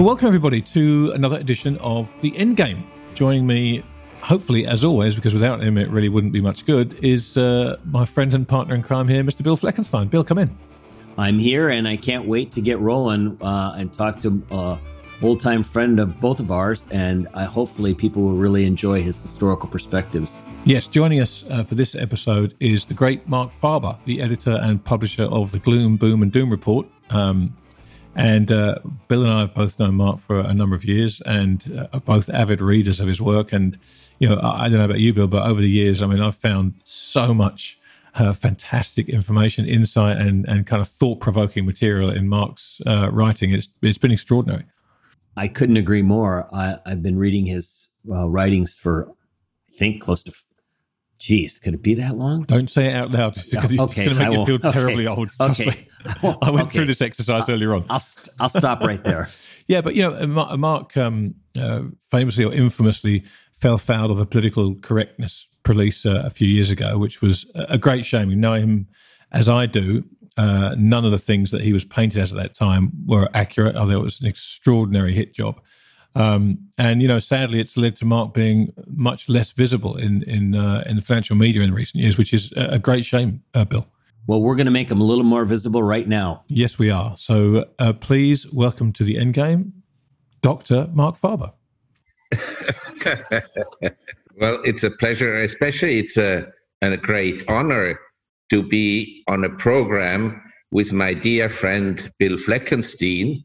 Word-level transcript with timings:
Well, 0.00 0.06
welcome 0.06 0.28
everybody 0.28 0.62
to 0.62 1.12
another 1.14 1.36
edition 1.36 1.76
of 1.76 2.10
the 2.22 2.30
Endgame. 2.30 2.84
Joining 3.12 3.46
me, 3.46 3.82
hopefully 4.22 4.66
as 4.66 4.82
always, 4.82 5.14
because 5.14 5.34
without 5.34 5.62
him 5.62 5.76
it 5.76 5.90
really 5.90 6.08
wouldn't 6.08 6.32
be 6.32 6.40
much 6.40 6.64
good, 6.64 7.04
is 7.04 7.36
uh, 7.36 7.76
my 7.84 8.06
friend 8.06 8.32
and 8.32 8.48
partner 8.48 8.74
in 8.74 8.82
crime 8.82 9.08
here, 9.08 9.22
Mr. 9.22 9.42
Bill 9.42 9.58
Fleckenstein. 9.58 10.08
Bill, 10.08 10.24
come 10.24 10.38
in. 10.38 10.56
I'm 11.18 11.38
here, 11.38 11.68
and 11.68 11.86
I 11.86 11.98
can't 11.98 12.26
wait 12.26 12.50
to 12.52 12.62
get 12.62 12.78
rolling 12.78 13.36
uh, 13.42 13.74
and 13.76 13.92
talk 13.92 14.20
to 14.20 14.42
uh, 14.50 14.78
old 15.20 15.40
time 15.40 15.62
friend 15.62 16.00
of 16.00 16.18
both 16.18 16.40
of 16.40 16.50
ours, 16.50 16.86
and 16.90 17.28
I, 17.34 17.44
hopefully 17.44 17.92
people 17.92 18.22
will 18.22 18.36
really 18.36 18.64
enjoy 18.64 19.02
his 19.02 19.20
historical 19.20 19.68
perspectives. 19.68 20.42
Yes, 20.64 20.86
joining 20.86 21.20
us 21.20 21.44
uh, 21.50 21.64
for 21.64 21.74
this 21.74 21.94
episode 21.94 22.54
is 22.58 22.86
the 22.86 22.94
great 22.94 23.28
Marc 23.28 23.52
Faber, 23.52 23.98
the 24.06 24.22
editor 24.22 24.58
and 24.62 24.82
publisher 24.82 25.24
of 25.24 25.52
the 25.52 25.58
Gloom, 25.58 25.98
Boom, 25.98 26.22
and 26.22 26.32
Doom 26.32 26.48
Report. 26.48 26.86
Um, 27.10 27.54
and 28.14 28.50
uh, 28.50 28.76
Bill 29.08 29.22
and 29.22 29.30
I 29.30 29.40
have 29.40 29.54
both 29.54 29.78
known 29.78 29.94
Marc 29.94 30.18
for 30.18 30.40
a 30.40 30.52
number 30.52 30.74
of 30.74 30.84
years 30.84 31.20
and 31.22 31.72
uh, 31.76 31.96
are 31.96 32.00
both 32.00 32.28
avid 32.30 32.60
readers 32.60 33.00
of 33.00 33.08
his 33.08 33.20
work. 33.20 33.52
And, 33.52 33.78
you 34.18 34.28
know, 34.28 34.36
I, 34.36 34.64
I, 34.64 34.68
don't 34.68 34.78
know 34.78 34.84
about 34.84 35.00
you, 35.00 35.14
Bill, 35.14 35.28
but 35.28 35.46
over 35.46 35.60
the 35.60 35.70
years, 35.70 36.02
I 36.02 36.06
mean, 36.06 36.20
I've 36.20 36.36
found 36.36 36.74
so 36.82 37.32
much 37.32 37.78
uh, 38.14 38.32
fantastic 38.32 39.08
information, 39.08 39.66
insight, 39.66 40.18
and, 40.18 40.46
and 40.48 40.66
kind 40.66 40.82
of 40.82 40.88
thought 40.88 41.20
provoking 41.20 41.64
material 41.64 42.10
in 42.10 42.28
Marc's 42.28 42.80
uh, 42.86 43.08
writing. 43.12 43.52
It's, 43.52 43.68
it's 43.82 43.98
been 43.98 44.10
extraordinary. 44.10 44.64
I 45.36 45.48
couldn't 45.48 45.76
agree 45.76 46.02
more. 46.02 46.48
I, 46.52 46.78
have 46.86 47.02
been 47.02 47.16
reading 47.16 47.46
his 47.46 47.90
uh, 48.10 48.28
writings 48.28 48.76
for, 48.76 49.08
I 49.68 49.76
think, 49.76 50.02
close 50.02 50.22
to 50.24 50.32
Geez, 51.20 51.58
could 51.58 51.74
it 51.74 51.82
be 51.82 51.94
that 51.96 52.16
long? 52.16 52.44
Don't 52.44 52.70
say 52.70 52.86
it 52.86 52.96
out 52.96 53.10
loud. 53.10 53.36
It's, 53.36 53.54
okay, 53.54 53.76
it's 53.78 53.94
going 53.94 54.08
to 54.08 54.14
make 54.14 54.32
you 54.32 54.46
feel 54.46 54.58
terribly 54.72 55.06
okay. 55.06 55.20
old. 55.20 55.30
okay. 55.38 55.86
I 56.22 56.50
went 56.50 56.68
okay. 56.68 56.70
through 56.70 56.86
this 56.86 57.02
exercise 57.02 57.44
I'll, 57.46 57.54
earlier 57.54 57.74
on. 57.74 57.84
I'll, 57.90 58.00
st- 58.00 58.30
I'll 58.40 58.48
stop 58.48 58.80
right 58.80 59.04
there. 59.04 59.28
yeah, 59.68 59.82
but 59.82 59.94
you 59.94 60.02
know, 60.02 60.26
Marc 60.56 60.96
um, 60.96 61.34
uh, 61.54 61.82
famously 62.10 62.46
or 62.46 62.54
infamously 62.54 63.24
fell 63.56 63.76
foul 63.76 64.10
of 64.10 64.16
the 64.16 64.24
political 64.24 64.74
correctness 64.76 65.46
police 65.62 66.06
uh, 66.06 66.22
a 66.24 66.30
few 66.30 66.48
years 66.48 66.70
ago, 66.70 66.96
which 66.96 67.20
was 67.20 67.44
a 67.54 67.76
great 67.76 68.06
shame. 68.06 68.30
You 68.30 68.36
know 68.36 68.54
him 68.54 68.88
as 69.30 69.46
I 69.46 69.66
do. 69.66 70.04
Uh, 70.38 70.74
none 70.78 71.04
of 71.04 71.10
the 71.10 71.18
things 71.18 71.50
that 71.50 71.60
he 71.60 71.74
was 71.74 71.84
painted 71.84 72.22
as 72.22 72.32
at 72.32 72.38
that 72.38 72.54
time 72.54 72.92
were 73.04 73.28
accurate, 73.34 73.76
although 73.76 74.00
it 74.00 74.04
was 74.04 74.22
an 74.22 74.26
extraordinary 74.26 75.12
hit 75.12 75.34
job. 75.34 75.60
Um, 76.14 76.70
and 76.76 77.00
you 77.02 77.08
know, 77.08 77.18
sadly, 77.18 77.60
it's 77.60 77.76
led 77.76 77.96
to 77.96 78.04
Marc 78.04 78.34
being 78.34 78.72
much 78.86 79.28
less 79.28 79.52
visible 79.52 79.96
in 79.96 80.22
in 80.24 80.54
uh, 80.54 80.82
in 80.86 80.96
the 80.96 81.02
financial 81.02 81.36
media 81.36 81.62
in 81.62 81.72
recent 81.72 82.02
years, 82.02 82.18
which 82.18 82.34
is 82.34 82.52
a 82.56 82.78
great 82.78 83.04
shame, 83.04 83.42
uh, 83.54 83.64
Bill. 83.64 83.86
Well, 84.26 84.42
we're 84.42 84.54
going 84.54 84.66
to 84.66 84.72
make 84.72 84.90
him 84.90 85.00
a 85.00 85.04
little 85.04 85.24
more 85.24 85.44
visible 85.44 85.82
right 85.82 86.06
now. 86.06 86.44
Yes, 86.48 86.78
we 86.78 86.90
are. 86.90 87.16
So 87.16 87.64
uh, 87.78 87.94
please 87.94 88.46
welcome 88.52 88.92
to 88.94 89.04
the 89.04 89.18
end 89.18 89.34
game, 89.34 89.72
Doctor 90.42 90.88
Marc 90.92 91.16
Faber. 91.16 91.52
well, 94.36 94.60
it's 94.64 94.84
a 94.84 94.90
pleasure, 94.90 95.36
especially 95.36 95.98
it's 95.98 96.16
a, 96.16 96.46
and 96.82 96.94
a 96.94 96.96
great 96.96 97.42
honor 97.48 97.98
to 98.50 98.62
be 98.62 99.24
on 99.26 99.44
a 99.44 99.50
program 99.50 100.40
with 100.70 100.92
my 100.92 101.14
dear 101.14 101.48
friend 101.48 102.12
Bill 102.18 102.36
Fleckenstein 102.36 103.44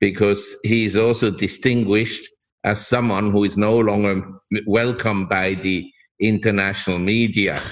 because 0.00 0.56
he 0.64 0.84
is 0.84 0.96
also 0.96 1.30
distinguished 1.30 2.28
as 2.64 2.86
someone 2.86 3.30
who 3.30 3.44
is 3.44 3.56
no 3.56 3.78
longer 3.78 4.22
welcome 4.66 5.26
by 5.26 5.54
the 5.54 5.90
international 6.20 6.98
media. 6.98 7.56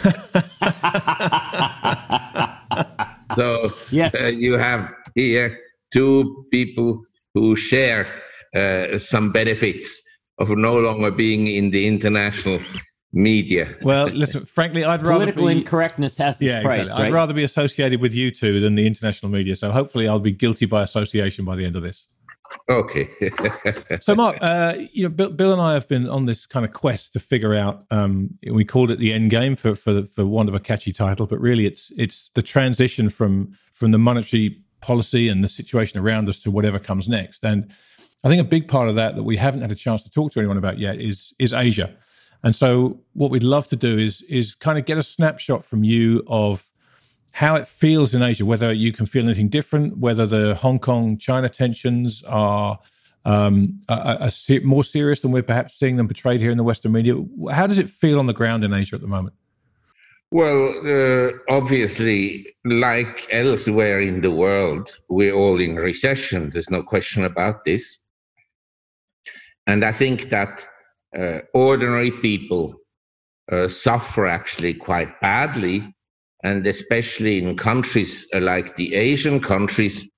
so 3.36 3.70
yes. 3.90 4.14
Uh, 4.14 4.26
you 4.26 4.56
have 4.56 4.92
here 5.14 5.58
two 5.92 6.46
people 6.50 7.02
who 7.34 7.56
share 7.56 8.06
uh, 8.54 8.98
some 8.98 9.32
benefits 9.32 10.00
of 10.38 10.50
no 10.50 10.78
longer 10.78 11.10
being 11.10 11.46
in 11.46 11.70
the 11.70 11.86
international 11.86 12.60
media. 13.12 13.74
Well, 13.82 14.06
listen, 14.06 14.44
frankly, 14.44 14.84
I'd 14.84 15.02
rather 15.02 15.24
political 15.24 15.46
be, 15.46 15.52
incorrectness 15.52 16.18
has 16.18 16.36
its 16.36 16.46
yeah, 16.46 16.62
price. 16.62 16.82
Exactly. 16.82 17.02
Right? 17.02 17.08
I'd 17.08 17.14
rather 17.14 17.34
be 17.34 17.44
associated 17.44 18.00
with 18.00 18.14
you 18.14 18.30
two 18.30 18.60
than 18.60 18.74
the 18.74 18.86
international 18.86 19.32
media. 19.32 19.56
So 19.56 19.70
hopefully, 19.70 20.06
I'll 20.06 20.20
be 20.20 20.32
guilty 20.32 20.66
by 20.66 20.82
association 20.82 21.44
by 21.44 21.56
the 21.56 21.64
end 21.64 21.76
of 21.76 21.82
this. 21.82 22.06
Okay. 22.68 23.08
so, 24.00 24.14
Marc, 24.14 24.38
uh, 24.40 24.74
you 24.92 25.04
know, 25.04 25.08
Bill, 25.08 25.30
Bill, 25.30 25.52
and 25.52 25.60
I 25.60 25.74
have 25.74 25.88
been 25.88 26.08
on 26.08 26.26
this 26.26 26.46
kind 26.46 26.64
of 26.64 26.72
quest 26.72 27.12
to 27.14 27.20
figure 27.20 27.54
out. 27.54 27.84
Um, 27.90 28.38
we 28.50 28.64
called 28.64 28.90
it 28.90 28.98
the 28.98 29.12
end 29.12 29.30
game 29.30 29.54
for 29.54 29.74
for 29.74 30.04
for 30.04 30.26
want 30.26 30.48
of 30.48 30.54
a 30.54 30.60
catchy 30.60 30.92
title, 30.92 31.26
but 31.26 31.40
really, 31.40 31.66
it's 31.66 31.92
it's 31.96 32.30
the 32.30 32.42
transition 32.42 33.08
from 33.08 33.56
from 33.72 33.90
the 33.90 33.98
monetary 33.98 34.62
policy 34.80 35.28
and 35.28 35.42
the 35.42 35.48
situation 35.48 35.98
around 35.98 36.28
us 36.28 36.38
to 36.40 36.50
whatever 36.50 36.78
comes 36.78 37.08
next. 37.08 37.44
And 37.44 37.72
I 38.24 38.28
think 38.28 38.40
a 38.40 38.44
big 38.44 38.68
part 38.68 38.88
of 38.88 38.94
that 38.94 39.16
that 39.16 39.24
we 39.24 39.36
haven't 39.36 39.62
had 39.62 39.70
a 39.70 39.76
chance 39.76 40.02
to 40.04 40.10
talk 40.10 40.32
to 40.32 40.40
anyone 40.40 40.56
about 40.56 40.78
yet 40.78 41.00
is 41.00 41.32
is 41.38 41.52
Asia. 41.52 41.94
And 42.42 42.54
so, 42.54 43.00
what 43.12 43.30
we'd 43.30 43.42
love 43.42 43.66
to 43.68 43.76
do 43.76 43.98
is 43.98 44.22
is 44.22 44.54
kind 44.54 44.78
of 44.78 44.84
get 44.84 44.98
a 44.98 45.02
snapshot 45.02 45.64
from 45.64 45.84
you 45.84 46.22
of 46.26 46.70
how 47.36 47.54
it 47.54 47.68
feels 47.68 48.14
in 48.14 48.22
Asia, 48.22 48.46
whether 48.46 48.72
you 48.72 48.94
can 48.94 49.04
feel 49.04 49.22
anything 49.22 49.50
different, 49.50 49.98
whether 49.98 50.24
the 50.24 50.54
Hong 50.54 50.78
Kong 50.78 51.18
China 51.18 51.50
tensions 51.50 52.22
are, 52.26 52.78
um, 53.26 53.82
more 54.64 54.82
serious 54.82 55.20
than 55.20 55.32
we're 55.32 55.42
perhaps 55.42 55.78
seeing 55.78 55.96
them 55.96 56.08
portrayed 56.08 56.40
here 56.40 56.50
in 56.50 56.56
the 56.56 56.64
Western 56.64 56.92
media. 56.92 57.14
How 57.52 57.66
does 57.66 57.78
it 57.78 57.90
feel 57.90 58.18
on 58.18 58.24
the 58.24 58.32
ground 58.32 58.64
in 58.64 58.72
Asia 58.72 58.94
at 58.94 59.02
the 59.02 59.06
moment? 59.06 59.34
Well, 60.30 60.80
uh, 60.86 61.32
obviously, 61.50 62.46
like 62.64 63.28
elsewhere 63.30 64.00
in 64.00 64.22
the 64.22 64.30
world, 64.30 64.96
we're 65.10 65.34
all 65.34 65.60
in 65.60 65.76
recession. 65.76 66.48
There's 66.48 66.70
no 66.70 66.82
question 66.82 67.22
about 67.22 67.64
this. 67.66 67.98
And 69.66 69.84
I 69.84 69.92
think 69.92 70.30
that 70.30 70.66
uh, 71.14 71.40
ordinary 71.52 72.12
people 72.12 72.76
uh, 73.52 73.68
suffer 73.68 74.26
actually 74.26 74.72
quite 74.72 75.20
badly 75.20 75.92
and 76.42 76.66
especially 76.66 77.38
in 77.38 77.56
countries 77.56 78.26
like 78.34 78.76
the 78.76 78.94
Asian 78.94 79.40
countries, 79.40 80.08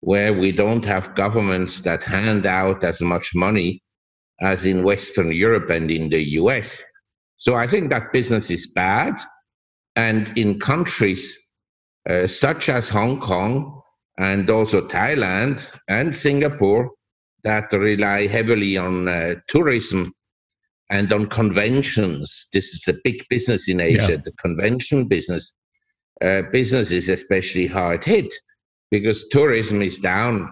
where 0.00 0.32
we 0.32 0.52
don't 0.52 0.84
have 0.84 1.14
governments 1.14 1.80
that 1.82 2.02
hand 2.04 2.44
out 2.46 2.84
as 2.84 3.00
much 3.00 3.30
money 3.34 3.82
as 4.40 4.66
in 4.66 4.82
Western 4.82 5.32
Europe 5.32 5.70
and 5.70 5.90
in 5.90 6.08
the 6.08 6.22
US. 6.40 6.82
So 7.36 7.54
I 7.54 7.66
think 7.66 7.90
that 7.90 8.12
business 8.12 8.50
is 8.50 8.72
bad. 8.74 9.14
And 9.94 10.36
in 10.36 10.58
countries 10.58 11.36
uh, 12.08 12.26
such 12.26 12.68
as 12.68 12.88
Hong 12.88 13.20
Kong 13.20 13.80
and 14.18 14.50
also 14.50 14.86
Thailand 14.86 15.70
and 15.88 16.14
Singapore 16.14 16.90
that 17.44 17.72
rely 17.72 18.26
heavily 18.26 18.76
on 18.76 19.08
uh, 19.08 19.34
tourism 19.48 20.12
and 20.90 21.12
on 21.12 21.26
conventions, 21.26 22.46
this 22.52 22.68
is 22.74 22.84
a 22.88 22.98
big 23.04 23.22
business 23.30 23.68
in 23.68 23.80
Asia, 23.80 24.12
yeah. 24.12 24.16
the 24.24 24.32
convention 24.32 25.06
business 25.06 25.52
uh, 26.20 26.42
business 26.52 26.90
is 26.90 27.08
especially 27.08 27.66
hard 27.66 28.04
hit 28.04 28.32
because 28.90 29.26
tourism 29.28 29.82
is 29.82 29.98
down 29.98 30.48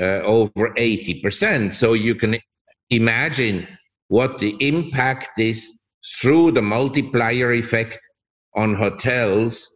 uh, 0.00 0.20
over 0.22 0.70
80%. 0.70 1.72
So 1.72 1.92
you 1.92 2.14
can 2.14 2.36
imagine 2.90 3.66
what 4.08 4.38
the 4.38 4.56
impact 4.60 5.38
is 5.38 5.66
through 6.20 6.52
the 6.52 6.62
multiplier 6.62 7.52
effect 7.52 7.98
on 8.54 8.74
hotels, 8.74 9.70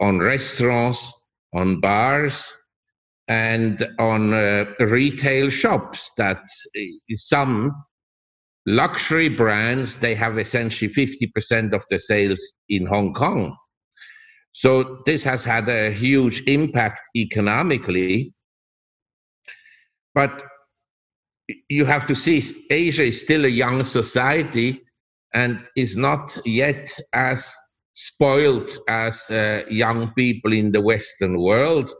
on 0.00 0.18
restaurants, 0.18 1.12
on 1.54 1.80
bars, 1.80 2.44
and 3.28 3.86
on 3.98 4.32
uh, 4.32 4.64
retail 4.80 5.50
shops 5.50 6.10
that 6.16 6.40
some 7.12 7.72
luxury 8.66 9.28
brands 9.28 9.96
they 9.96 10.14
have 10.14 10.38
essentially 10.38 10.92
50% 10.92 11.72
of 11.72 11.82
the 11.90 11.98
sales 11.98 12.40
in 12.68 12.86
hong 12.86 13.14
kong 13.14 13.56
so 14.52 15.02
this 15.06 15.24
has 15.24 15.44
had 15.44 15.68
a 15.68 15.90
huge 15.90 16.42
impact 16.46 17.00
economically. 17.16 18.32
But 20.14 20.42
you 21.68 21.84
have 21.84 22.06
to 22.06 22.16
see 22.16 22.42
Asia 22.70 23.04
is 23.04 23.20
still 23.20 23.44
a 23.44 23.48
young 23.48 23.84
society 23.84 24.82
and 25.34 25.66
is 25.76 25.96
not 25.96 26.36
yet 26.44 26.90
as 27.12 27.52
spoiled 27.94 28.78
as 28.88 29.28
uh, 29.30 29.62
young 29.68 30.12
people 30.14 30.52
in 30.52 30.72
the 30.72 30.80
Western 30.80 31.40
world. 31.40 31.90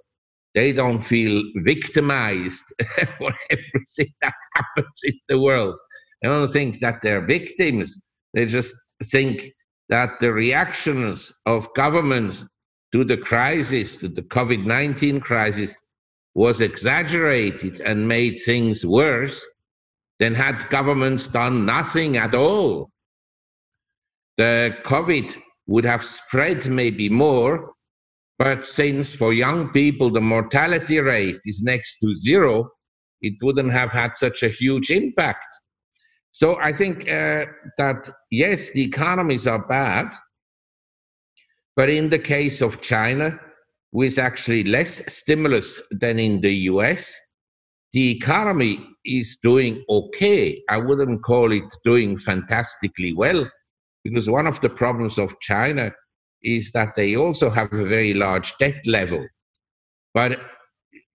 They 0.55 0.73
don't 0.73 1.03
feel 1.03 1.43
victimized 1.57 2.65
for 3.19 3.33
everything 3.51 4.13
that 4.23 4.35
happens 4.55 5.01
in 5.05 5.19
the 5.29 5.41
world. 5.41 5.79
They 6.23 6.29
don't 6.29 6.53
think 6.53 6.81
that 6.81 7.01
they're 7.03 7.25
victims. 7.25 7.97
They 8.35 8.47
just 8.47 8.75
think 9.05 9.51
that 9.89 10.21
the 10.21 10.33
reactions 10.33 11.33
of 11.47 11.73
governments 11.75 12.47
to 12.93 13.05
the 13.05 13.17
crisis, 13.17 13.97
to 13.97 14.09
the 14.09 14.23
COVID 14.23 14.65
19 14.65 15.21
crisis, 15.21 15.77
was 16.35 16.61
exaggerated 16.61 17.81
and 17.81 18.07
made 18.07 18.39
things 18.45 18.85
worse, 18.85 19.45
then 20.19 20.35
had 20.35 20.69
governments 20.71 21.27
done 21.29 21.65
nothing 21.67 22.17
at 22.17 22.35
all, 22.35 22.91
the 24.37 24.77
COVID 24.85 25.37
would 25.67 25.85
have 25.85 26.05
spread 26.05 26.67
maybe 26.67 27.09
more. 27.09 27.73
But 28.39 28.65
since 28.65 29.13
for 29.13 29.33
young 29.33 29.71
people 29.71 30.11
the 30.11 30.21
mortality 30.21 31.01
rate 31.01 31.41
is 31.45 31.63
next 31.63 31.99
to 31.99 32.15
zero, 32.15 32.71
it 33.21 33.35
wouldn't 33.43 33.73
have 33.73 33.93
had 33.93 34.17
such 34.17 34.45
a 34.45 34.49
huge 34.49 34.91
impact. 34.91 35.47
So 36.39 36.57
I 36.61 36.73
think 36.73 37.01
uh, 37.09 37.47
that 37.79 38.09
yes, 38.31 38.71
the 38.71 38.85
economies 38.85 39.49
are 39.49 39.67
bad, 39.67 40.15
but 41.75 41.91
in 41.91 42.11
the 42.11 42.19
case 42.21 42.63
of 42.63 42.81
China, 42.81 43.41
with 43.91 44.21
actually 44.21 44.63
less 44.63 45.03
stimulus 45.13 45.81
than 45.91 46.21
in 46.21 46.41
the 46.41 46.55
US, 46.71 47.13
the 47.93 48.13
economy 48.13 48.87
is 49.05 49.39
doing 49.43 49.85
okay. 49.91 50.63
I 50.71 50.77
wouldn't 50.77 51.25
call 51.25 51.51
it 51.51 51.65
doing 51.85 52.17
fantastically 52.17 53.13
well, 53.15 53.51
because 54.05 54.31
one 54.31 54.47
of 54.47 54.61
the 54.61 54.71
problems 54.71 55.19
of 55.19 55.41
China 55.41 55.91
is 56.45 56.71
that 56.71 56.95
they 56.95 57.17
also 57.17 57.51
have 57.51 57.73
a 57.73 57.85
very 57.85 58.15
large 58.15 58.57
debt 58.59 58.87
level. 58.87 59.27
But 60.15 60.39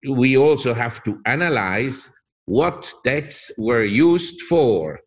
we 0.05 0.35
also 0.35 0.73
have 0.73 1.01
to 1.05 1.17
analyze 1.25 2.09
what 2.43 2.93
debts 3.05 3.49
were 3.57 3.85
used 3.85 4.41
for. 4.41 4.99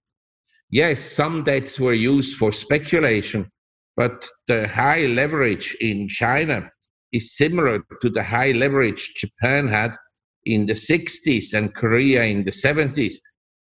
Yes, 0.76 1.00
some 1.00 1.42
debts 1.42 1.80
were 1.80 1.94
used 1.94 2.36
for 2.36 2.52
speculation, 2.52 3.50
but 3.96 4.28
the 4.46 4.68
high 4.68 5.06
leverage 5.06 5.74
in 5.80 6.06
China 6.06 6.70
is 7.12 7.34
similar 7.34 7.82
to 8.02 8.10
the 8.10 8.22
high 8.22 8.52
leverage 8.52 9.14
Japan 9.14 9.68
had 9.68 9.96
in 10.44 10.66
the 10.66 10.74
60s 10.74 11.54
and 11.54 11.74
Korea 11.74 12.24
in 12.24 12.44
the 12.44 12.50
70s. 12.50 13.14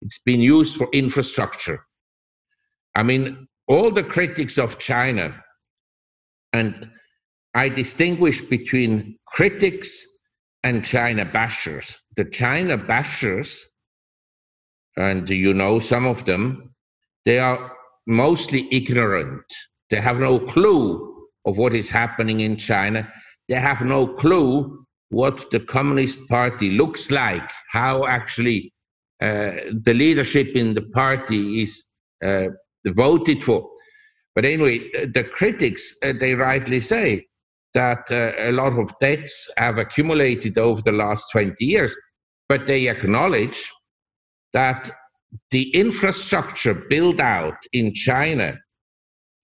It's 0.02 0.19
been 0.26 0.40
used 0.40 0.76
for 0.76 0.87
infrastructure. 0.93 1.81
I 2.94 3.05
mean, 3.05 3.49
all 3.69 3.90
the 3.90 4.04
critics 4.04 4.58
of 4.58 4.78
China, 4.78 5.43
and 6.52 6.90
I 7.54 7.70
distinguish 7.70 8.43
between 8.43 9.19
critics 9.28 10.06
and 10.62 10.84
China 10.84 11.25
bashers. 11.25 11.96
The 12.19 12.26
China 12.26 12.76
bashers, 12.76 13.58
and 14.99 15.26
you 15.31 15.54
know 15.54 15.81
some 15.81 16.04
of 16.04 16.26
them, 16.26 16.75
they 17.28 17.38
are 17.38 17.72
mostly 18.06 18.66
ignorant. 18.70 19.44
They 19.90 20.00
have 20.00 20.19
no 20.19 20.38
clue 20.38 20.82
of 21.44 21.58
what 21.58 21.75
is 21.75 21.90
happening 21.90 22.40
in 22.40 22.56
China. 22.56 23.06
They 23.50 23.60
have 23.70 23.82
no 23.84 24.06
clue 24.06 24.86
what 25.10 25.50
the 25.50 25.60
Communist 25.60 26.26
Party 26.28 26.70
looks 26.70 27.10
like, 27.10 27.50
how 27.70 28.06
actually 28.06 28.72
uh, 29.20 29.50
the 29.86 29.92
leadership 29.92 30.48
in 30.54 30.72
the 30.72 30.86
party 31.02 31.62
is 31.64 31.84
uh, 32.25 32.48
voted 32.86 33.44
for. 33.44 33.69
But 34.34 34.46
anyway, 34.46 34.78
the 35.12 35.25
critics, 35.25 35.82
uh, 36.02 36.14
they 36.19 36.32
rightly 36.32 36.80
say 36.80 37.26
that 37.75 38.10
uh, 38.10 38.32
a 38.38 38.52
lot 38.52 38.72
of 38.78 38.98
debts 39.00 39.50
have 39.58 39.76
accumulated 39.76 40.56
over 40.56 40.80
the 40.80 40.92
last 40.92 41.26
20 41.32 41.62
years, 41.62 41.94
but 42.48 42.66
they 42.66 42.88
acknowledge 42.88 43.70
that 44.54 44.90
the 45.50 45.70
infrastructure 45.75 46.75
built 46.75 47.20
out 47.20 47.58
in 47.72 47.94
China 47.94 48.58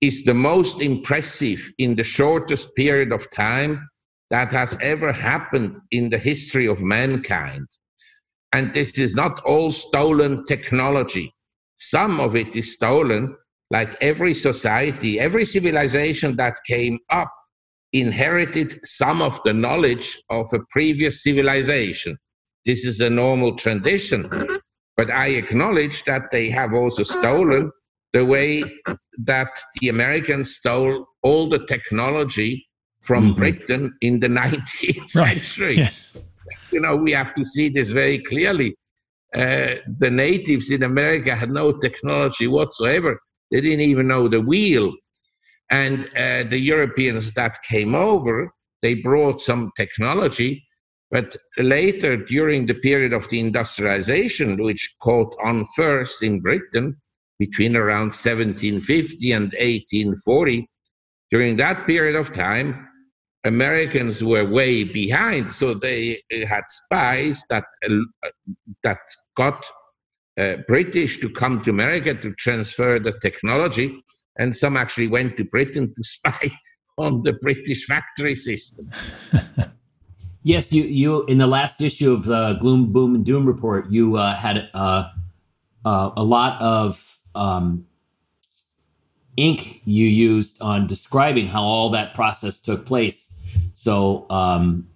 is 0.01 0.25
the 0.25 0.35
most 0.35 0.81
impressive 0.81 1.71
in 1.79 1.97
the 1.97 2.05
shortest 2.05 2.75
period 2.75 3.13
of 3.13 3.31
time 3.31 3.89
that 4.31 4.53
has 4.53 4.77
ever 4.81 5.13
happened 5.13 5.79
in 5.91 6.11
the 6.11 6.19
history 6.19 6.67
of 6.67 6.83
mankind. 6.83 7.67
And 8.53 8.73
this 8.75 8.99
is 8.99 9.15
not 9.15 9.41
all 9.45 9.73
stolen 9.73 10.45
technology. 10.45 11.33
Some 11.79 12.21
of 12.21 12.37
it 12.37 12.55
is 12.55 12.75
stolen, 12.75 13.37
like 13.71 13.97
every 14.01 14.35
society, 14.35 15.19
every 15.19 15.45
civilization 15.45 16.37
that 16.37 16.57
came 16.67 16.99
up 17.11 17.33
inherited 17.93 18.81
some 18.85 19.23
of 19.23 19.41
the 19.45 19.53
knowledge 19.53 20.23
of 20.31 20.47
a 20.53 20.61
previous 20.71 21.23
civilization. 21.23 22.17
This 22.67 22.85
is 22.85 23.01
a 23.01 23.11
normal 23.11 23.57
tradition. 23.57 24.29
But 24.97 25.11
I 25.11 25.29
acknowledge 25.29 26.05
that 26.05 26.31
they 26.31 26.49
have 26.51 26.73
also 26.73 27.03
stolen 27.03 27.71
the 28.13 28.25
way 28.25 28.63
that 29.25 29.49
the 29.81 29.89
Americans 29.89 30.55
stole 30.57 31.07
all 31.23 31.49
the 31.49 31.67
technology 31.67 32.65
from 33.03 33.31
mm-hmm. 33.31 33.39
Britain 33.39 33.95
in 34.01 34.21
the 34.21 34.29
19th 34.43 35.17
right. 35.17 35.37
century. 35.37 35.77
Yes. 35.77 36.17
You 36.71 36.81
know, 36.81 36.97
we 36.97 37.13
have 37.13 37.35
to 37.35 37.45
see 37.45 37.69
this 37.69 37.91
very 37.91 38.19
clearly. 38.19 38.77
Uh, 39.35 39.77
the 39.99 40.11
natives 40.11 40.71
in 40.71 40.85
America 40.85 41.35
had 41.35 41.51
no 41.51 41.73
technology 41.73 42.47
whatsoever. 42.47 43.19
They 43.51 43.61
didn't 43.61 43.81
even 43.81 44.07
know 44.09 44.29
the 44.29 44.41
wheel. 44.41 44.93
And 45.71 46.05
uh, 46.17 46.45
the 46.45 46.59
Europeans 46.59 47.33
that 47.35 47.59
came 47.63 47.95
over, 47.95 48.51
they 48.83 48.95
brought 48.95 49.41
some 49.41 49.73
technology, 49.77 50.64
but 51.15 51.37
later, 51.59 52.17
during 52.17 52.67
the 52.67 52.75
period 52.75 53.13
of 53.13 53.29
the 53.29 53.39
industrialization, 53.39 54.61
which 54.61 54.97
caught 55.01 55.33
on 55.41 55.65
first 55.77 56.25
in 56.25 56.41
Britain 56.41 56.97
between 57.39 57.77
around 57.77 58.07
1750 58.07 59.31
and 59.31 59.45
1840, 59.53 60.69
during 61.31 61.57
that 61.59 61.87
period 61.87 62.17
of 62.17 62.33
time, 62.33 62.89
Americans 63.45 64.25
were 64.25 64.45
way 64.45 64.83
behind, 64.83 65.53
so 65.53 65.73
they 65.73 66.21
had 66.49 66.65
spies 66.67 67.45
that 67.49 67.67
uh, 67.89 68.31
that 68.83 68.99
got 69.37 69.65
uh, 70.37 70.57
British 70.67 71.21
to 71.21 71.31
come 71.31 71.63
to 71.63 71.71
America 71.71 72.13
to 72.15 72.35
transfer 72.35 72.99
the 72.99 73.17
technology, 73.23 74.03
and 74.41 74.57
some 74.57 74.77
actually 74.77 75.07
went 75.07 75.37
to 75.37 75.45
Britain 75.45 75.95
to 75.95 76.03
spy 76.03 76.51
on 76.99 77.23
the 77.23 77.35
British 77.35 77.87
factory 77.87 78.35
system. 78.35 78.91
yes, 80.45 80.73
you 80.73 80.85
you 80.85 81.25
in 81.25 81.39
the 81.39 81.49
last 81.49 81.81
issue 81.81 82.13
of 82.13 82.27
the 82.27 82.57
Gloom, 82.61 82.93
Boom, 82.93 83.17
and 83.17 83.25
Doom 83.25 83.47
report, 83.47 83.91
you 83.91 84.17
uh, 84.17 84.37
had 84.37 84.69
uh, 84.73 85.11
uh, 85.85 86.11
a 86.17 86.23
lot 86.23 86.63
of 86.63 87.19
um, 87.35 87.87
ink 89.37 89.83
you 89.85 90.07
used 90.07 90.63
on 90.63 90.87
describing 90.87 91.49
how 91.49 91.63
all 91.63 91.91
that 91.91 92.15
process 92.15 92.61
took 92.61 92.87
place. 92.87 93.33
So 93.75 94.27
um, 94.31 94.89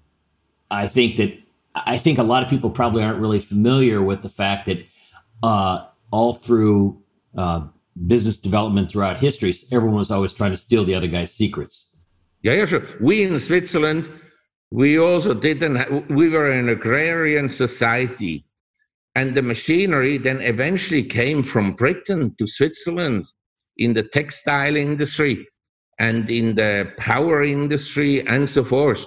I 0.70 0.86
think 0.86 1.16
that 1.16 1.36
I 1.74 1.98
think 1.98 2.18
a 2.18 2.22
lot 2.22 2.44
of 2.44 2.48
people 2.48 2.70
probably 2.70 3.02
aren't 3.02 3.20
really 3.20 3.40
familiar 3.40 4.00
with 4.02 4.22
the 4.22 4.28
fact 4.28 4.66
that 4.66 4.86
uh, 5.42 5.86
all 6.10 6.34
through 6.34 7.02
uh, 7.36 7.66
business 8.06 8.40
development 8.40 8.90
throughout 8.90 9.18
history, 9.18 9.54
everyone 9.72 9.98
was 9.98 10.10
always 10.10 10.32
trying 10.32 10.50
to 10.52 10.56
steal 10.56 10.84
the 10.84 10.94
other 10.94 11.06
guy's 11.06 11.32
secrets. 11.32 11.86
Yeah, 12.42 12.52
yeah, 12.52 12.66
sure. 12.66 12.86
We 13.00 13.24
in 13.24 13.38
Switzerland, 13.40 14.08
we 14.70 14.98
also 14.98 15.34
didn't. 15.34 16.10
We 16.10 16.28
were 16.28 16.50
an 16.50 16.68
agrarian 16.68 17.48
society, 17.48 18.44
and 19.14 19.34
the 19.34 19.42
machinery 19.42 20.18
then 20.18 20.40
eventually 20.42 21.02
came 21.02 21.42
from 21.42 21.74
Britain 21.74 22.34
to 22.38 22.46
Switzerland 22.46 23.26
in 23.78 23.92
the 23.92 24.02
textile 24.02 24.76
industry 24.76 25.46
and 25.98 26.30
in 26.30 26.54
the 26.54 26.92
power 26.98 27.42
industry 27.42 28.26
and 28.26 28.48
so 28.48 28.62
forth. 28.62 29.06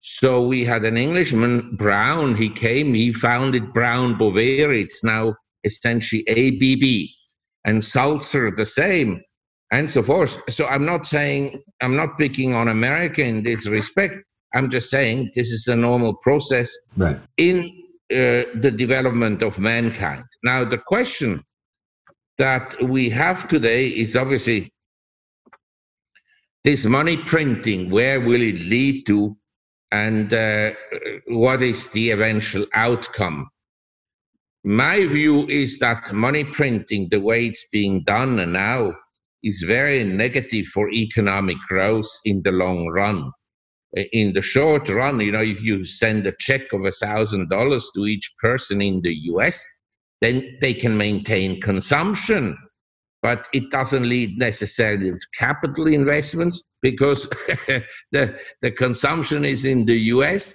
So 0.00 0.46
we 0.46 0.64
had 0.64 0.84
an 0.84 0.96
Englishman, 0.96 1.76
Brown. 1.76 2.36
He 2.36 2.48
came. 2.48 2.94
He 2.94 3.12
founded 3.12 3.72
Brown 3.72 4.16
Boveri. 4.16 4.82
It's 4.82 5.04
now 5.04 5.34
essentially 5.64 6.24
ABB, 6.28 7.08
and 7.64 7.84
Sulzer 7.84 8.50
the 8.50 8.66
same, 8.66 9.20
and 9.72 9.90
so 9.90 10.02
forth. 10.02 10.38
So 10.48 10.66
I'm 10.66 10.84
not 10.84 11.06
saying 11.06 11.62
I'm 11.82 11.96
not 11.96 12.18
picking 12.18 12.54
on 12.54 12.68
America 12.68 13.22
in 13.22 13.42
this 13.42 13.66
respect. 13.66 14.16
I'm 14.54 14.70
just 14.70 14.90
saying 14.90 15.32
this 15.34 15.50
is 15.50 15.66
a 15.68 15.76
normal 15.76 16.14
process 16.14 16.70
right. 16.96 17.18
in 17.36 17.64
uh, 18.10 18.48
the 18.60 18.72
development 18.74 19.42
of 19.42 19.58
mankind. 19.58 20.24
Now, 20.42 20.64
the 20.64 20.78
question 20.78 21.44
that 22.38 22.74
we 22.82 23.10
have 23.10 23.48
today 23.48 23.88
is 23.88 24.16
obviously 24.16 24.72
this 26.64 26.84
money 26.86 27.16
printing. 27.16 27.90
Where 27.90 28.20
will 28.20 28.42
it 28.42 28.60
lead 28.60 29.06
to? 29.06 29.36
And 29.90 30.32
uh, 30.32 30.70
what 31.26 31.62
is 31.62 31.88
the 31.88 32.10
eventual 32.10 32.66
outcome? 32.74 33.48
My 34.64 35.06
view 35.06 35.46
is 35.48 35.78
that 35.78 36.12
money 36.12 36.44
printing, 36.44 37.08
the 37.10 37.20
way 37.20 37.46
it's 37.46 37.66
being 37.72 38.04
done 38.04 38.52
now, 38.52 38.92
is 39.42 39.62
very 39.66 40.04
negative 40.04 40.66
for 40.66 40.90
economic 40.90 41.56
growth 41.68 42.10
in 42.24 42.42
the 42.42 42.52
long 42.52 42.88
run. 42.88 43.30
Uh, 43.96 44.02
in 44.12 44.32
the 44.34 44.42
short 44.42 44.88
run, 44.90 45.20
you 45.20 45.32
know, 45.32 45.42
if 45.42 45.62
you 45.62 45.84
send 45.84 46.26
a 46.26 46.32
check 46.38 46.72
of 46.72 46.84
a 46.84 46.92
thousand 46.92 47.48
dollars 47.48 47.88
to 47.94 48.04
each 48.06 48.34
person 48.38 48.82
in 48.82 49.00
the 49.02 49.14
US, 49.32 49.64
then 50.20 50.58
they 50.60 50.74
can 50.74 50.96
maintain 50.96 51.60
consumption. 51.60 52.56
But 53.22 53.48
it 53.52 53.70
doesn't 53.70 54.08
lead 54.08 54.38
necessarily 54.38 55.10
to 55.10 55.18
capital 55.36 55.86
investments 55.86 56.62
because 56.82 57.28
the, 58.12 58.38
the 58.62 58.70
consumption 58.72 59.44
is 59.44 59.64
in 59.64 59.86
the 59.86 59.98
US. 60.14 60.54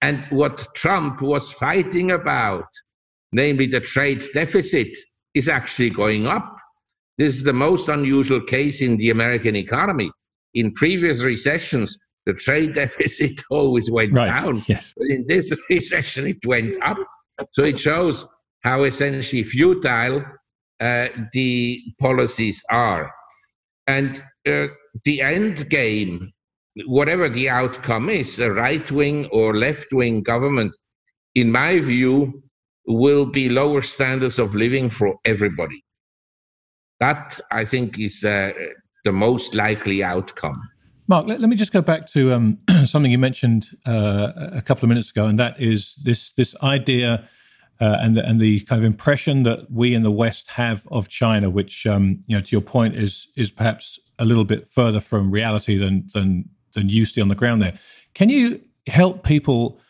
And 0.00 0.24
what 0.30 0.74
Trump 0.74 1.22
was 1.22 1.50
fighting 1.50 2.10
about, 2.10 2.66
namely 3.32 3.66
the 3.66 3.80
trade 3.80 4.24
deficit, 4.32 4.88
is 5.34 5.48
actually 5.48 5.90
going 5.90 6.26
up. 6.26 6.56
This 7.18 7.36
is 7.36 7.44
the 7.44 7.52
most 7.52 7.88
unusual 7.88 8.40
case 8.40 8.82
in 8.82 8.96
the 8.96 9.10
American 9.10 9.54
economy. 9.54 10.10
In 10.54 10.72
previous 10.72 11.22
recessions, 11.22 11.96
the 12.26 12.34
trade 12.34 12.74
deficit 12.74 13.40
always 13.50 13.90
went 13.90 14.12
right. 14.12 14.28
down. 14.28 14.62
Yes. 14.66 14.94
But 14.96 15.08
in 15.08 15.24
this 15.26 15.52
recession, 15.70 16.26
it 16.26 16.44
went 16.46 16.82
up. 16.82 16.98
So 17.52 17.62
it 17.62 17.78
shows 17.78 18.26
how 18.62 18.84
essentially 18.84 19.42
futile 19.42 20.24
uh, 20.80 21.08
the 21.32 21.82
policies 22.00 22.62
are. 22.70 23.10
And 23.86 24.22
uh, 24.48 24.68
the 25.04 25.20
end 25.20 25.68
game, 25.68 26.32
whatever 26.86 27.28
the 27.28 27.48
outcome 27.48 28.08
is, 28.08 28.38
a 28.38 28.50
right 28.50 28.90
wing 28.90 29.26
or 29.26 29.54
left 29.54 29.92
wing 29.92 30.22
government, 30.22 30.74
in 31.34 31.50
my 31.50 31.80
view, 31.80 32.42
will 32.86 33.26
be 33.26 33.48
lower 33.48 33.82
standards 33.82 34.38
of 34.38 34.54
living 34.54 34.90
for 34.90 35.16
everybody. 35.24 35.82
That, 37.00 37.38
I 37.50 37.64
think, 37.64 37.98
is 37.98 38.24
uh, 38.24 38.52
the 39.04 39.12
most 39.12 39.54
likely 39.54 40.02
outcome. 40.02 40.60
Marc, 41.06 41.26
let, 41.26 41.40
let 41.40 41.50
me 41.50 41.56
just 41.56 41.72
go 41.72 41.82
back 41.82 42.06
to 42.08 42.32
um, 42.32 42.58
something 42.84 43.12
you 43.12 43.18
mentioned 43.18 43.76
uh, 43.86 44.32
a 44.36 44.62
couple 44.62 44.84
of 44.84 44.88
minutes 44.88 45.10
ago, 45.10 45.26
and 45.26 45.38
that 45.38 45.60
is 45.60 45.94
this 45.96 46.32
this 46.32 46.54
idea 46.62 47.28
uh, 47.80 47.98
and 48.00 48.16
the, 48.16 48.24
and 48.24 48.40
the 48.40 48.60
kind 48.60 48.80
of 48.80 48.86
impression 48.86 49.42
that 49.42 49.70
we 49.70 49.94
in 49.94 50.02
the 50.02 50.10
West 50.10 50.52
have 50.52 50.86
of 50.90 51.08
China, 51.08 51.50
which 51.50 51.86
um, 51.86 52.22
you 52.26 52.36
know, 52.36 52.42
to 52.42 52.52
your 52.52 52.62
point, 52.62 52.96
is 52.96 53.28
is 53.36 53.50
perhaps 53.50 53.98
a 54.18 54.24
little 54.24 54.44
bit 54.44 54.68
further 54.68 55.00
from 55.00 55.30
reality 55.30 55.76
than 55.76 56.08
than 56.14 56.48
than 56.74 56.88
you 56.88 57.04
see 57.04 57.20
on 57.20 57.28
the 57.28 57.34
ground 57.34 57.60
there. 57.60 57.78
Can 58.14 58.28
you 58.28 58.62
help 58.86 59.24
people 59.24 59.80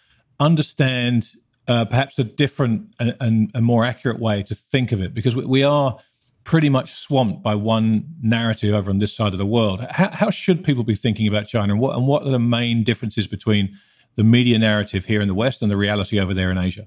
understand 0.40 1.30
uh, 1.68 1.85
perhaps 1.85 2.18
a 2.18 2.25
different 2.25 2.94
and, 2.99 3.16
and, 3.21 3.50
a 3.54 3.61
more 3.61 3.85
accurate 3.85 4.18
way 4.18 4.42
to 4.42 4.54
think 4.54 4.92
of 4.92 5.00
it? 5.00 5.14
Because 5.14 5.35
we, 5.35 5.44
we, 5.44 5.62
are 5.62 5.99
pretty 6.44 6.68
much 6.68 6.92
swamped 6.92 7.42
by 7.42 7.54
one 7.54 8.04
narrative 8.22 8.74
over 8.74 8.90
on 8.90 8.98
this 8.98 9.16
side 9.16 9.32
of 9.32 9.38
the 9.38 9.46
world. 9.46 9.84
How, 9.90 10.10
how 10.10 10.30
should 10.30 10.62
people 10.62 10.84
be 10.84 10.94
thinking 10.94 11.26
about 11.26 11.46
China, 11.46 11.72
and 11.72 11.80
what 11.80 11.96
and 11.96 12.06
what 12.06 12.22
are 12.22 12.30
the 12.30 12.38
main 12.38 12.84
differences 12.84 13.26
between 13.26 13.74
the 14.16 14.24
media 14.24 14.58
narrative 14.58 15.06
here 15.06 15.20
in 15.20 15.28
the 15.28 15.34
West 15.34 15.62
and 15.62 15.70
the 15.70 15.76
reality 15.76 16.20
over 16.20 16.34
there 16.34 16.50
in 16.50 16.58
Asia? 16.58 16.86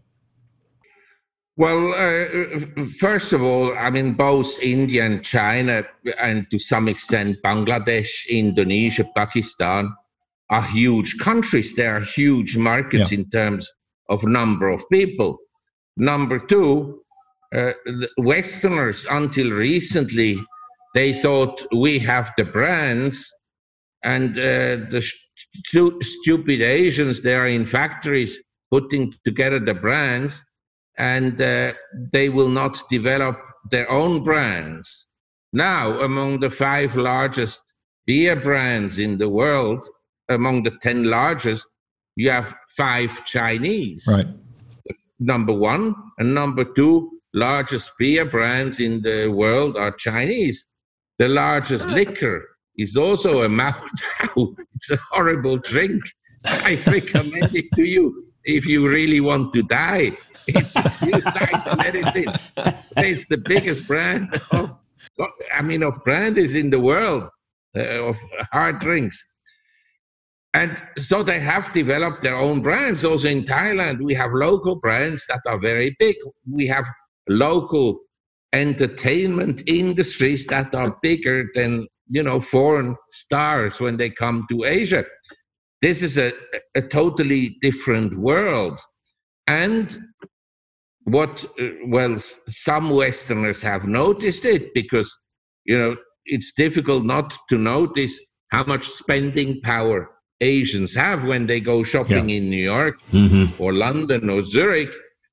Well, 1.57 1.91
uh, 1.95 2.85
first 2.99 3.33
of 3.33 3.41
all, 3.41 3.75
I 3.75 3.89
mean, 3.89 4.13
both 4.13 4.59
India 4.61 5.03
and 5.03 5.23
China, 5.23 5.83
and 6.19 6.45
to 6.51 6.59
some 6.59 6.87
extent 6.87 7.37
Bangladesh, 7.43 8.29
Indonesia, 8.29 9.09
Pakistan, 9.15 9.91
are 10.51 10.61
huge 10.61 11.17
countries. 11.17 11.75
They 11.75 11.87
are 11.87 11.99
huge 11.99 12.57
markets 12.57 13.11
yeah. 13.11 13.17
in 13.17 13.29
terms 13.31 13.71
of 14.07 14.23
number 14.23 14.69
of 14.69 14.87
people. 14.91 15.39
Number 15.97 16.37
two, 16.37 17.01
uh, 17.56 17.72
Westerners 18.18 19.06
until 19.10 19.51
recently, 19.51 20.38
they 20.94 21.13
thought 21.13 21.62
we 21.75 22.00
have 22.00 22.32
the 22.38 22.46
brands, 22.46 23.32
and 24.04 24.38
uh, 24.38 24.88
the 24.92 25.04
stu- 25.66 26.00
stupid 26.01 26.62
Asians, 26.62 27.22
they 27.22 27.36
are 27.36 27.48
in 27.48 27.66
factories 27.66 28.42
putting 28.72 29.13
together 29.24 29.60
the 29.60 29.74
brands 29.74 30.44
and 30.98 31.39
uh, 31.42 31.74
they 32.12 32.30
will 32.30 32.50
not 32.50 32.89
develop 32.89 33.39
their 33.70 33.89
own 33.92 34.24
brands. 34.24 35.08
Now, 35.54 36.00
among 36.01 36.39
the 36.39 36.50
five 36.50 36.96
largest 36.96 37.62
beer 38.06 38.36
brands 38.36 39.00
in 39.00 39.18
the 39.18 39.30
world, 39.30 39.86
among 40.30 40.63
the 40.63 40.72
10 40.82 41.06
largest, 41.06 41.68
you 42.16 42.30
have 42.30 42.56
five 42.75 43.25
Chinese. 43.25 44.06
Right. 44.10 44.27
Number 45.20 45.54
one 45.54 45.96
and 46.18 46.34
number 46.34 46.63
two 46.63 47.16
largest 47.34 47.91
beer 48.00 48.25
brands 48.25 48.79
in 48.79 49.01
the 49.01 49.27
world 49.27 49.77
are 49.77 49.91
Chinese. 49.91 50.65
The 51.19 51.27
largest 51.27 51.88
liquor 51.88 52.46
is 52.77 52.96
also 52.96 53.43
a 53.43 53.48
Maotai. 53.48 54.55
It's 54.75 54.91
a 54.91 54.98
horrible 55.12 55.57
drink. 55.57 56.01
I 56.46 56.79
recommend 56.86 57.55
it 57.55 57.65
to 57.75 57.84
you 57.84 58.24
if 58.43 58.65
you 58.65 58.88
really 58.88 59.19
want 59.19 59.53
to 59.53 59.63
die. 59.63 60.12
It's 60.48 60.75
a 60.75 60.89
suicide 60.89 61.77
medicine. 61.77 62.31
It's 62.96 63.27
the 63.27 63.38
biggest 63.38 63.88
brand 63.88 64.39
of, 64.51 64.77
I 65.53 65.62
mean, 65.62 65.84
of 65.84 65.96
brandies 66.05 66.55
in 66.55 66.69
the 66.69 66.79
world, 66.79 67.24
uh, 67.75 68.10
of 68.10 68.17
hard 68.51 68.79
drinks. 68.79 69.24
And 70.53 70.81
so 70.98 71.24
they 71.24 71.39
have 71.39 71.74
developed 71.74 72.22
their 72.22 72.36
own 72.36 72.62
brands. 72.62 73.03
Also 73.03 73.27
in 73.27 73.43
Thailand, 73.43 74.01
we 74.01 74.13
have 74.13 74.31
local 74.34 74.75
brands 74.75 75.25
that 75.27 75.41
are 75.46 75.60
very 75.60 75.96
big. 76.00 76.15
We 76.50 76.67
have 76.67 76.86
local 77.29 78.00
entertainment 78.53 79.63
industries 79.67 80.46
that 80.48 80.74
are 80.74 80.98
bigger 81.01 81.46
than, 81.53 81.88
you 82.07 82.24
know, 82.24 82.39
foreign 82.39 82.96
stars 83.10 83.79
when 83.79 83.98
they 83.98 84.10
come 84.10 84.46
to 84.50 84.63
Asia. 84.63 85.03
This 85.81 86.01
is 86.01 86.17
a, 86.17 86.31
a 86.75 86.81
totally 86.81 87.57
different 87.62 88.17
world. 88.17 88.79
And 89.48 89.96
what, 91.03 91.46
uh, 91.60 91.67
well, 91.88 92.17
some 92.50 92.89
Westerners 92.89 93.62
have 93.62 93.88
noticed 93.88 94.46
it 94.46 94.74
because, 94.74 95.13
you 95.65 95.77
know, 95.77 95.96
it's 96.25 96.53
difficult 96.53 97.05
not 97.05 97.38
to 97.50 97.57
notice 97.57 98.19
how 98.50 98.63
much 98.63 98.88
spending 98.88 99.62
power 99.62 100.10
Asians 100.41 100.93
have 100.96 101.24
when 101.24 101.48
they 101.48 101.60
go 101.60 101.84
shopping 101.84 102.29
yeah. 102.29 102.38
in 102.38 102.50
New 102.50 102.63
York 102.63 102.96
mm-hmm. 103.12 103.62
or 103.62 103.74
London 103.74 104.29
or 104.29 104.43
Zurich 104.43 104.89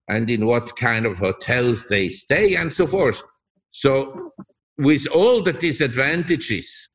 and 0.09 0.31
in 0.31 0.47
what 0.47 0.77
kind 0.77 1.07
of 1.07 1.19
hotels 1.19 1.85
they 1.89 2.09
stay 2.09 2.57
and 2.57 2.73
so 2.73 2.87
forth. 2.87 3.23
So, 3.71 4.31
with 4.79 5.07
all 5.09 5.43
the 5.43 5.53
disadvantages 5.53 6.89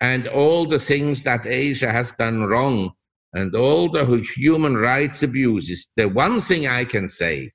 and 0.00 0.26
all 0.26 0.66
the 0.66 0.78
things 0.78 1.22
that 1.22 1.46
Asia 1.46 1.90
has 1.92 2.12
done 2.12 2.44
wrong 2.44 2.92
and 3.32 3.54
all 3.54 3.88
the 3.88 4.04
human 4.36 4.76
rights 4.76 5.22
abuses, 5.22 5.86
the 5.96 6.08
one 6.08 6.40
thing 6.40 6.66
I 6.66 6.84
can 6.84 7.08
say, 7.08 7.52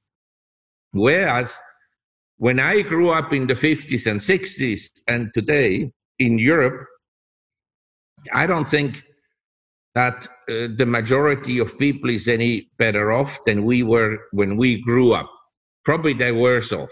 whereas 0.92 1.58
when 2.38 2.60
I 2.60 2.82
grew 2.82 3.10
up 3.10 3.34
in 3.34 3.48
the 3.48 3.54
50s 3.54 4.08
and 4.08 4.20
60s 4.20 5.02
and 5.08 5.32
today 5.34 5.92
in 6.20 6.38
Europe, 6.40 6.88
I 8.34 8.48
don't 8.48 8.68
think 8.68 9.04
that 9.96 10.28
uh, 10.50 10.68
the 10.78 10.86
majority 10.86 11.58
of 11.58 11.78
people 11.80 12.10
is 12.10 12.28
any 12.28 12.70
better 12.78 13.12
off 13.12 13.40
than 13.46 13.64
we 13.64 13.82
were 13.82 14.20
when 14.32 14.58
we 14.58 14.82
grew 14.82 15.14
up. 15.14 15.32
Probably 15.86 16.14
they're 16.14 16.36
worse 16.36 16.72
off 16.74 16.92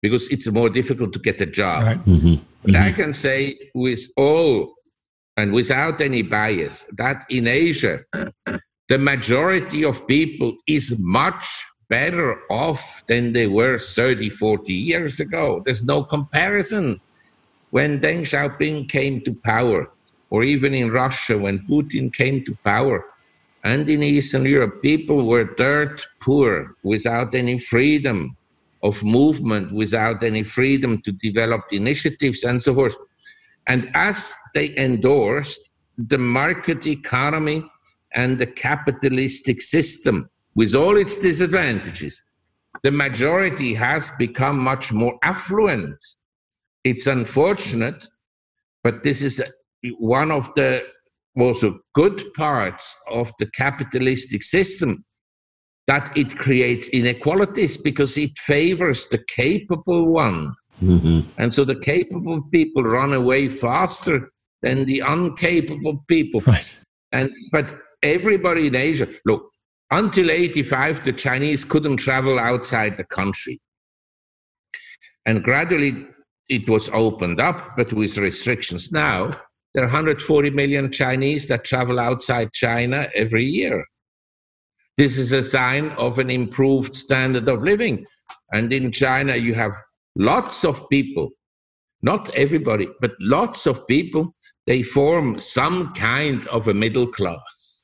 because 0.00 0.28
it's 0.30 0.50
more 0.50 0.70
difficult 0.70 1.12
to 1.12 1.18
get 1.18 1.40
a 1.40 1.46
job. 1.46 1.82
Right. 1.84 2.04
Mm-hmm. 2.06 2.34
But 2.62 2.72
mm-hmm. 2.72 2.82
I 2.82 2.92
can 2.92 3.12
say 3.12 3.58
with 3.74 4.00
all 4.16 4.74
and 5.36 5.52
without 5.52 6.00
any 6.00 6.22
bias 6.22 6.84
that 6.96 7.24
in 7.28 7.46
Asia, 7.46 8.00
the 8.88 8.98
majority 8.98 9.84
of 9.84 10.06
people 10.06 10.56
is 10.66 10.94
much 10.98 11.44
better 11.88 12.40
off 12.50 13.04
than 13.06 13.32
they 13.32 13.46
were 13.46 13.78
30, 13.78 14.30
40 14.30 14.72
years 14.72 15.20
ago. 15.20 15.62
There's 15.64 15.84
no 15.84 16.02
comparison. 16.02 17.00
When 17.70 18.00
Deng 18.00 18.22
Xiaoping 18.22 18.88
came 18.88 19.22
to 19.22 19.34
power, 19.34 19.90
or 20.32 20.42
even 20.42 20.72
in 20.72 20.90
Russia 20.90 21.36
when 21.36 21.58
Putin 21.68 22.10
came 22.10 22.42
to 22.42 22.56
power, 22.64 23.04
and 23.64 23.86
in 23.86 24.02
Eastern 24.02 24.46
Europe, 24.46 24.80
people 24.80 25.26
were 25.26 25.44
dirt 25.44 26.00
poor 26.20 26.74
without 26.82 27.34
any 27.34 27.58
freedom 27.58 28.34
of 28.82 29.04
movement, 29.04 29.70
without 29.70 30.24
any 30.24 30.42
freedom 30.42 31.02
to 31.02 31.12
develop 31.12 31.60
initiatives 31.70 32.44
and 32.44 32.62
so 32.62 32.74
forth. 32.74 32.96
And 33.66 33.90
as 33.92 34.34
they 34.54 34.74
endorsed 34.78 35.68
the 35.98 36.16
market 36.16 36.86
economy 36.86 37.70
and 38.14 38.38
the 38.38 38.46
capitalistic 38.46 39.60
system 39.60 40.30
with 40.54 40.74
all 40.74 40.96
its 40.96 41.18
disadvantages, 41.18 42.24
the 42.82 42.90
majority 42.90 43.74
has 43.74 44.10
become 44.12 44.58
much 44.58 44.92
more 44.92 45.18
affluent. 45.22 45.98
It's 46.84 47.06
unfortunate, 47.06 48.08
but 48.82 49.04
this 49.04 49.20
is 49.20 49.42
one 49.98 50.30
of 50.30 50.52
the 50.54 50.82
also 51.36 51.78
good 51.94 52.22
parts 52.34 52.96
of 53.10 53.32
the 53.38 53.46
capitalistic 53.54 54.42
system 54.42 55.04
that 55.86 56.16
it 56.16 56.36
creates 56.36 56.88
inequalities 56.88 57.76
because 57.76 58.16
it 58.16 58.38
favors 58.38 59.08
the 59.08 59.18
capable 59.28 60.12
one 60.12 60.54
Mm-hmm. 60.82 61.20
And 61.38 61.52
so 61.54 61.64
the 61.64 61.76
capable 61.76 62.42
people 62.50 62.82
run 62.82 63.12
away 63.12 63.48
faster 63.48 64.30
than 64.62 64.84
the 64.84 65.02
uncapable 65.04 66.06
people. 66.08 66.40
Right. 66.40 66.78
And 67.12 67.34
but 67.52 67.78
everybody 68.02 68.66
in 68.66 68.74
Asia, 68.74 69.08
look, 69.24 69.48
until 69.90 70.30
85, 70.30 71.04
the 71.04 71.12
Chinese 71.12 71.64
couldn't 71.64 71.98
travel 71.98 72.38
outside 72.38 72.96
the 72.96 73.04
country. 73.04 73.60
And 75.26 75.44
gradually 75.44 76.06
it 76.48 76.68
was 76.68 76.88
opened 76.92 77.40
up, 77.40 77.76
but 77.76 77.92
with 77.92 78.16
restrictions. 78.18 78.90
Now 78.90 79.30
there 79.74 79.84
are 79.84 79.86
140 79.86 80.50
million 80.50 80.92
Chinese 80.92 81.46
that 81.48 81.64
travel 81.64 81.98
outside 81.98 82.52
China 82.52 83.08
every 83.14 83.44
year. 83.44 83.84
This 84.98 85.16
is 85.16 85.32
a 85.32 85.42
sign 85.42 85.90
of 85.92 86.18
an 86.18 86.30
improved 86.30 86.94
standard 86.94 87.48
of 87.48 87.62
living. 87.62 88.04
And 88.52 88.72
in 88.72 88.92
China, 88.92 89.34
you 89.34 89.54
have 89.54 89.72
lots 90.16 90.64
of 90.64 90.88
people, 90.90 91.30
not 92.02 92.34
everybody, 92.34 92.88
but 93.00 93.12
lots 93.20 93.66
of 93.66 93.86
people, 93.86 94.34
they 94.66 94.82
form 94.82 95.40
some 95.40 95.94
kind 95.94 96.46
of 96.48 96.68
a 96.68 96.74
middle 96.74 97.06
class. 97.06 97.82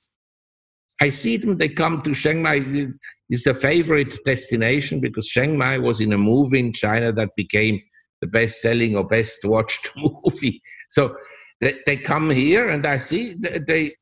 I 1.00 1.08
see 1.08 1.38
them, 1.38 1.56
they 1.56 1.68
come 1.68 2.02
to 2.02 2.14
Chiang 2.14 2.42
Mai. 2.42 2.88
It's 3.30 3.46
a 3.46 3.54
favorite 3.54 4.18
destination 4.24 5.00
because 5.00 5.28
Chiang 5.28 5.56
Mai 5.56 5.78
was 5.78 6.00
in 6.00 6.12
a 6.12 6.18
movie 6.18 6.58
in 6.58 6.72
China 6.72 7.12
that 7.12 7.30
became 7.36 7.80
the 8.20 8.26
best 8.26 8.60
selling 8.60 8.96
or 8.96 9.06
best 9.06 9.44
watched 9.44 9.90
movie. 9.96 10.60
So 10.90 11.16
they, 11.60 11.74
they 11.86 11.96
come 11.96 12.30
here 12.30 12.68
and 12.68 12.86
I 12.86 12.98
see 12.98 13.36
they, 13.66 13.94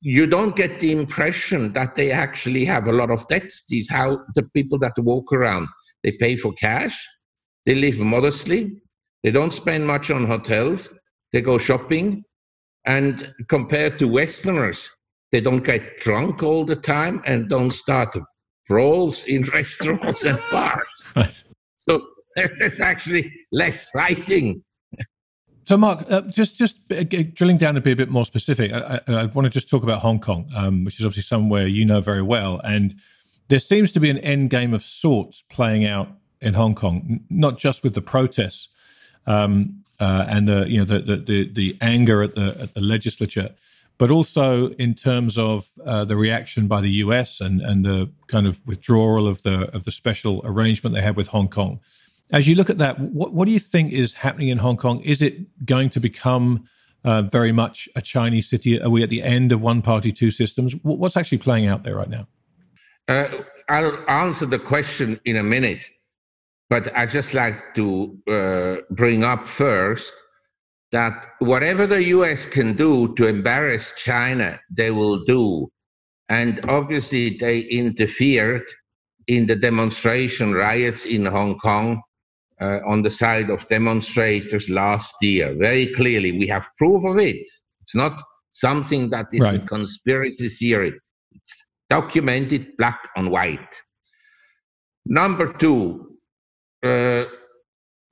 you 0.00 0.26
don't 0.26 0.56
get 0.56 0.80
the 0.80 0.92
impression 0.92 1.72
that 1.74 1.94
they 1.94 2.10
actually 2.10 2.64
have 2.64 2.88
a 2.88 2.92
lot 2.92 3.10
of 3.10 3.26
debts. 3.28 3.64
These 3.68 3.88
how 3.90 4.20
the 4.34 4.42
people 4.54 4.78
that 4.80 4.94
walk 4.98 5.32
around. 5.32 5.68
They 6.02 6.12
pay 6.12 6.36
for 6.36 6.52
cash. 6.54 7.06
They 7.66 7.76
live 7.76 7.98
modestly. 7.98 8.72
They 9.22 9.30
don't 9.30 9.52
spend 9.52 9.86
much 9.86 10.10
on 10.10 10.26
hotels. 10.26 10.92
They 11.32 11.40
go 11.40 11.58
shopping. 11.58 12.24
And 12.84 13.32
compared 13.48 13.98
to 14.00 14.08
Westerners, 14.08 14.90
they 15.30 15.40
don't 15.40 15.64
get 15.64 16.00
drunk 16.00 16.42
all 16.42 16.64
the 16.64 16.76
time 16.76 17.22
and 17.24 17.48
don't 17.48 17.70
start 17.70 18.16
brawls 18.68 19.24
in 19.26 19.42
restaurants 19.54 20.24
and 20.24 20.40
bars. 20.50 20.88
So 21.76 22.06
there's 22.34 22.80
actually 22.80 23.32
less 23.52 23.90
fighting. 23.90 24.64
So, 25.64 25.76
Marc, 25.76 26.04
uh, 26.10 26.22
just 26.22 26.58
just 26.58 26.76
uh, 26.90 27.04
drilling 27.34 27.56
down 27.56 27.74
to 27.74 27.80
be 27.80 27.92
a 27.92 27.96
bit 27.96 28.10
more 28.10 28.24
specific, 28.24 28.72
I, 28.72 29.00
I, 29.06 29.12
I 29.12 29.26
want 29.26 29.46
to 29.46 29.50
just 29.50 29.70
talk 29.70 29.82
about 29.82 30.00
Hong 30.00 30.18
Kong, 30.18 30.48
um, 30.56 30.84
which 30.84 30.98
is 30.98 31.06
obviously 31.06 31.22
somewhere 31.22 31.66
you 31.66 31.84
know 31.84 32.00
very 32.00 32.22
well, 32.22 32.60
and 32.64 32.96
there 33.48 33.60
seems 33.60 33.92
to 33.92 34.00
be 34.00 34.10
an 34.10 34.18
end 34.18 34.50
game 34.50 34.74
of 34.74 34.82
sorts 34.82 35.44
playing 35.48 35.84
out 35.84 36.08
in 36.40 36.54
Hong 36.54 36.74
Kong, 36.74 37.20
not 37.30 37.58
just 37.58 37.84
with 37.84 37.94
the 37.94 38.02
protests 38.02 38.68
um, 39.26 39.84
uh, 40.00 40.26
and 40.28 40.48
the 40.48 40.68
you 40.68 40.78
know 40.78 40.84
the, 40.84 40.98
the, 40.98 41.16
the 41.16 41.52
the 41.52 41.76
anger 41.80 42.22
at 42.22 42.34
the 42.34 42.56
at 42.60 42.74
the 42.74 42.80
legislature, 42.80 43.50
but 43.98 44.10
also 44.10 44.70
in 44.70 44.94
terms 44.94 45.38
of 45.38 45.70
uh, 45.84 46.04
the 46.04 46.16
reaction 46.16 46.66
by 46.66 46.80
the 46.80 46.90
US 47.04 47.40
and 47.40 47.60
and 47.60 47.84
the 47.84 48.10
kind 48.26 48.46
of 48.46 48.66
withdrawal 48.66 49.28
of 49.28 49.42
the 49.42 49.74
of 49.74 49.84
the 49.84 49.92
special 49.92 50.42
arrangement 50.44 50.94
they 50.94 51.02
had 51.02 51.16
with 51.16 51.28
Hong 51.28 51.48
Kong. 51.48 51.78
As 52.32 52.48
you 52.48 52.54
look 52.54 52.70
at 52.70 52.78
that, 52.78 52.98
what 52.98 53.34
what 53.34 53.44
do 53.44 53.52
you 53.52 53.58
think 53.58 53.92
is 53.92 54.14
happening 54.14 54.48
in 54.48 54.58
Hong 54.58 54.78
Kong? 54.78 55.00
Is 55.00 55.20
it 55.20 55.64
going 55.66 55.90
to 55.90 56.00
become 56.00 56.64
uh, 57.04 57.22
very 57.22 57.52
much 57.52 57.88
a 57.94 58.00
Chinese 58.00 58.48
city? 58.48 58.80
Are 58.80 58.88
we 58.88 59.02
at 59.02 59.10
the 59.10 59.22
end 59.22 59.52
of 59.52 59.60
one 59.60 59.82
party, 59.82 60.12
two 60.12 60.30
systems? 60.30 60.74
What's 60.82 61.16
actually 61.16 61.38
playing 61.38 61.66
out 61.66 61.82
there 61.82 61.96
right 61.96 62.08
now? 62.08 62.26
Uh, 63.06 63.28
I'll 63.68 63.98
answer 64.08 64.46
the 64.46 64.58
question 64.58 65.20
in 65.26 65.36
a 65.36 65.42
minute, 65.42 65.84
but 66.70 66.96
I 66.96 67.04
just 67.04 67.34
like 67.34 67.74
to 67.74 68.16
uh, 68.28 68.76
bring 68.90 69.24
up 69.24 69.46
first 69.46 70.14
that 70.90 71.26
whatever 71.38 71.86
the 71.86 72.02
US 72.04 72.46
can 72.46 72.76
do 72.76 73.14
to 73.16 73.26
embarrass 73.26 73.92
China, 73.96 74.58
they 74.70 74.90
will 74.90 75.24
do. 75.24 75.70
And 76.28 76.64
obviously, 76.68 77.36
they 77.36 77.60
interfered 77.60 78.64
in 79.26 79.46
the 79.46 79.56
demonstration 79.56 80.54
riots 80.54 81.04
in 81.04 81.26
Hong 81.26 81.58
Kong 81.58 82.02
uh, 82.62 82.78
on 82.86 83.02
the 83.02 83.10
side 83.10 83.50
of 83.50 83.66
demonstrators 83.68 84.70
last 84.70 85.14
year. 85.20 85.54
Very 85.58 85.86
clearly, 85.94 86.32
we 86.32 86.46
have 86.46 86.68
proof 86.78 87.04
of 87.04 87.18
it. 87.18 87.42
It's 87.80 87.94
not 87.94 88.22
something 88.52 89.10
that 89.10 89.26
is 89.32 89.40
right. 89.40 89.62
a 89.62 89.66
conspiracy 89.66 90.48
theory. 90.48 90.92
It's 91.32 91.66
documented 91.90 92.76
black 92.78 93.00
on 93.16 93.30
white. 93.30 93.74
Number 95.06 95.52
two, 95.52 96.18
uh, 96.84 97.24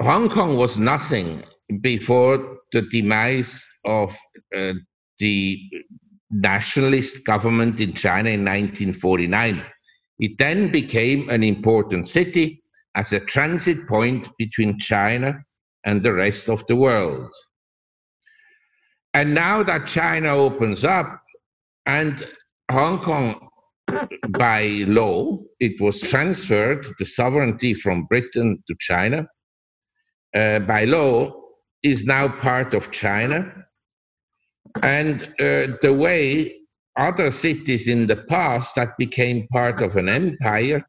Hong 0.02 0.28
Kong 0.28 0.56
was 0.56 0.78
nothing 0.78 1.44
before 1.80 2.58
the 2.72 2.82
demise 2.82 3.64
of 3.84 4.16
uh, 4.56 4.72
the 5.20 5.58
nationalist 6.30 7.24
government 7.24 7.80
in 7.80 7.92
China 7.92 8.30
in 8.30 8.40
1949. 8.40 9.62
It 10.18 10.38
then 10.38 10.72
became 10.72 11.28
an 11.30 11.44
important 11.44 12.08
city 12.08 12.60
as 12.94 13.12
a 13.12 13.20
transit 13.20 13.87
point 13.87 14.29
between 14.38 14.79
China 14.79 15.42
and 15.85 16.03
the 16.03 16.12
rest 16.12 16.48
of 16.48 16.66
the 16.66 16.76
world. 16.76 17.33
And 19.14 19.35
now 19.35 19.62
that 19.62 19.87
China 19.87 20.37
opens 20.37 20.85
up 20.85 21.20
and 21.87 22.26
Hong 22.70 23.00
Kong 23.00 23.48
by 24.31 24.85
law, 24.87 25.38
it 25.59 25.81
was 25.81 26.00
transferred 26.00 26.87
the 26.98 27.07
sovereignty 27.07 27.74
from 27.74 28.05
Britain 28.05 28.62
to 28.68 28.74
China. 28.79 29.26
Uh, 30.35 30.61
by 30.61 30.85
law, 30.85 31.33
is 31.83 32.05
now 32.05 32.29
part 32.29 32.74
of 32.74 32.90
China. 32.90 33.53
And 34.83 35.24
uh, 35.40 35.74
the 35.83 35.96
way 35.96 36.57
other 36.96 37.33
cities 37.33 37.88
in 37.88 38.07
the 38.07 38.16
past 38.16 38.74
that 38.76 38.96
became 38.98 39.48
part 39.48 39.81
of 39.81 39.96
an 39.96 40.09
empire, 40.09 40.87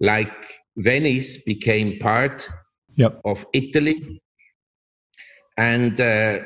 like 0.00 0.32
Venice 0.78 1.38
became 1.42 1.98
part 1.98 2.48
yep. 2.94 3.20
of 3.24 3.44
Italy, 3.52 4.22
and 5.56 6.00
uh, 6.00 6.38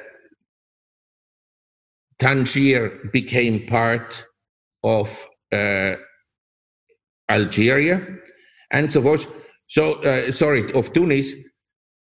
Tangier 2.19 3.11
became 3.13 3.67
part 3.67 4.25
of 4.83 5.29
uh, 5.53 5.95
Algeria, 7.29 8.07
and 8.71 8.91
so 8.91 9.03
forth. 9.03 9.27
So, 9.67 9.95
uh, 10.03 10.33
sorry, 10.33 10.73
of 10.73 10.93
Tunis. 10.93 11.35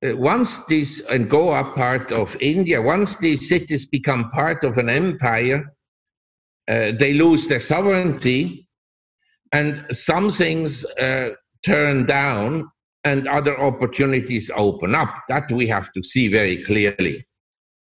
Uh, 0.04 0.16
once 0.16 0.66
these 0.66 1.00
and 1.02 1.30
Goa 1.30 1.72
part 1.74 2.10
of 2.12 2.36
India, 2.40 2.82
once 2.82 3.16
these 3.16 3.48
cities 3.48 3.86
become 3.86 4.30
part 4.30 4.64
of 4.64 4.78
an 4.78 4.88
empire, 4.88 5.64
uh, 6.68 6.92
they 6.98 7.12
lose 7.12 7.46
their 7.46 7.60
sovereignty, 7.60 8.68
and 9.52 9.84
some 9.92 10.30
things 10.30 10.84
turn 11.64 12.06
down, 12.06 12.70
and 13.04 13.26
other 13.26 13.58
opportunities 13.60 14.50
open 14.54 14.94
up. 14.94 15.12
That 15.28 15.50
we 15.50 15.66
have 15.68 15.92
to 15.92 16.02
see 16.02 16.28
very 16.28 16.64
clearly. 16.64 17.26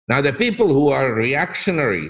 Now, 0.07 0.21
the 0.21 0.33
people 0.33 0.67
who 0.67 0.89
are 0.89 1.13
reactionary 1.13 2.09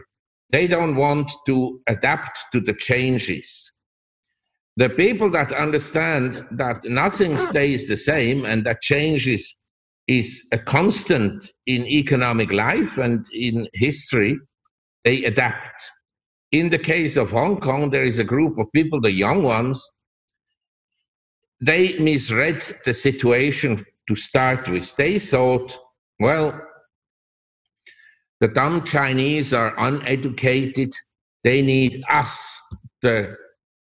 they 0.52 0.68
don't 0.68 0.96
want 0.96 1.32
to 1.46 1.82
adapt 1.88 2.40
to 2.54 2.62
the 2.62 2.74
changes. 2.74 3.72
The 4.78 4.90
people 4.90 5.30
that 5.32 5.52
understand 5.52 6.46
that 6.52 6.84
nothing 6.86 7.38
stays 7.38 7.88
the 7.88 7.98
same 7.98 8.46
and 8.46 8.66
that 8.66 8.82
changes 8.82 9.58
is 10.08 10.48
a 10.54 10.58
constant 10.58 11.52
in 11.66 11.86
economic 11.86 12.52
life 12.52 12.98
and 12.98 13.26
in 13.34 13.68
history, 13.74 14.38
they 15.04 15.26
adapt. 15.26 15.92
In 16.54 16.70
the 16.70 16.78
case 16.78 17.18
of 17.18 17.32
Hong 17.32 17.60
Kong, 17.60 17.90
there 17.90 18.06
is 18.06 18.20
a 18.20 18.24
group 18.24 18.58
of 18.58 18.72
people, 18.74 19.02
the 19.02 19.12
young 19.12 19.44
ones, 19.44 19.86
they 21.62 21.98
misread 22.00 22.64
the 22.86 22.94
situation 22.94 23.84
to 24.08 24.16
start 24.16 24.68
with. 24.70 24.96
They 24.96 25.20
thought, 25.20 25.78
well, 26.20 26.62
the 28.40 28.48
dumb 28.48 28.84
Chinese 28.84 29.54
are 29.54 29.74
uneducated. 29.78 30.94
They 31.44 31.62
need 31.62 32.04
us, 32.10 32.60
the 33.02 33.36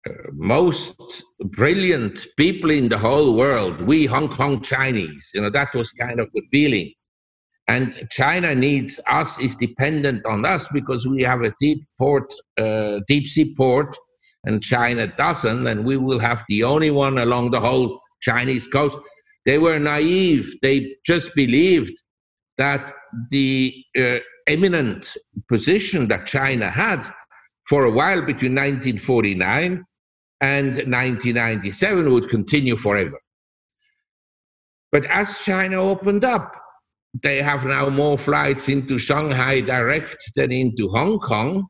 uh, 0.08 0.12
most 0.32 1.22
brilliant 1.40 2.26
people 2.38 2.70
in 2.70 2.88
the 2.88 2.98
whole 2.98 3.36
world. 3.36 3.82
We 3.82 4.06
Hong 4.06 4.28
Kong 4.28 4.62
Chinese. 4.62 5.30
You 5.34 5.42
know, 5.42 5.50
that 5.50 5.74
was 5.74 5.92
kind 5.92 6.20
of 6.20 6.28
the 6.32 6.42
feeling. 6.50 6.92
And 7.68 8.08
China 8.10 8.54
needs 8.54 8.98
us, 9.06 9.38
is 9.38 9.54
dependent 9.54 10.24
on 10.26 10.44
us 10.44 10.66
because 10.68 11.06
we 11.06 11.22
have 11.22 11.42
a 11.42 11.54
deep 11.60 11.84
port, 11.98 12.32
uh, 12.58 13.00
deep 13.06 13.26
sea 13.26 13.54
port, 13.56 13.96
and 14.44 14.62
China 14.62 15.06
doesn't, 15.06 15.66
and 15.66 15.84
we 15.84 15.96
will 15.96 16.18
have 16.18 16.44
the 16.48 16.64
only 16.64 16.90
one 16.90 17.18
along 17.18 17.50
the 17.50 17.60
whole 17.60 18.00
Chinese 18.20 18.66
coast. 18.68 18.96
They 19.44 19.58
were 19.58 19.78
naive. 19.78 20.54
They 20.62 20.96
just 21.04 21.34
believed 21.34 21.92
that 22.58 22.92
the 23.30 23.74
uh, 23.98 24.18
eminent 24.46 25.16
position 25.48 26.08
that 26.08 26.26
China 26.26 26.70
had 26.70 27.08
for 27.68 27.84
a 27.84 27.90
while 27.90 28.20
between 28.20 28.54
1949 28.54 29.84
and 30.40 30.66
1997 30.68 32.12
would 32.12 32.28
continue 32.28 32.76
forever. 32.76 33.18
But 34.92 35.04
as 35.06 35.38
China 35.40 35.76
opened 35.76 36.24
up, 36.24 36.56
they 37.22 37.42
have 37.42 37.64
now 37.64 37.88
more 37.88 38.18
flights 38.18 38.68
into 38.68 38.98
Shanghai 38.98 39.60
direct 39.60 40.18
than 40.36 40.52
into 40.52 40.88
Hong 40.88 41.18
Kong. 41.18 41.66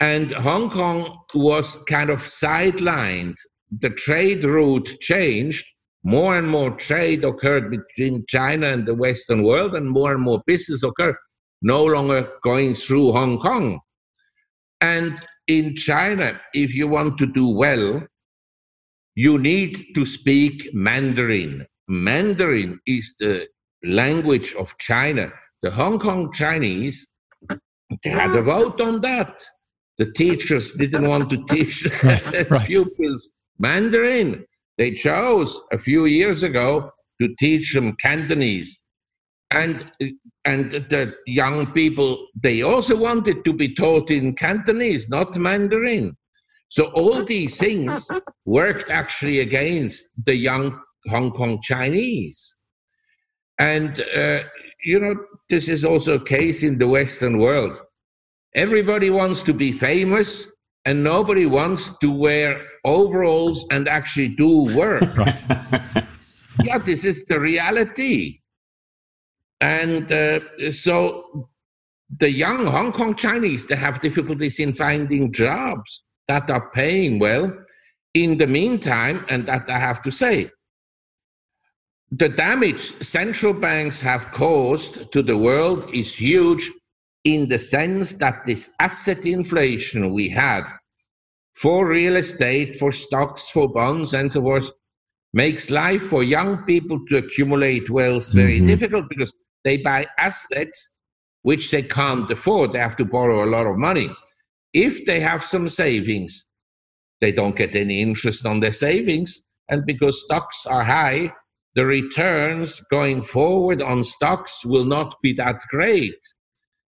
And 0.00 0.30
Hong 0.32 0.70
Kong 0.70 1.18
was 1.34 1.76
kind 1.88 2.10
of 2.10 2.22
sidelined. 2.22 3.34
The 3.80 3.90
trade 3.90 4.44
route 4.44 4.88
changed. 5.00 5.66
More 6.04 6.38
and 6.38 6.48
more 6.48 6.70
trade 6.70 7.24
occurred 7.24 7.70
between 7.70 8.24
China 8.28 8.68
and 8.68 8.86
the 8.86 8.94
Western 8.94 9.42
world, 9.42 9.74
and 9.74 9.90
more 9.90 10.12
and 10.12 10.22
more 10.22 10.40
business 10.46 10.84
occurred, 10.84 11.16
no 11.60 11.84
longer 11.84 12.30
going 12.44 12.74
through 12.74 13.12
Hong 13.12 13.38
Kong. 13.40 13.80
And 14.80 15.20
in 15.48 15.74
China, 15.74 16.40
if 16.54 16.74
you 16.74 16.86
want 16.86 17.18
to 17.18 17.26
do 17.26 17.48
well, 17.48 18.06
you 19.16 19.38
need 19.38 19.94
to 19.96 20.06
speak 20.06 20.72
Mandarin. 20.72 21.66
Mandarin 21.88 22.78
is 22.86 23.16
the 23.18 23.48
language 23.82 24.54
of 24.54 24.78
China. 24.78 25.32
The 25.62 25.72
Hong 25.72 25.98
Kong 25.98 26.32
Chinese, 26.32 27.04
they 28.04 28.10
had 28.10 28.36
a 28.36 28.42
vote 28.42 28.80
on 28.80 29.00
that. 29.00 29.44
The 29.98 30.12
teachers 30.12 30.72
didn't 30.72 31.08
want 31.08 31.28
to 31.30 31.44
teach 31.46 31.86
right, 32.02 32.66
pupils 32.66 33.30
Mandarin. 33.58 34.44
They 34.76 34.92
chose 34.92 35.60
a 35.72 35.78
few 35.78 36.04
years 36.06 36.42
ago 36.44 36.90
to 37.20 37.34
teach 37.38 37.74
them 37.74 37.96
Cantonese. 37.96 38.78
And, 39.50 39.90
and 40.44 40.70
the 40.70 41.14
young 41.26 41.72
people, 41.72 42.28
they 42.40 42.62
also 42.62 42.96
wanted 42.96 43.44
to 43.44 43.52
be 43.52 43.74
taught 43.74 44.10
in 44.10 44.34
Cantonese, 44.34 45.08
not 45.08 45.36
Mandarin. 45.36 46.16
So 46.68 46.90
all 46.92 47.24
these 47.24 47.56
things 47.56 48.08
worked 48.44 48.90
actually 48.90 49.40
against 49.40 50.10
the 50.24 50.34
young 50.34 50.78
Hong 51.06 51.30
Kong 51.32 51.60
Chinese. 51.62 52.56
And, 53.58 54.00
uh, 54.14 54.40
you 54.84 55.00
know, 55.00 55.14
this 55.48 55.68
is 55.68 55.84
also 55.84 56.14
a 56.14 56.24
case 56.24 56.62
in 56.62 56.78
the 56.78 56.86
Western 56.86 57.38
world. 57.38 57.80
Everybody 58.54 59.10
wants 59.10 59.42
to 59.42 59.52
be 59.52 59.72
famous, 59.72 60.50
and 60.84 61.04
nobody 61.04 61.46
wants 61.46 61.96
to 61.98 62.10
wear 62.10 62.64
overalls 62.84 63.66
and 63.70 63.88
actually 63.88 64.28
do 64.28 64.62
work. 64.74 65.02
yeah, 66.64 66.78
this 66.78 67.04
is 67.04 67.26
the 67.26 67.38
reality. 67.38 68.40
And 69.60 70.10
uh, 70.10 70.40
so 70.70 71.48
the 72.18 72.30
young 72.30 72.66
Hong 72.66 72.92
Kong 72.92 73.14
Chinese, 73.14 73.66
they 73.66 73.76
have 73.76 74.00
difficulties 74.00 74.58
in 74.60 74.72
finding 74.72 75.32
jobs 75.32 76.04
that 76.28 76.50
are 76.50 76.70
paying 76.70 77.18
well. 77.18 77.52
In 78.14 78.38
the 78.38 78.46
meantime, 78.46 79.26
and 79.28 79.46
that 79.46 79.68
I 79.70 79.78
have 79.78 80.02
to 80.02 80.10
say, 80.10 80.50
the 82.10 82.28
damage 82.28 82.94
central 83.04 83.52
banks 83.52 84.00
have 84.00 84.32
caused 84.32 85.12
to 85.12 85.22
the 85.22 85.36
world 85.36 85.94
is 85.94 86.14
huge 86.14 86.70
in 87.34 87.48
the 87.48 87.58
sense 87.58 88.14
that 88.14 88.46
this 88.46 88.70
asset 88.80 89.26
inflation 89.26 90.14
we 90.14 90.28
had 90.28 90.64
for 91.54 91.86
real 91.86 92.16
estate, 92.16 92.76
for 92.76 92.90
stocks, 92.90 93.48
for 93.48 93.68
bonds, 93.68 94.14
and 94.14 94.32
so 94.32 94.40
forth, 94.40 94.70
makes 95.34 95.70
life 95.70 96.02
for 96.04 96.22
young 96.22 96.64
people 96.64 96.98
to 97.08 97.18
accumulate 97.18 97.90
wealth 97.90 98.32
very 98.32 98.58
mm-hmm. 98.58 98.66
difficult 98.66 99.08
because 99.10 99.32
they 99.64 99.76
buy 99.76 100.06
assets 100.18 100.96
which 101.42 101.70
they 101.70 101.82
can't 101.82 102.30
afford. 102.30 102.72
They 102.72 102.78
have 102.78 102.96
to 102.96 103.04
borrow 103.04 103.44
a 103.44 103.52
lot 103.54 103.66
of 103.66 103.76
money. 103.76 104.08
If 104.72 105.04
they 105.04 105.20
have 105.20 105.44
some 105.44 105.68
savings, 105.68 106.46
they 107.20 107.32
don't 107.32 107.56
get 107.56 107.74
any 107.74 108.00
interest 108.00 108.46
on 108.46 108.60
their 108.60 108.72
savings. 108.72 109.42
And 109.68 109.84
because 109.84 110.24
stocks 110.24 110.64
are 110.66 110.84
high, 110.84 111.32
the 111.74 111.84
returns 111.84 112.80
going 112.90 113.22
forward 113.22 113.82
on 113.82 114.02
stocks 114.04 114.64
will 114.64 114.84
not 114.84 115.16
be 115.22 115.34
that 115.34 115.60
great. 115.68 116.18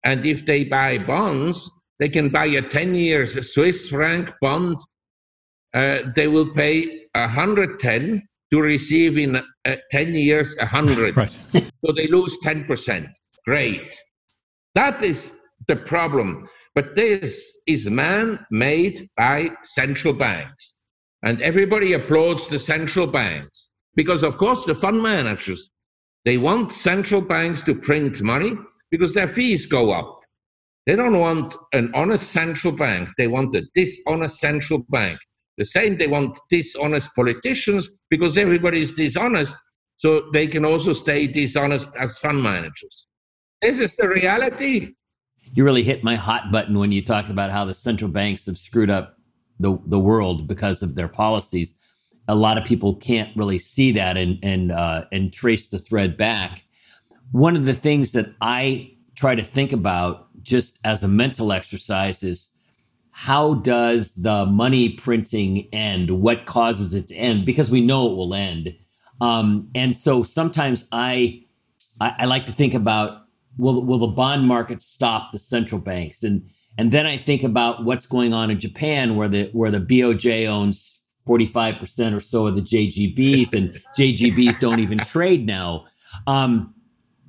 And 0.04 0.26
if 0.26 0.46
they 0.46 0.64
buy 0.64 0.98
bonds, 0.98 1.70
they 2.00 2.10
can 2.10 2.30
buy 2.30 2.46
a 2.46 2.62
10 2.62 2.96
years 2.96 3.54
Swiss 3.54 3.90
franc 3.90 4.32
bond. 4.42 4.78
Uh, 5.74 6.00
they 6.16 6.28
will 6.28 6.50
pay 6.54 7.06
110 7.14 8.24
to 8.52 8.62
receive 8.62 9.18
in 9.18 9.36
uh, 9.36 9.76
10 9.92 10.16
years 10.16 10.56
100. 10.58 11.16
Right. 11.16 11.38
so 11.86 11.92
they 11.96 12.08
lose 12.08 12.38
10%. 12.44 13.08
Great. 13.46 13.94
That 14.76 15.04
is 15.04 15.36
the 15.68 15.76
problem. 15.76 16.48
But 16.76 16.96
this 16.96 17.58
is 17.68 17.90
man 17.90 18.40
made 18.52 19.10
by 19.18 19.52
central 19.64 20.14
banks. 20.14 20.76
And 21.24 21.42
everybody 21.42 21.94
applauds 21.94 22.48
the 22.48 22.60
central 22.60 23.08
banks. 23.08 23.70
Because, 23.96 24.24
of 24.24 24.38
course, 24.38 24.64
the 24.64 24.76
fund 24.76 25.02
managers, 25.02 25.70
they 26.24 26.38
want 26.38 26.72
central 26.72 27.22
banks 27.22 27.64
to 27.64 27.76
print 27.76 28.22
money 28.22 28.54
because 28.92 29.14
their 29.14 29.28
fees 29.28 29.66
go 29.66 29.92
up. 29.92 30.22
They 30.86 30.96
don't 30.96 31.20
want 31.20 31.56
an 31.74 31.92
honest 31.94 32.32
central 32.32 32.74
bank. 32.74 33.10
They 33.18 33.28
want 33.28 33.56
a 33.56 33.64
dishonest 33.76 34.40
central 34.40 34.80
bank. 34.90 35.20
The 35.58 35.66
same, 35.66 35.98
they 35.98 36.08
want 36.08 36.40
dishonest 36.50 37.14
politicians 37.16 37.90
because 38.10 38.38
everybody 38.38 38.82
is 38.82 38.94
dishonest, 38.94 39.56
so 39.98 40.30
they 40.32 40.48
can 40.48 40.66
also 40.66 40.94
stay 40.94 41.28
dishonest 41.28 41.90
as 41.98 42.18
fund 42.18 42.42
managers. 42.42 43.08
This 43.62 43.80
is 43.80 43.96
the 43.96 44.08
reality. 44.08 44.94
You 45.54 45.66
really 45.66 45.84
hit 45.84 46.04
my 46.04 46.16
hot 46.16 46.52
button 46.52 46.80
when 46.80 46.92
you 46.92 47.04
talked 47.04 47.30
about 47.30 47.52
how 47.52 47.66
the 47.66 47.74
central 47.74 48.10
banks 48.10 48.46
have 48.46 48.58
screwed 48.58 48.90
up 48.90 49.18
the, 49.60 49.78
the 49.86 50.00
world 50.00 50.48
because 50.48 50.82
of 50.82 50.96
their 50.96 51.10
policies 51.10 51.76
a 52.30 52.36
lot 52.36 52.60
of 52.60 52.64
people 52.64 52.96
can't 52.96 53.36
really 53.36 53.58
see 53.58 53.92
that 53.92 54.16
and 54.16 54.38
and 54.44 54.72
uh, 54.72 55.06
and 55.12 55.34
trace 55.34 55.68
the 55.68 55.80
thread 55.80 56.16
back. 56.16 56.64
One 57.32 57.56
of 57.56 57.66
the 57.66 57.74
things 57.74 58.12
that 58.14 58.34
I 58.42 58.96
try 59.16 59.36
to 59.36 59.44
think 59.44 59.72
about 59.72 60.28
just 60.42 60.80
as 60.84 61.04
a 61.04 61.08
mental 61.08 61.52
exercise 61.52 62.24
is 62.24 62.50
how 63.12 63.56
does 63.56 64.16
the 64.16 64.46
money 64.46 64.90
printing 64.90 65.68
end? 65.74 66.22
What 66.22 66.46
causes 66.46 66.94
it 66.94 67.10
to 67.10 67.16
end? 67.16 67.46
Because 67.46 67.70
we 67.70 67.82
know 67.82 68.12
it 68.12 68.16
will 68.16 68.34
end. 68.34 68.76
Um, 69.20 69.70
and 69.76 69.96
so 69.96 70.24
sometimes 70.24 70.88
I, 70.92 71.44
I, 72.00 72.16
I 72.20 72.26
like 72.26 72.46
to 72.46 72.54
think 72.54 72.74
about 72.74 73.24
will 73.58 73.84
will 73.84 73.98
the 74.00 74.08
bond 74.08 74.48
market 74.48 74.82
stop 74.82 75.34
the 75.34 75.40
central 75.40 75.82
banks 75.82 76.24
and 76.24 76.50
and 76.78 76.94
then 76.94 77.06
I 77.06 77.18
think 77.18 77.44
about 77.44 77.84
what's 77.84 78.06
going 78.06 78.34
on 78.34 78.50
in 78.50 78.58
Japan 78.58 79.18
where 79.18 79.28
the 79.28 79.50
where 79.52 79.70
the 79.70 79.82
BOJ 79.82 80.48
owns 80.48 80.98
45% 81.28 82.16
or 82.16 82.22
so 82.22 82.48
of 82.48 82.56
the 82.56 82.62
JGBs 82.62 83.54
and 83.54 83.82
JGBs 83.98 84.60
don't 84.60 84.80
even 84.80 84.98
trade 85.00 85.46
now. 85.46 85.86
Um, 86.26 86.74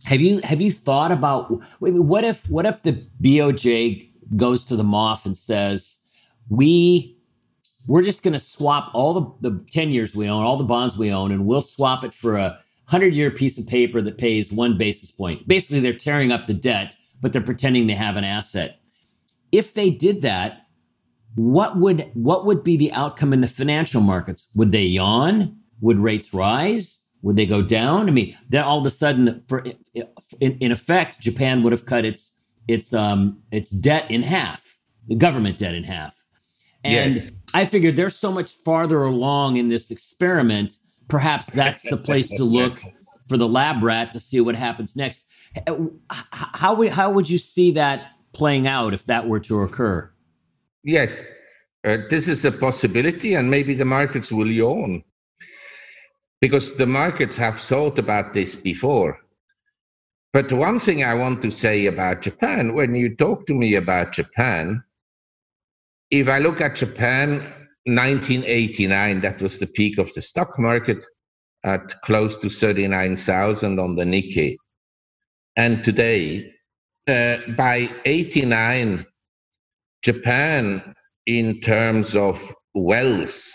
have 0.05 0.21
you 0.21 0.41
have 0.43 0.61
you 0.61 0.73
thought 0.73 1.13
about 1.13 1.61
what 1.79 2.25
if 2.25 2.49
what 2.49 2.67
if 2.67 2.83
the 2.83 3.07
BOJ 3.23 4.11
goes 4.37 4.65
to 4.65 4.77
the 4.77 4.83
MOF 4.83 5.27
and 5.27 5.37
says 5.37 5.99
we 6.49 7.17
we're 7.87 8.03
just 8.03 8.23
going 8.23 8.35
to 8.35 8.41
swap 8.41 8.91
all 8.95 9.39
the, 9.41 9.51
the 9.51 9.65
10 9.73 9.91
years 9.91 10.15
we 10.15 10.29
own, 10.29 10.45
all 10.45 10.57
the 10.57 10.65
bonds 10.65 10.97
we 10.97 11.11
own, 11.11 11.33
and 11.33 11.47
we'll 11.47 11.61
swap 11.61 12.05
it 12.05 12.13
for 12.13 12.37
a 12.37 12.61
100 12.89 13.15
year 13.15 13.31
piece 13.31 13.59
of 13.59 13.67
paper 13.67 14.01
that 14.03 14.19
pays 14.19 14.53
one 14.53 14.77
basis 14.77 15.11
point. 15.11 15.47
Basically, 15.49 15.81
they're 15.81 15.93
tearing 15.93 16.31
up 16.31 16.47
the 16.47 16.55
debt, 16.55 16.97
but 17.21 17.33
they're 17.33 17.43
pretending 17.43 17.87
they 17.87 17.95
have 17.95 18.17
an 18.17 18.25
asset. 18.25 18.79
If 19.53 19.75
they 19.75 19.91
did 19.91 20.23
that, 20.23 20.67
what 21.35 21.79
would 21.79 22.11
what 22.15 22.45
would 22.45 22.65
be 22.65 22.77
the 22.77 22.93
outcome 22.93 23.33
in 23.33 23.41
the 23.41 23.49
financial 23.49 24.01
markets? 24.01 24.49
Would 24.55 24.73
they 24.73 24.83
yawn? 24.83 25.59
Would 25.81 25.99
rates 25.99 26.35
rise? 26.35 27.00
Would 27.23 27.37
they 27.37 27.47
go 27.47 27.63
down? 27.63 28.09
I 28.09 28.13
mean, 28.13 28.37
then 28.49 28.65
all 28.65 28.79
of 28.79 28.87
a 28.87 28.91
sudden, 28.91 29.41
for 29.47 29.65
in, 30.41 30.59
in 30.59 30.73
effect, 30.73 31.21
Japan 31.21 31.63
would 31.63 31.73
have 31.73 31.85
cut 31.85 32.05
its 32.05 32.33
its 32.67 32.95
um 32.95 33.43
its 33.51 33.71
debt 33.71 34.11
in 34.11 34.23
half, 34.23 34.79
the 35.07 35.15
government 35.15 35.59
debt 35.59 35.75
in 35.75 35.85
half. 35.85 36.17
And 36.83 37.17
yes. 37.17 37.31
I 37.53 37.67
figured 37.67 37.97
they're 37.97 38.11
so 38.11 38.33
much 38.33 38.53
farther 38.53 39.03
along 39.03 39.57
in 39.57 39.69
this 39.69 39.91
experiment. 39.91 40.73
Perhaps 41.09 41.47
that's 41.47 41.83
the 41.83 41.97
place 41.97 42.29
to 42.37 42.45
look 42.59 42.81
for 43.29 43.37
the 43.37 43.49
lab 43.49 43.83
rat 43.83 44.13
to 44.15 44.21
see 44.21 44.41
what 44.41 44.55
happens 44.55 44.97
next. 44.97 45.27
How 46.31 46.75
we, 46.75 46.89
how 46.89 47.11
would 47.11 47.29
you 47.29 47.39
see 47.39 47.73
that 47.73 48.13
playing 48.33 48.67
out 48.67 48.95
if 48.95 49.05
that 49.07 49.29
were 49.29 49.41
to 49.41 49.61
occur? 49.61 50.11
Yes, 50.85 51.21
uh, 51.85 51.99
this 52.09 52.29
is 52.29 52.45
a 52.45 52.53
possibility, 52.53 53.35
and 53.35 53.51
maybe 53.51 53.75
the 53.75 53.85
markets 53.85 54.33
will 54.33 54.51
yawn 54.51 55.03
because 56.41 56.77
the 56.77 56.87
markets 56.87 57.37
have 57.37 57.61
thought 57.61 57.99
about 57.99 58.35
this 58.35 58.57
before. 58.57 59.19
But 60.33 60.53
one 60.53 60.79
thing 60.79 61.05
I 61.05 61.15
want 61.15 61.43
to 61.43 61.51
say 61.51 61.87
about 61.87 62.23
Japan, 62.23 62.75
when 62.75 62.95
you 62.95 63.17
talk 63.17 63.47
to 63.47 63.55
me 63.55 63.75
about 63.75 64.13
Japan, 64.13 64.83
if 66.11 66.29
I 66.29 66.39
look 66.39 66.61
at 66.61 66.77
Japan 66.77 67.41
1989, 67.85 69.21
that 69.21 69.41
was 69.43 69.59
the 69.59 69.67
peak 69.67 69.99
of 69.99 70.13
the 70.15 70.23
stock 70.23 70.59
market 70.59 71.05
at 71.65 72.01
close 72.03 72.37
to 72.39 72.49
39,000 72.49 73.79
on 73.79 73.97
the 73.97 74.05
Nikkei. 74.05 74.57
And 75.57 75.83
today, 75.85 76.53
uh, 77.09 77.39
by 77.57 77.91
89, 78.05 79.05
Japan, 80.03 80.95
in 81.27 81.61
terms 81.61 82.15
of 82.15 82.55
wealth 82.75 83.53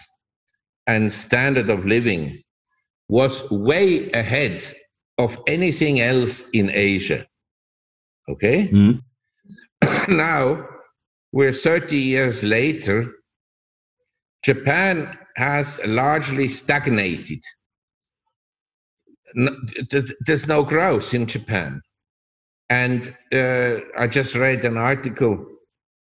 and 0.87 1.11
standard 1.11 1.69
of 1.69 1.85
living, 1.85 2.43
was 3.07 3.49
way 3.51 4.09
ahead 4.11 4.63
of 5.17 5.37
anything 5.47 5.99
else 5.99 6.43
in 6.53 6.69
Asia. 6.71 7.25
Okay? 8.27 8.67
Mm-hmm. 8.69 10.15
now, 10.15 10.67
we're 11.31 11.53
30 11.53 11.97
years 11.97 12.43
later. 12.43 13.11
Japan 14.43 15.17
has 15.35 15.79
largely 15.85 16.47
stagnated. 16.47 17.41
There's 20.25 20.47
no 20.47 20.63
growth 20.63 21.13
in 21.13 21.25
Japan. 21.25 21.81
And 22.69 23.15
uh, 23.33 23.79
I 23.97 24.07
just 24.07 24.35
read 24.35 24.65
an 24.65 24.77
article 24.77 25.45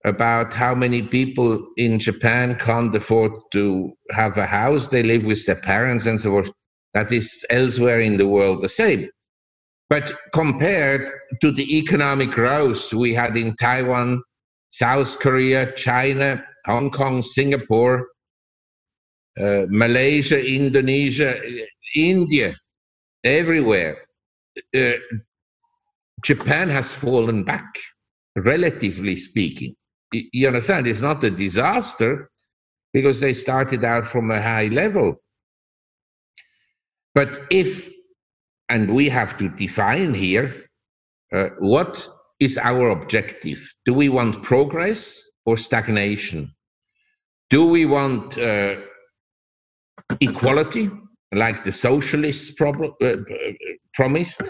about 0.05 0.53
how 0.53 0.75
many 0.75 1.03
people 1.03 1.67
in 1.77 1.99
Japan 1.99 2.57
can't 2.59 2.95
afford 2.95 3.33
to 3.53 3.93
have 4.11 4.39
a 4.39 4.47
house. 4.47 4.89
They 4.89 5.03
live 5.03 5.25
with 5.25 5.45
their 5.47 5.57
parents 5.61 6.07
and 6.07 6.21
so 6.21 6.31
forth. 6.31 6.51
That 6.95 7.13
is 7.13 7.45
elsewhere 7.51 8.01
in 8.01 8.17
the 8.17 8.27
world 8.27 8.63
the 8.63 8.69
same. 8.69 9.09
But 9.91 10.13
compared 10.33 11.11
to 11.41 11.51
the 11.51 11.79
economic 11.79 12.31
growth 12.31 12.93
we 12.95 13.13
had 13.13 13.37
in 13.37 13.55
Taiwan, 13.57 14.23
South 14.71 15.19
Korea, 15.19 15.73
China, 15.73 16.43
Hong 16.67 16.91
Kong, 16.91 17.23
Singapore, 17.23 18.09
uh, 19.39 19.67
Malaysia, 19.69 20.41
Indonesia, 20.41 21.41
India, 21.95 22.55
everywhere, 23.25 23.99
uh, 24.77 24.93
Japan 26.23 26.71
has 26.71 26.95
fallen 26.95 27.45
back, 27.45 27.75
relatively 28.37 29.17
speaking 29.17 29.75
you 30.15 30.47
understand, 30.47 30.87
it's 30.87 31.01
not 31.01 31.25
a 31.25 31.31
disaster 31.31 32.31
because 32.93 33.21
they 33.21 33.33
started 33.33 33.85
out 33.85 34.07
from 34.07 34.31
a 34.31 34.41
high 34.41 34.69
level. 34.69 35.17
But 37.15 37.41
if, 37.51 37.91
and 38.69 38.95
we 38.95 39.09
have 39.09 39.39
to 39.39 39.49
define 39.49 40.15
here, 40.15 40.65
uh, 41.33 41.51
what 41.59 42.09
is 42.41 42.59
our 42.59 42.89
objective? 42.91 43.61
Do 43.85 43.95
we 43.95 44.09
want 44.09 44.43
progress 44.43 45.23
or 45.47 45.57
stagnation? 45.57 46.55
Do 47.51 47.67
we 47.67 47.87
want 47.87 48.39
uh, 48.39 48.77
equality, 50.21 50.91
like 51.33 51.65
the 51.65 51.73
socialists 51.73 52.61
uh, 52.61 53.17
promised? 53.95 54.43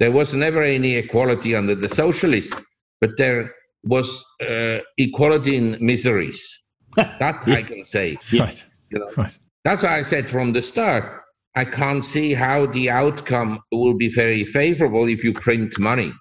There 0.00 0.12
was 0.12 0.34
never 0.34 0.62
any 0.62 0.96
equality 0.96 1.54
under 1.54 1.74
the 1.74 1.88
socialists, 1.88 2.54
but 3.00 3.16
there 3.16 3.54
was 3.84 4.24
uh, 4.40 4.78
equality 4.98 5.56
in 5.56 5.78
miseries. 5.80 6.60
that 6.96 7.42
yeah. 7.46 7.54
I 7.54 7.62
can 7.62 7.84
say. 7.84 8.18
Right. 8.32 8.64
You 8.90 8.98
know, 8.98 9.10
right. 9.16 9.36
That's 9.64 9.82
why 9.82 9.98
I 9.98 10.02
said 10.02 10.30
from 10.30 10.52
the 10.52 10.60
start, 10.60 11.21
I 11.54 11.64
can't 11.64 12.04
see 12.04 12.32
how 12.32 12.66
the 12.66 12.88
outcome 12.90 13.60
will 13.70 13.94
be 13.94 14.08
very 14.08 14.44
favorable 14.44 15.08
if 15.08 15.22
you 15.22 15.32
print 15.34 15.78
money. 15.78 16.12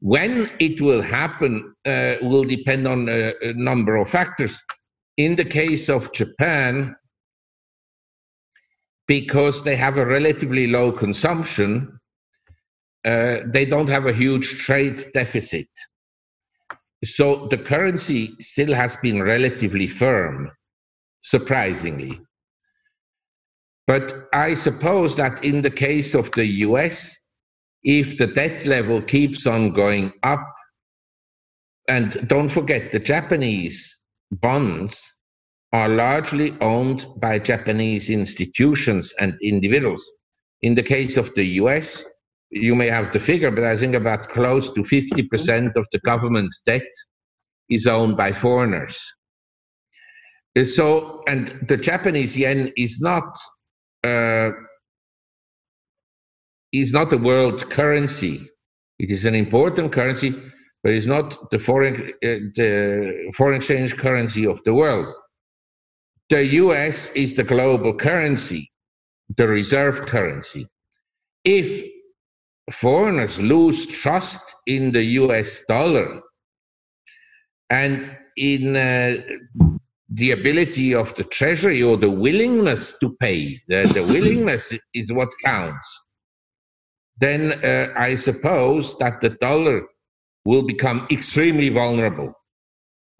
When 0.00 0.50
it 0.58 0.80
will 0.80 1.00
happen 1.02 1.74
uh, 1.86 2.14
will 2.22 2.44
depend 2.44 2.88
on 2.88 3.08
a, 3.08 3.32
a 3.40 3.52
number 3.54 3.96
of 3.96 4.10
factors. 4.10 4.60
In 5.16 5.36
the 5.36 5.44
case 5.44 5.88
of 5.88 6.12
Japan, 6.12 6.94
because 9.06 9.62
they 9.62 9.76
have 9.76 9.98
a 9.98 10.04
relatively 10.04 10.66
low 10.66 10.90
consumption, 10.90 11.98
uh, 13.04 13.38
they 13.46 13.64
don't 13.64 13.88
have 13.88 14.06
a 14.06 14.12
huge 14.12 14.58
trade 14.58 15.04
deficit. 15.14 15.68
So 17.04 17.46
the 17.48 17.58
currency 17.58 18.34
still 18.40 18.74
has 18.74 18.96
been 18.96 19.22
relatively 19.22 19.86
firm, 19.86 20.50
surprisingly. 21.22 22.20
But 23.86 24.28
I 24.32 24.54
suppose 24.54 25.14
that 25.16 25.44
in 25.44 25.62
the 25.62 25.70
case 25.70 26.14
of 26.14 26.30
the 26.32 26.46
US, 26.66 27.16
if 27.84 28.18
the 28.18 28.26
debt 28.26 28.66
level 28.66 29.00
keeps 29.00 29.46
on 29.46 29.72
going 29.72 30.12
up, 30.22 30.44
and 31.88 32.28
don't 32.28 32.48
forget 32.48 32.90
the 32.90 32.98
Japanese 32.98 34.02
bonds 34.32 35.16
are 35.72 35.88
largely 35.88 36.56
owned 36.60 37.06
by 37.18 37.38
Japanese 37.38 38.10
institutions 38.10 39.14
and 39.20 39.34
individuals. 39.42 40.04
In 40.62 40.74
the 40.74 40.82
case 40.82 41.16
of 41.16 41.32
the 41.34 41.44
US, 41.62 42.02
you 42.50 42.74
may 42.74 42.88
have 42.88 43.12
the 43.12 43.20
figure, 43.20 43.50
but 43.50 43.64
I 43.64 43.76
think 43.76 43.94
about 43.94 44.28
close 44.28 44.72
to 44.72 44.82
50% 44.82 45.76
of 45.76 45.86
the 45.92 45.98
government 46.00 46.52
debt 46.64 46.90
is 47.68 47.86
owned 47.86 48.16
by 48.16 48.32
foreigners. 48.32 49.00
So, 50.64 51.22
and 51.28 51.66
the 51.68 51.76
Japanese 51.76 52.36
yen 52.36 52.72
is 52.76 52.98
not 53.00 53.36
uh, 54.06 54.52
is 56.72 56.92
not 56.92 57.12
a 57.12 57.18
world 57.18 57.70
currency. 57.70 58.48
It 58.98 59.10
is 59.10 59.24
an 59.24 59.34
important 59.34 59.92
currency, 59.92 60.30
but 60.82 60.92
it's 60.92 61.06
not 61.06 61.50
the 61.50 61.58
foreign 61.58 61.96
uh, 62.24 62.28
the 62.60 63.32
foreign 63.36 63.56
exchange 63.56 63.96
currency 63.96 64.46
of 64.46 64.62
the 64.64 64.74
world. 64.74 65.08
The 66.30 66.44
U.S. 66.64 67.10
is 67.14 67.34
the 67.34 67.44
global 67.44 67.94
currency, 67.94 68.70
the 69.36 69.46
reserve 69.46 70.06
currency. 70.06 70.66
If 71.44 71.68
foreigners 72.72 73.38
lose 73.38 73.86
trust 73.86 74.40
in 74.66 74.92
the 74.92 75.02
US 75.20 75.62
dollar 75.68 76.20
and 77.70 78.16
in 78.36 78.76
uh, 78.76 79.16
the 80.08 80.30
ability 80.30 80.94
of 80.94 81.14
the 81.16 81.24
treasury 81.24 81.82
or 81.82 81.96
the 81.96 82.10
willingness 82.10 82.96
to 83.00 83.16
pay, 83.20 83.60
the, 83.68 83.82
the 83.94 84.02
willingness 84.12 84.72
is 84.94 85.12
what 85.12 85.28
counts, 85.44 86.04
then 87.18 87.52
uh, 87.64 87.92
I 87.96 88.14
suppose 88.14 88.96
that 88.98 89.20
the 89.20 89.30
dollar 89.40 89.82
will 90.44 90.62
become 90.62 91.06
extremely 91.10 91.68
vulnerable. 91.68 92.32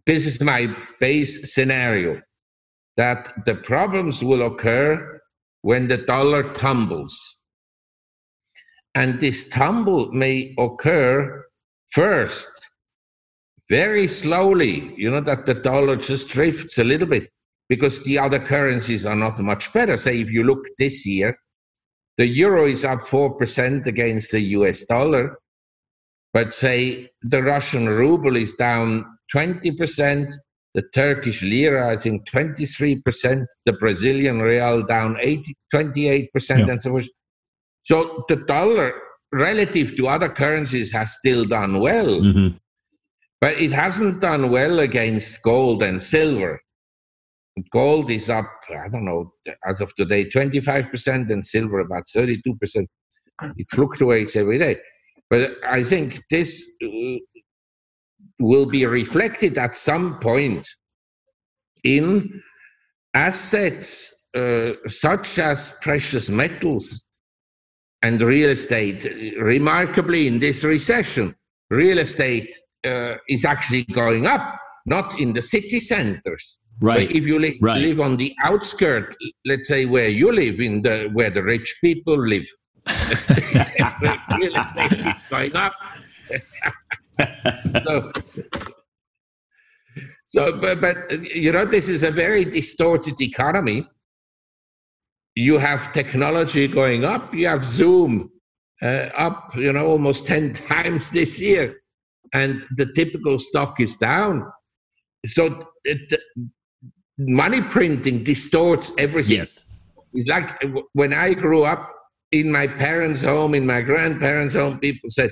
This 0.06 0.26
is 0.26 0.40
my 0.40 0.74
base 1.00 1.52
scenario 1.52 2.20
that 2.96 3.32
the 3.44 3.56
problems 3.56 4.22
will 4.22 4.46
occur 4.46 5.20
when 5.62 5.88
the 5.88 5.98
dollar 5.98 6.52
tumbles 6.54 7.36
and 8.96 9.20
this 9.20 9.50
tumble 9.50 10.10
may 10.12 10.54
occur 10.58 11.44
first, 11.92 12.48
very 13.68 14.06
slowly, 14.06 14.94
you 14.96 15.10
know, 15.10 15.20
that 15.20 15.46
the 15.46 15.54
dollar 15.54 15.96
just 15.96 16.28
drifts 16.28 16.78
a 16.78 16.84
little 16.84 17.06
bit 17.06 17.28
because 17.68 18.02
the 18.04 18.18
other 18.18 18.38
currencies 18.38 19.06
are 19.06 19.16
not 19.16 19.38
much 19.40 19.72
better. 19.72 19.96
Say, 19.96 20.20
if 20.20 20.30
you 20.30 20.44
look 20.44 20.64
this 20.78 21.04
year, 21.04 21.36
the 22.16 22.26
euro 22.26 22.66
is 22.66 22.84
up 22.84 23.00
4% 23.00 23.86
against 23.86 24.30
the 24.30 24.40
US 24.40 24.86
dollar, 24.86 25.38
but 26.32 26.54
say 26.54 27.10
the 27.22 27.42
Russian 27.42 27.88
ruble 27.88 28.36
is 28.36 28.54
down 28.54 29.04
20%, 29.34 30.32
the 30.74 30.82
Turkish 30.94 31.42
lira, 31.42 31.90
I 31.90 31.96
think 31.96 32.28
23%, 32.28 33.44
the 33.64 33.72
Brazilian 33.74 34.40
real 34.40 34.82
down 34.82 35.16
80, 35.20 35.54
28%, 35.74 36.28
yeah. 36.50 36.66
and 36.68 36.80
so 36.80 36.90
forth. 36.90 37.08
So 37.82 38.24
the 38.28 38.36
dollar, 38.36 38.92
relative 39.32 39.96
to 39.96 40.08
other 40.08 40.28
currencies, 40.28 40.92
has 40.92 41.12
still 41.12 41.44
done 41.44 41.80
well, 41.80 42.20
mm-hmm. 42.20 42.56
But 43.46 43.60
it 43.60 43.70
hasn't 43.70 44.20
done 44.20 44.50
well 44.50 44.80
against 44.80 45.40
gold 45.42 45.80
and 45.80 46.02
silver. 46.02 46.60
Gold 47.70 48.10
is 48.10 48.28
up, 48.28 48.50
I 48.68 48.88
don't 48.88 49.04
know, 49.04 49.30
as 49.68 49.80
of 49.80 49.94
today, 49.94 50.24
25%, 50.28 51.30
and 51.30 51.46
silver 51.46 51.78
about 51.78 52.06
32%. 52.06 52.42
It 53.56 53.66
fluctuates 53.70 54.34
every 54.34 54.58
day. 54.58 54.78
But 55.30 55.52
I 55.64 55.84
think 55.84 56.24
this 56.28 56.60
uh, 56.84 56.88
will 58.40 58.66
be 58.66 58.84
reflected 58.84 59.58
at 59.58 59.76
some 59.76 60.18
point 60.18 60.68
in 61.84 62.42
assets 63.14 64.12
uh, 64.36 64.72
such 64.88 65.38
as 65.38 65.72
precious 65.80 66.28
metals 66.28 67.06
and 68.02 68.20
real 68.20 68.50
estate. 68.50 69.04
Remarkably, 69.38 70.26
in 70.26 70.40
this 70.40 70.64
recession, 70.64 71.32
real 71.70 71.98
estate 71.98 72.52
uh, 72.86 73.16
is 73.28 73.44
actually 73.44 73.84
going 73.84 74.26
up, 74.26 74.58
not 74.86 75.18
in 75.20 75.32
the 75.32 75.42
city 75.42 75.80
centers. 75.80 76.58
Right. 76.80 77.08
But 77.08 77.16
if 77.16 77.26
you 77.26 77.38
li- 77.38 77.58
right. 77.62 77.80
live 77.80 78.00
on 78.00 78.16
the 78.16 78.34
outskirts, 78.44 79.16
let's 79.44 79.68
say 79.68 79.86
where 79.86 80.08
you 80.08 80.30
live, 80.32 80.60
in 80.60 80.82
the 80.82 81.08
where 81.12 81.30
the 81.30 81.42
rich 81.42 81.76
people 81.82 82.18
live, 82.18 82.46
real 82.86 84.56
estate 84.56 85.06
is 85.06 85.22
going 85.24 85.56
up. 85.56 85.72
so, 87.84 88.12
so, 90.26 90.60
but, 90.60 90.80
but 90.80 90.96
you 91.34 91.50
know, 91.52 91.64
this 91.64 91.88
is 91.88 92.02
a 92.02 92.10
very 92.10 92.44
distorted 92.44 93.18
economy 93.20 93.86
you 95.36 95.58
have 95.58 95.92
technology 95.92 96.66
going 96.66 97.04
up. 97.04 97.32
You 97.32 97.46
have 97.46 97.62
Zoom 97.62 98.30
uh, 98.82 99.10
up, 99.14 99.54
you 99.54 99.72
know, 99.72 99.86
almost 99.86 100.26
10 100.26 100.54
times 100.54 101.10
this 101.10 101.38
year, 101.38 101.76
and 102.32 102.64
the 102.76 102.86
typical 102.94 103.38
stock 103.38 103.80
is 103.80 103.96
down. 103.96 104.50
So 105.26 105.68
it, 105.84 106.20
money 107.18 107.62
printing 107.62 108.24
distorts 108.24 108.92
everything. 108.98 109.38
Yes. 109.38 109.84
It's 110.12 110.28
like 110.28 110.62
uh, 110.64 110.82
when 110.92 111.12
I 111.12 111.34
grew 111.34 111.64
up 111.64 111.92
in 112.32 112.50
my 112.50 112.66
parents' 112.66 113.22
home, 113.22 113.54
in 113.54 113.66
my 113.66 113.80
grandparents' 113.80 114.54
home, 114.54 114.78
people 114.78 115.10
said, 115.10 115.30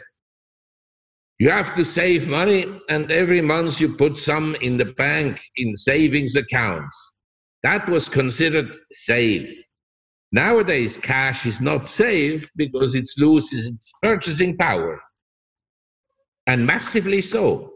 you 1.41 1.51
have 1.51 1.75
to 1.75 1.85
save 1.85 2.29
money, 2.29 2.81
and 2.89 3.11
every 3.11 3.41
month 3.41 3.81
you 3.81 3.97
put 3.97 4.19
some 4.19 4.55
in 4.57 4.77
the 4.77 4.85
bank 4.85 5.41
in 5.57 5.75
savings 5.75 6.37
accounts. 6.37 6.97
That 7.65 7.89
was 7.89 8.09
considered 8.09 8.77
safe. 8.93 9.65
Nowadays, 10.31 10.97
cash 10.97 11.45
is 11.45 11.61
not 11.61 11.89
safe 11.89 12.49
because 12.57 12.95
it 12.95 13.09
loses 13.19 13.69
its 13.69 13.93
purchasing 14.03 14.57
power, 14.57 15.01
and 16.47 16.67
massively 16.67 17.23
so. 17.23 17.73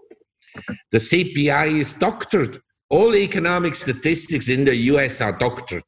The 0.93 0.99
CPI 0.99 1.81
is 1.81 1.93
doctored. 1.95 2.61
All 2.91 3.15
economic 3.15 3.75
statistics 3.75 4.49
in 4.49 4.65
the 4.65 4.75
US 4.93 5.21
are 5.21 5.33
doctored. 5.33 5.85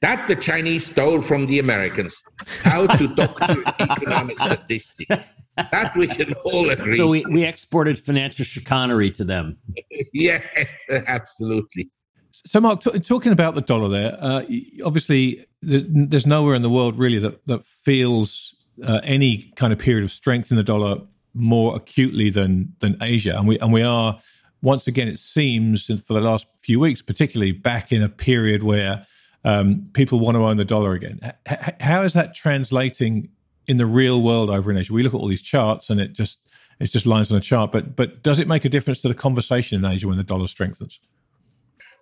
That 0.00 0.26
the 0.26 0.34
Chinese 0.34 0.86
stole 0.86 1.22
from 1.22 1.46
the 1.46 1.60
Americans. 1.60 2.20
How 2.62 2.86
to 2.86 3.14
doctor 3.14 3.62
economic 3.78 4.38
statistics. 4.40 5.28
That 5.56 5.96
we 5.96 6.08
can 6.08 6.32
all 6.44 6.70
agree. 6.70 6.96
So 6.96 7.08
we, 7.08 7.24
we 7.26 7.44
exported 7.44 7.98
financial 7.98 8.44
chicanery 8.44 9.10
to 9.12 9.24
them. 9.24 9.58
yes, 10.12 10.42
absolutely. 10.90 11.90
So, 12.32 12.60
Marc, 12.60 12.80
t- 12.80 12.98
talking 13.00 13.30
about 13.30 13.54
the 13.54 13.60
dollar 13.60 13.88
there, 13.88 14.16
uh, 14.18 14.42
obviously, 14.84 15.46
there's 15.60 16.26
nowhere 16.26 16.54
in 16.54 16.62
the 16.62 16.70
world 16.70 16.98
really 16.98 17.18
that, 17.18 17.44
that 17.46 17.64
feels 17.64 18.54
uh, 18.82 19.00
any 19.04 19.52
kind 19.54 19.72
of 19.72 19.78
period 19.78 20.02
of 20.02 20.10
strength 20.10 20.50
in 20.50 20.56
the 20.56 20.62
dollar 20.62 21.02
more 21.34 21.76
acutely 21.76 22.30
than 22.30 22.74
than 22.80 22.96
Asia, 23.00 23.36
and 23.36 23.46
we 23.46 23.58
and 23.58 23.72
we 23.72 23.82
are 23.82 24.20
once 24.62 24.86
again, 24.86 25.08
it 25.08 25.18
seems 25.18 25.86
for 25.86 26.12
the 26.12 26.20
last 26.20 26.46
few 26.60 26.78
weeks, 26.78 27.02
particularly 27.02 27.52
back 27.52 27.92
in 27.92 28.02
a 28.02 28.08
period 28.08 28.62
where 28.62 29.04
um, 29.44 29.88
people 29.92 30.20
want 30.20 30.36
to 30.36 30.44
own 30.44 30.56
the 30.56 30.64
dollar 30.64 30.92
again. 30.92 31.18
H- 31.48 31.74
how 31.80 32.02
is 32.02 32.12
that 32.12 32.32
translating 32.34 33.28
in 33.66 33.76
the 33.76 33.86
real 33.86 34.22
world 34.22 34.50
over 34.50 34.70
in 34.70 34.76
Asia? 34.76 34.92
We 34.92 35.02
look 35.02 35.14
at 35.14 35.20
all 35.20 35.26
these 35.26 35.42
charts 35.42 35.90
and 35.90 36.00
it 36.00 36.12
just 36.12 36.38
it's 36.78 36.92
just 36.92 37.06
lines 37.06 37.30
on 37.30 37.38
a 37.38 37.40
chart, 37.40 37.72
but 37.72 37.96
but 37.96 38.22
does 38.22 38.38
it 38.38 38.48
make 38.48 38.64
a 38.64 38.68
difference 38.68 39.00
to 39.00 39.08
the 39.08 39.14
conversation 39.14 39.84
in 39.84 39.90
Asia 39.90 40.06
when 40.06 40.16
the 40.16 40.24
dollar 40.24 40.48
strengthens? 40.48 41.00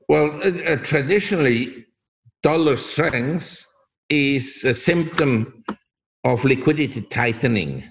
Well, 0.09 0.41
uh, 0.43 0.73
uh 0.73 0.77
traditionally, 0.77 1.87
dollar 2.43 2.77
strength 2.77 3.67
is 4.11 4.65
a 4.65 4.75
symptom 4.75 5.65
of 6.25 6.45
liquidity 6.45 7.03
tightening. 7.03 7.85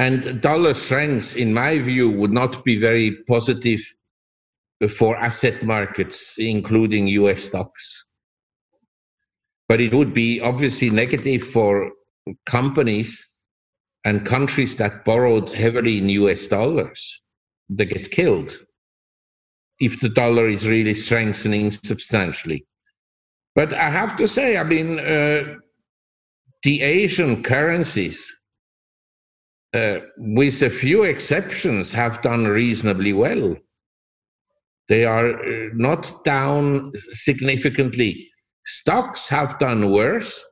And 0.00 0.40
dollar 0.40 0.72
strength, 0.72 1.36
in 1.36 1.52
my 1.52 1.78
view, 1.78 2.08
would 2.08 2.32
not 2.32 2.64
be 2.64 2.78
very 2.78 3.22
positive 3.28 3.82
for 4.96 5.14
asset 5.18 5.62
markets, 5.62 6.36
including 6.38 7.06
US 7.06 7.44
stocks. 7.44 8.06
But 9.68 9.82
it 9.82 9.92
would 9.92 10.14
be 10.14 10.40
obviously 10.40 10.88
negative 10.88 11.42
for 11.42 11.90
companies 12.46 13.12
and 14.06 14.24
countries 14.24 14.74
that 14.76 15.04
borrowed 15.04 15.50
heavily 15.50 15.98
in 15.98 16.08
US 16.08 16.46
dollars. 16.46 17.20
They 17.68 17.84
get 17.84 18.10
killed 18.10 18.56
if 19.80 20.00
the 20.00 20.08
dollar 20.08 20.48
is 20.48 20.66
really 20.66 20.94
strengthening 20.94 21.72
substantially. 21.72 22.66
But 23.54 23.74
I 23.74 23.90
have 23.90 24.16
to 24.16 24.26
say, 24.26 24.56
I 24.56 24.64
mean, 24.64 24.98
uh, 24.98 25.56
the 26.62 26.80
Asian 26.80 27.42
currencies, 27.42 28.39
uh, 29.74 30.00
with 30.16 30.62
a 30.62 30.70
few 30.70 31.04
exceptions, 31.04 31.92
have 31.92 32.22
done 32.22 32.46
reasonably 32.46 33.12
well. 33.12 33.56
They 34.88 35.04
are 35.04 35.28
uh, 35.30 35.68
not 35.74 36.24
down 36.24 36.92
significantly. 37.12 38.28
Stocks 38.66 39.28
have 39.28 39.58
done 39.58 39.92
worse, 39.92 40.42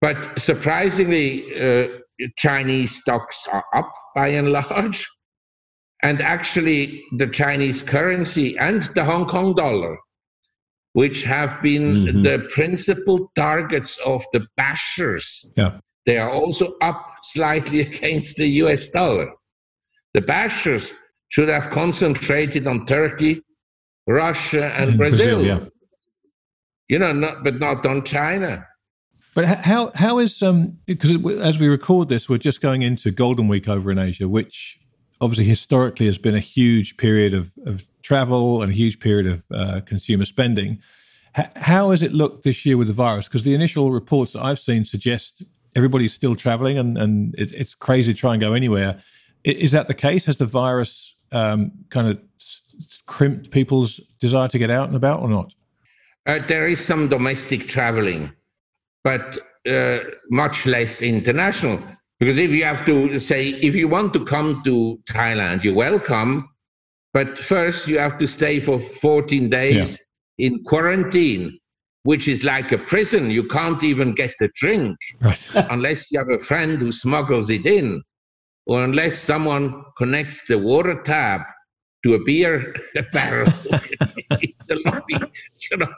but 0.00 0.38
surprisingly, 0.38 1.44
uh, 1.60 1.88
Chinese 2.36 3.00
stocks 3.00 3.46
are 3.50 3.64
up 3.74 3.92
by 4.14 4.28
and 4.28 4.52
large. 4.52 5.06
And 6.02 6.20
actually, 6.20 7.02
the 7.18 7.28
Chinese 7.28 7.82
currency 7.82 8.58
and 8.58 8.82
the 8.94 9.04
Hong 9.04 9.26
Kong 9.26 9.54
dollar, 9.54 9.96
which 10.94 11.22
have 11.22 11.62
been 11.62 11.94
mm-hmm. 11.94 12.22
the 12.22 12.48
principal 12.50 13.30
targets 13.36 13.98
of 14.04 14.24
the 14.32 14.46
bashers, 14.58 15.44
yeah. 15.56 15.78
they 16.06 16.18
are 16.18 16.30
also 16.30 16.76
up 16.80 17.11
slightly 17.24 17.80
against 17.88 18.36
the 18.36 18.46
US 18.46 18.88
dollar. 18.88 19.30
The 20.14 20.22
bashers 20.22 20.92
should 21.28 21.48
have 21.48 21.70
concentrated 21.70 22.66
on 22.66 22.86
Turkey, 22.86 23.42
Russia, 24.06 24.72
and, 24.74 24.90
and 24.90 24.98
Brazil. 24.98 25.38
Brazil 25.38 25.62
yeah. 25.62 25.68
You 26.88 26.98
know, 26.98 27.12
not, 27.12 27.42
but 27.42 27.58
not 27.58 27.86
on 27.86 28.04
China. 28.04 28.66
But 29.34 29.46
how 29.46 29.92
how 29.94 30.18
is 30.18 30.42
um 30.42 30.78
because 30.84 31.12
as 31.40 31.58
we 31.58 31.68
record 31.68 32.10
this, 32.10 32.28
we're 32.28 32.38
just 32.38 32.60
going 32.60 32.82
into 32.82 33.10
Golden 33.10 33.48
Week 33.48 33.66
over 33.66 33.90
in 33.90 33.98
Asia, 33.98 34.28
which 34.28 34.78
obviously 35.22 35.46
historically 35.46 36.06
has 36.06 36.18
been 36.18 36.34
a 36.34 36.40
huge 36.40 36.96
period 36.98 37.32
of, 37.32 37.54
of 37.64 37.86
travel 38.02 38.60
and 38.60 38.72
a 38.72 38.74
huge 38.74 39.00
period 39.00 39.26
of 39.26 39.44
uh, 39.54 39.80
consumer 39.86 40.26
spending. 40.26 40.80
H- 41.38 41.46
how 41.56 41.90
has 41.90 42.02
it 42.02 42.12
looked 42.12 42.44
this 42.44 42.66
year 42.66 42.76
with 42.76 42.88
the 42.88 42.92
virus? 42.92 43.28
Because 43.28 43.44
the 43.44 43.54
initial 43.54 43.90
reports 43.92 44.32
that 44.32 44.44
I've 44.44 44.58
seen 44.58 44.84
suggest 44.84 45.44
everybody's 45.74 46.12
still 46.12 46.36
traveling 46.36 46.78
and, 46.78 46.98
and 46.98 47.34
it, 47.36 47.52
it's 47.52 47.74
crazy 47.74 48.12
to 48.12 48.18
try 48.18 48.32
and 48.34 48.40
go 48.40 48.52
anywhere. 48.52 49.02
Is 49.44 49.72
that 49.72 49.88
the 49.88 49.94
case? 49.94 50.26
Has 50.26 50.36
the 50.36 50.46
virus 50.46 51.16
um, 51.32 51.72
kind 51.90 52.08
of 52.08 52.20
crimped 53.06 53.50
people's 53.50 54.00
desire 54.20 54.48
to 54.48 54.58
get 54.58 54.70
out 54.70 54.88
and 54.88 54.96
about 54.96 55.20
or 55.20 55.28
not? 55.28 55.54
Uh, 56.26 56.38
there 56.46 56.68
is 56.68 56.84
some 56.84 57.08
domestic 57.08 57.68
traveling, 57.68 58.32
but 59.02 59.38
uh, 59.68 59.98
much 60.30 60.66
less 60.66 61.02
international. 61.02 61.82
Because 62.20 62.38
if 62.38 62.50
you 62.50 62.64
have 62.64 62.86
to 62.86 63.18
say, 63.18 63.48
if 63.48 63.74
you 63.74 63.88
want 63.88 64.12
to 64.14 64.24
come 64.24 64.62
to 64.64 65.00
Thailand, 65.06 65.64
you're 65.64 65.74
welcome. 65.74 66.48
But 67.12 67.38
first, 67.38 67.88
you 67.88 67.98
have 67.98 68.16
to 68.18 68.28
stay 68.28 68.60
for 68.60 68.78
14 68.78 69.50
days 69.50 69.98
yeah. 70.38 70.46
in 70.46 70.62
quarantine, 70.64 71.58
which 72.04 72.28
is 72.28 72.44
like 72.44 72.72
a 72.72 72.78
prison. 72.78 73.30
You 73.30 73.44
can't 73.44 73.82
even 73.84 74.12
get 74.12 74.34
a 74.40 74.48
drink 74.54 74.96
right. 75.20 75.50
unless 75.70 76.10
you 76.10 76.18
have 76.18 76.30
a 76.30 76.38
friend 76.38 76.80
who 76.80 76.92
smuggles 76.92 77.50
it 77.50 77.66
in 77.66 78.02
or 78.66 78.84
unless 78.84 79.18
someone 79.18 79.84
connects 79.98 80.42
the 80.48 80.58
water 80.58 81.02
tap 81.02 81.46
to 82.04 82.14
a 82.14 82.24
beer 82.24 82.74
barrel 83.12 83.48
in 84.40 84.52
the 84.68 84.82
lobby, 84.86 85.16
you 85.70 85.76
know, 85.76 85.92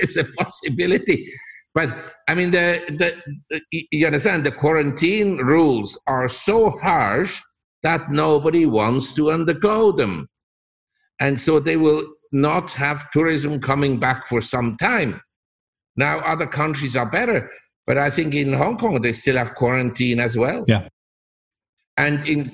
it's 0.00 0.16
a 0.16 0.24
possibility. 0.24 1.30
But 1.74 2.14
I 2.28 2.34
mean, 2.34 2.50
the, 2.50 2.82
the, 2.88 3.14
the, 3.50 3.86
you 3.90 4.06
understand 4.06 4.44
the 4.44 4.52
quarantine 4.52 5.36
rules 5.36 5.98
are 6.06 6.28
so 6.28 6.70
harsh 6.70 7.38
that 7.82 8.10
nobody 8.10 8.64
wants 8.66 9.12
to 9.14 9.30
undergo 9.30 9.92
them, 9.92 10.26
and 11.20 11.38
so 11.38 11.60
they 11.60 11.76
will 11.76 12.06
not 12.32 12.72
have 12.72 13.10
tourism 13.10 13.60
coming 13.60 14.00
back 14.00 14.26
for 14.26 14.40
some 14.40 14.76
time. 14.78 15.20
Now, 15.96 16.18
other 16.20 16.46
countries 16.46 16.96
are 16.96 17.10
better, 17.10 17.50
but 17.86 17.98
I 17.98 18.10
think 18.10 18.34
in 18.34 18.52
Hong 18.52 18.76
Kong 18.76 19.00
they 19.00 19.12
still 19.12 19.36
have 19.36 19.54
quarantine 19.54 20.20
as 20.20 20.36
well. 20.36 20.64
Yeah 20.66 20.88
and 21.98 22.26
in 22.26 22.50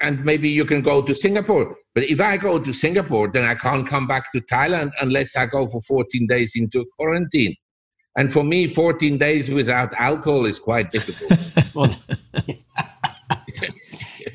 and 0.00 0.24
maybe 0.24 0.48
you 0.48 0.64
can 0.64 0.82
go 0.82 1.02
to 1.02 1.14
Singapore. 1.14 1.76
But 1.94 2.04
if 2.04 2.20
I 2.20 2.36
go 2.36 2.58
to 2.58 2.72
Singapore, 2.72 3.28
then 3.28 3.44
I 3.44 3.54
can't 3.54 3.86
come 3.86 4.06
back 4.06 4.30
to 4.32 4.40
Thailand 4.42 4.90
unless 5.00 5.36
I 5.36 5.46
go 5.46 5.66
for 5.66 5.80
14 5.82 6.26
days 6.26 6.52
into 6.54 6.84
quarantine. 6.96 7.54
And 8.16 8.32
for 8.32 8.44
me, 8.44 8.66
14 8.66 9.16
days 9.16 9.50
without 9.50 9.94
alcohol 9.94 10.46
is 10.46 10.58
quite 10.58 10.90
difficult. 10.90 11.32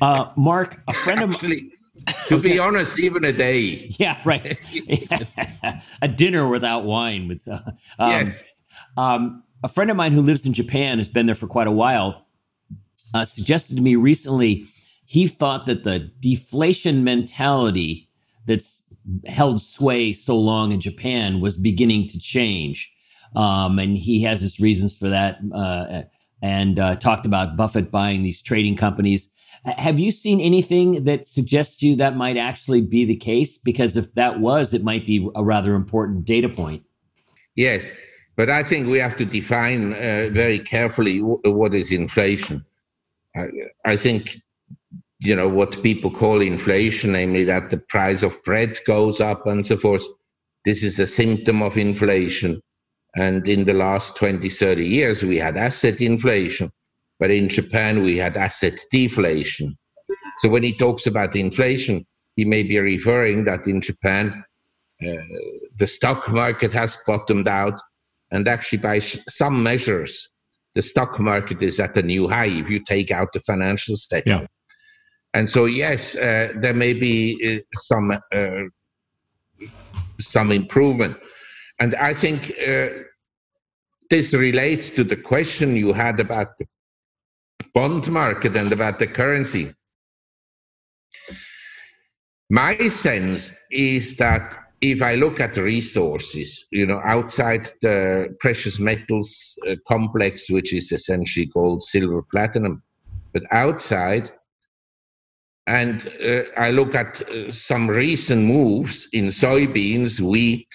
uh, 0.00 0.30
Marc, 0.36 0.80
a 0.88 0.92
friend 0.92 1.20
Actually, 1.20 1.58
of 1.58 1.72
to 2.28 2.40
be 2.40 2.58
honest, 2.58 2.98
even 2.98 3.24
a 3.24 3.32
day. 3.32 3.90
Yeah, 3.98 4.20
right. 4.24 4.58
a 6.02 6.08
dinner 6.08 6.48
without 6.48 6.84
wine. 6.84 7.28
With 7.28 7.46
uh, 7.48 7.60
um, 7.98 8.10
yes. 8.10 8.44
Um, 8.96 9.42
a 9.62 9.68
friend 9.68 9.90
of 9.90 9.96
mine 9.96 10.12
who 10.12 10.22
lives 10.22 10.46
in 10.46 10.52
Japan 10.52 10.98
has 10.98 11.08
been 11.08 11.26
there 11.26 11.34
for 11.34 11.46
quite 11.46 11.66
a 11.66 11.72
while 11.72 12.24
uh, 13.14 13.24
suggested 13.24 13.76
to 13.76 13.80
me 13.80 13.96
recently 13.96 14.66
he 15.06 15.26
thought 15.26 15.66
that 15.66 15.84
the 15.84 16.10
deflation 16.20 17.04
mentality 17.04 18.10
that's 18.46 18.82
held 19.26 19.60
sway 19.60 20.12
so 20.12 20.36
long 20.36 20.72
in 20.72 20.80
Japan 20.80 21.40
was 21.40 21.56
beginning 21.56 22.08
to 22.08 22.18
change. 22.18 22.92
Um, 23.36 23.78
and 23.78 23.96
he 23.96 24.22
has 24.22 24.40
his 24.40 24.60
reasons 24.60 24.96
for 24.96 25.08
that 25.08 25.38
uh, 25.54 26.02
and 26.42 26.78
uh, 26.78 26.96
talked 26.96 27.26
about 27.26 27.56
Buffett 27.56 27.90
buying 27.90 28.22
these 28.22 28.42
trading 28.42 28.76
companies. 28.76 29.28
Have 29.64 29.98
you 29.98 30.10
seen 30.10 30.40
anything 30.40 31.04
that 31.04 31.26
suggests 31.26 31.82
you 31.82 31.96
that 31.96 32.16
might 32.16 32.36
actually 32.36 32.82
be 32.82 33.04
the 33.04 33.16
case? 33.16 33.56
Because 33.56 33.96
if 33.96 34.12
that 34.14 34.38
was, 34.40 34.74
it 34.74 34.84
might 34.84 35.06
be 35.06 35.28
a 35.34 35.42
rather 35.42 35.74
important 35.74 36.26
data 36.26 36.50
point. 36.50 36.82
Yes, 37.56 37.86
but 38.36 38.50
I 38.50 38.62
think 38.62 38.88
we 38.88 38.98
have 38.98 39.16
to 39.16 39.24
define 39.24 39.94
uh, 39.94 40.28
very 40.32 40.58
carefully 40.58 41.20
w- 41.20 41.40
what 41.44 41.74
is 41.74 41.92
inflation. 41.92 42.64
I, 43.34 43.46
I 43.84 43.96
think 43.96 44.36
you 45.18 45.34
know 45.34 45.48
what 45.48 45.82
people 45.82 46.10
call 46.10 46.42
inflation, 46.42 47.12
namely 47.12 47.44
that 47.44 47.70
the 47.70 47.78
price 47.78 48.22
of 48.22 48.42
bread 48.44 48.78
goes 48.86 49.20
up 49.20 49.46
and 49.46 49.66
so 49.66 49.76
forth. 49.76 50.04
This 50.64 50.82
is 50.82 50.98
a 50.98 51.06
symptom 51.06 51.62
of 51.62 51.78
inflation. 51.78 52.60
And 53.16 53.46
in 53.48 53.64
the 53.64 53.74
last 53.74 54.16
20, 54.16 54.48
30 54.48 54.84
years, 54.84 55.22
we 55.22 55.36
had 55.36 55.56
asset 55.56 56.00
inflation. 56.00 56.72
But 57.18 57.30
in 57.30 57.48
Japan, 57.48 58.02
we 58.02 58.16
had 58.16 58.36
asset 58.36 58.78
deflation. 58.90 59.76
So 60.38 60.48
when 60.48 60.62
he 60.62 60.76
talks 60.76 61.06
about 61.06 61.36
inflation, 61.36 62.04
he 62.36 62.44
may 62.44 62.62
be 62.62 62.78
referring 62.78 63.44
that 63.44 63.66
in 63.66 63.80
Japan, 63.80 64.44
uh, 65.02 65.14
the 65.76 65.86
stock 65.86 66.28
market 66.30 66.72
has 66.72 66.96
bottomed 67.06 67.48
out. 67.48 67.80
And 68.30 68.48
actually, 68.48 68.78
by 68.78 68.98
sh- 68.98 69.18
some 69.28 69.62
measures, 69.62 70.28
the 70.74 70.82
stock 70.82 71.20
market 71.20 71.62
is 71.62 71.78
at 71.78 71.96
a 71.96 72.02
new 72.02 72.28
high 72.28 72.46
if 72.46 72.68
you 72.68 72.80
take 72.80 73.10
out 73.12 73.32
the 73.32 73.40
financial 73.40 73.96
sector. 73.96 74.30
Yeah. 74.30 74.46
And 75.34 75.50
so, 75.50 75.64
yes, 75.66 76.16
uh, 76.16 76.48
there 76.56 76.74
may 76.74 76.92
be 76.92 77.38
uh, 77.44 77.62
some 77.76 78.10
uh, 78.10 78.62
some 80.20 80.52
improvement. 80.52 81.16
And 81.80 81.94
I 81.96 82.14
think 82.14 82.52
uh, 82.66 82.88
this 84.10 84.32
relates 84.32 84.90
to 84.92 85.04
the 85.04 85.16
question 85.16 85.76
you 85.76 85.92
had 85.92 86.20
about 86.20 86.56
the 86.58 86.66
bond 87.74 88.10
market 88.10 88.56
and 88.56 88.72
about 88.72 88.98
the 88.98 89.06
currency. 89.06 89.74
My 92.50 92.88
sense 92.88 93.56
is 93.70 94.16
that 94.16 94.58
if 94.80 95.00
I 95.02 95.14
look 95.14 95.40
at 95.40 95.56
resources, 95.56 96.66
you 96.70 96.86
know, 96.86 97.00
outside 97.04 97.70
the 97.80 98.36
precious 98.40 98.78
metals 98.78 99.58
uh, 99.66 99.76
complex, 99.88 100.50
which 100.50 100.74
is 100.74 100.92
essentially 100.92 101.46
gold, 101.46 101.82
silver, 101.82 102.22
platinum, 102.30 102.82
but 103.32 103.44
outside, 103.50 104.30
and 105.66 106.12
uh, 106.22 106.42
I 106.58 106.70
look 106.70 106.94
at 106.94 107.22
uh, 107.22 107.50
some 107.50 107.88
recent 107.88 108.44
moves 108.44 109.08
in 109.14 109.28
soybeans, 109.28 110.20
wheat, 110.20 110.68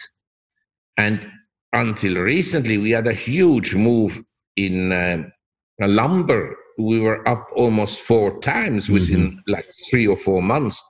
and 0.97 1.31
until 1.73 2.15
recently, 2.15 2.79
we 2.79 2.89
had 2.89 3.05
a 3.05 3.13
huge 3.13 3.75
move 3.75 4.23
in 4.55 4.91
uh, 4.91 5.23
lumber. 5.79 6.55
We 6.79 6.99
were 6.99 7.27
up 7.27 7.47
almost 7.55 7.99
four 7.99 8.39
times 8.39 8.89
within 8.89 9.31
mm-hmm. 9.31 9.51
like 9.51 9.69
three 9.89 10.07
or 10.07 10.17
four 10.17 10.41
months. 10.41 10.81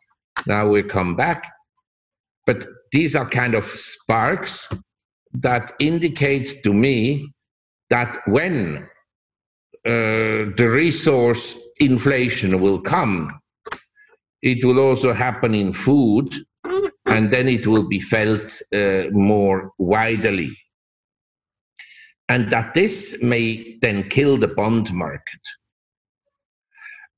Now 0.45 0.67
we 0.69 0.83
come 0.83 1.15
back. 1.15 1.51
But 2.45 2.65
these 2.91 3.15
are 3.15 3.27
kind 3.27 3.55
of 3.55 3.65
sparks 3.65 4.69
that 5.33 5.73
indicate 5.79 6.63
to 6.63 6.73
me 6.73 7.31
that 7.89 8.19
when 8.27 8.87
uh, 9.85 10.53
the 10.59 10.69
resource 10.71 11.57
inflation 11.79 12.61
will 12.61 12.79
come, 12.79 13.39
it 14.41 14.63
will 14.63 14.79
also 14.79 15.11
happen 15.11 15.53
in 15.53 15.73
food, 15.73 16.33
and 17.05 17.31
then 17.31 17.49
it 17.49 17.67
will 17.67 17.87
be 17.87 17.99
felt 17.99 18.61
uh, 18.73 19.03
more 19.11 19.71
widely 19.77 20.55
and 22.29 22.51
that 22.51 22.73
this 22.73 23.17
may 23.21 23.77
then 23.81 24.07
kill 24.07 24.37
the 24.37 24.47
bond 24.47 24.93
market. 24.93 25.41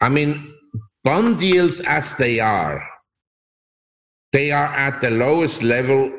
I 0.02 0.10
mean, 0.10 0.54
bond 1.04 1.39
yields 1.39 1.80
as 1.82 2.16
they 2.18 2.39
are, 2.39 2.84
they 4.34 4.52
are 4.52 4.74
at 4.74 5.02
the 5.02 5.12
lowest 5.12 5.62
level 5.62 6.12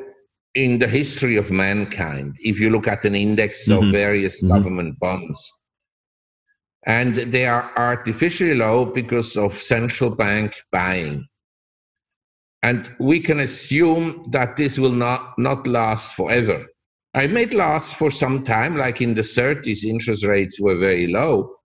in 0.55 0.79
the 0.79 0.87
history 0.87 1.35
of 1.35 1.51
mankind. 1.51 2.35
If 2.39 2.59
you 2.59 2.69
look 2.69 2.87
at 2.87 3.05
an 3.05 3.15
index 3.15 3.67
mm-hmm. 3.67 3.85
of 3.87 3.91
various 3.91 4.41
mm-hmm. 4.41 4.53
government 4.53 4.99
bonds, 4.99 5.51
and 6.85 7.15
they 7.15 7.45
are 7.45 7.71
artificially 7.77 8.55
low 8.55 8.85
because 8.85 9.37
of 9.37 9.53
central 9.53 10.09
bank 10.09 10.53
buying. 10.71 11.25
And 12.61 12.93
we 12.99 13.19
can 13.19 13.41
assume 13.41 14.27
that 14.31 14.57
this 14.57 14.77
will 14.77 14.91
not, 14.91 15.37
not 15.37 15.67
last 15.67 16.13
forever. 16.13 16.65
I 17.13 17.27
made 17.27 17.53
last 17.53 17.95
for 17.95 18.09
some 18.09 18.43
time, 18.43 18.77
like 18.77 19.01
in 19.01 19.13
the 19.13 19.21
30s, 19.21 19.83
interest 19.83 20.25
rates 20.25 20.59
were 20.59 20.75
very 20.75 21.07
low. 21.07 21.55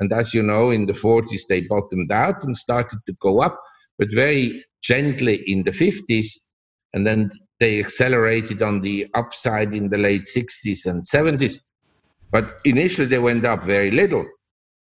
And 0.00 0.12
as 0.12 0.32
you 0.32 0.42
know, 0.42 0.70
in 0.70 0.86
the 0.86 0.92
40s, 0.92 1.42
they 1.48 1.62
bottomed 1.62 2.12
out 2.12 2.44
and 2.44 2.56
started 2.56 3.00
to 3.06 3.12
go 3.20 3.40
up, 3.40 3.60
but 3.98 4.08
very 4.14 4.64
gently 4.82 5.42
in 5.50 5.64
the 5.64 5.72
50s. 5.72 6.28
And 6.94 7.06
then 7.06 7.30
they 7.60 7.80
accelerated 7.80 8.62
on 8.62 8.80
the 8.80 9.06
upside 9.14 9.74
in 9.74 9.88
the 9.88 9.98
late 9.98 10.28
60s 10.34 10.86
and 10.86 11.02
70s. 11.02 11.58
But 12.30 12.58
initially, 12.64 13.06
they 13.06 13.18
went 13.18 13.44
up 13.44 13.64
very 13.64 13.90
little. 13.90 14.24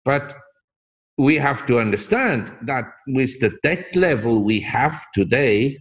But 0.05 0.37
we 1.17 1.37
have 1.37 1.67
to 1.67 1.79
understand 1.79 2.53
that 2.63 2.87
with 3.07 3.39
the 3.41 3.53
debt 3.63 3.95
level 3.95 4.43
we 4.43 4.61
have 4.61 5.05
today, 5.15 5.79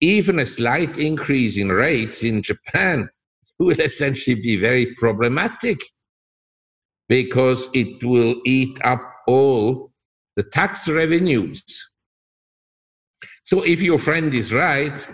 even 0.00 0.38
a 0.40 0.46
slight 0.46 0.98
increase 0.98 1.56
in 1.56 1.70
rates 1.70 2.22
in 2.22 2.42
Japan 2.42 3.08
will 3.58 3.80
essentially 3.80 4.34
be 4.34 4.56
very 4.56 4.94
problematic 4.96 5.78
because 7.08 7.68
it 7.74 8.02
will 8.02 8.40
eat 8.44 8.78
up 8.84 9.02
all 9.26 9.92
the 10.36 10.42
tax 10.42 10.88
revenues. 10.88 11.62
So, 13.44 13.62
if 13.62 13.82
your 13.82 13.98
friend 13.98 14.32
is 14.32 14.52
right, 14.52 15.06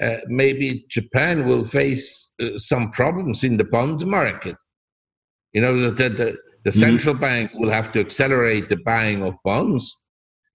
uh, 0.00 0.16
maybe 0.26 0.84
Japan 0.88 1.46
will 1.46 1.64
face 1.64 2.32
uh, 2.40 2.58
some 2.58 2.90
problems 2.90 3.44
in 3.44 3.56
the 3.56 3.64
bond 3.64 4.06
market. 4.06 4.56
You 5.52 5.62
know, 5.62 5.90
that 5.90 5.96
the, 5.96 6.08
the, 6.08 6.36
the 6.64 6.70
mm-hmm. 6.70 6.80
central 6.80 7.14
bank 7.14 7.50
will 7.54 7.70
have 7.70 7.92
to 7.92 8.00
accelerate 8.00 8.68
the 8.68 8.78
buying 8.84 9.22
of 9.22 9.36
bonds, 9.44 9.94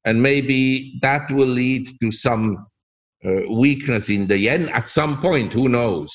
and 0.05 0.21
maybe 0.21 0.97
that 1.01 1.30
will 1.32 1.47
lead 1.47 1.88
to 2.01 2.11
some 2.11 2.65
uh, 3.25 3.41
weakness 3.51 4.09
in 4.09 4.28
the 4.28 4.38
yen 4.38 4.69
at 4.69 4.89
some 4.89 5.19
point. 5.21 5.53
Who 5.53 5.69
knows? 5.69 6.11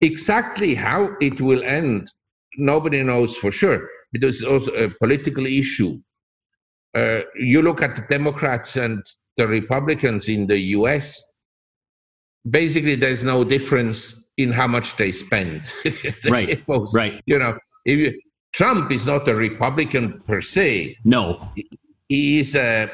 Exactly 0.00 0.74
how 0.74 1.10
it 1.20 1.40
will 1.40 1.62
end, 1.62 2.10
nobody 2.56 3.02
knows 3.02 3.36
for 3.36 3.50
sure, 3.50 3.88
because 4.12 4.36
it's 4.36 4.44
also 4.44 4.72
a 4.72 4.90
political 4.90 5.46
issue. 5.46 5.98
Uh, 6.94 7.20
you 7.38 7.62
look 7.62 7.82
at 7.82 7.96
the 7.96 8.02
Democrats 8.08 8.76
and 8.76 9.04
the 9.36 9.46
Republicans 9.46 10.28
in 10.28 10.46
the 10.46 10.58
US, 10.76 11.20
basically 12.48 12.94
there's 12.94 13.22
no 13.22 13.44
difference 13.44 14.24
in 14.36 14.50
how 14.50 14.66
much 14.66 14.96
they 14.96 15.12
spend. 15.12 15.72
right. 16.28 16.62
Right. 16.94 17.22
You 17.26 17.38
know, 17.38 17.58
if 17.84 17.98
you, 17.98 18.20
Trump 18.52 18.90
is 18.90 19.06
not 19.06 19.28
a 19.28 19.34
Republican 19.34 20.22
per 20.26 20.40
se. 20.40 20.96
No. 21.04 21.50
He 22.08 22.38
is 22.38 22.54
a, 22.54 22.90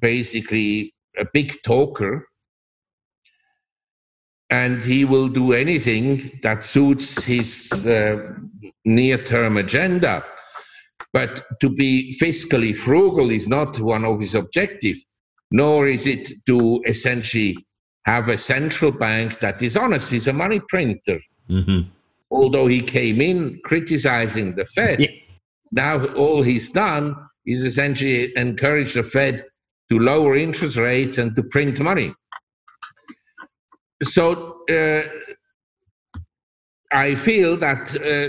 basically 0.00 0.94
a 1.16 1.24
big 1.32 1.62
talker 1.62 2.26
and 4.50 4.82
he 4.82 5.04
will 5.04 5.28
do 5.28 5.52
anything 5.52 6.38
that 6.42 6.64
suits 6.64 7.22
his 7.24 7.70
uh, 7.86 8.32
near 8.84 9.22
term 9.24 9.56
agenda. 9.56 10.24
But 11.12 11.42
to 11.60 11.68
be 11.68 12.16
fiscally 12.20 12.76
frugal 12.76 13.30
is 13.30 13.48
not 13.48 13.80
one 13.80 14.04
of 14.04 14.20
his 14.20 14.34
objectives, 14.34 15.04
nor 15.50 15.88
is 15.88 16.06
it 16.06 16.30
to 16.46 16.82
essentially 16.86 17.56
have 18.04 18.28
a 18.28 18.38
central 18.38 18.92
bank 18.92 19.40
that 19.40 19.62
is 19.62 19.76
honest. 19.76 20.10
He's 20.10 20.28
a 20.28 20.32
money 20.32 20.60
printer. 20.68 21.20
Mm-hmm. 21.48 21.88
Although 22.30 22.66
he 22.66 22.80
came 22.80 23.20
in 23.20 23.60
criticizing 23.64 24.54
the 24.54 24.66
Fed, 24.66 25.00
yeah. 25.00 25.08
now 25.72 26.06
all 26.14 26.42
he's 26.42 26.70
done 26.70 27.16
is 27.44 27.64
essentially 27.64 28.32
encourage 28.36 28.94
the 28.94 29.02
Fed 29.02 29.44
to 29.90 29.98
lower 29.98 30.36
interest 30.36 30.76
rates 30.76 31.18
and 31.18 31.34
to 31.34 31.42
print 31.42 31.80
money 31.80 32.14
so 34.02 34.64
uh, 34.68 35.02
I 36.92 37.14
feel 37.14 37.56
that 37.58 37.94
uh, 37.96 38.28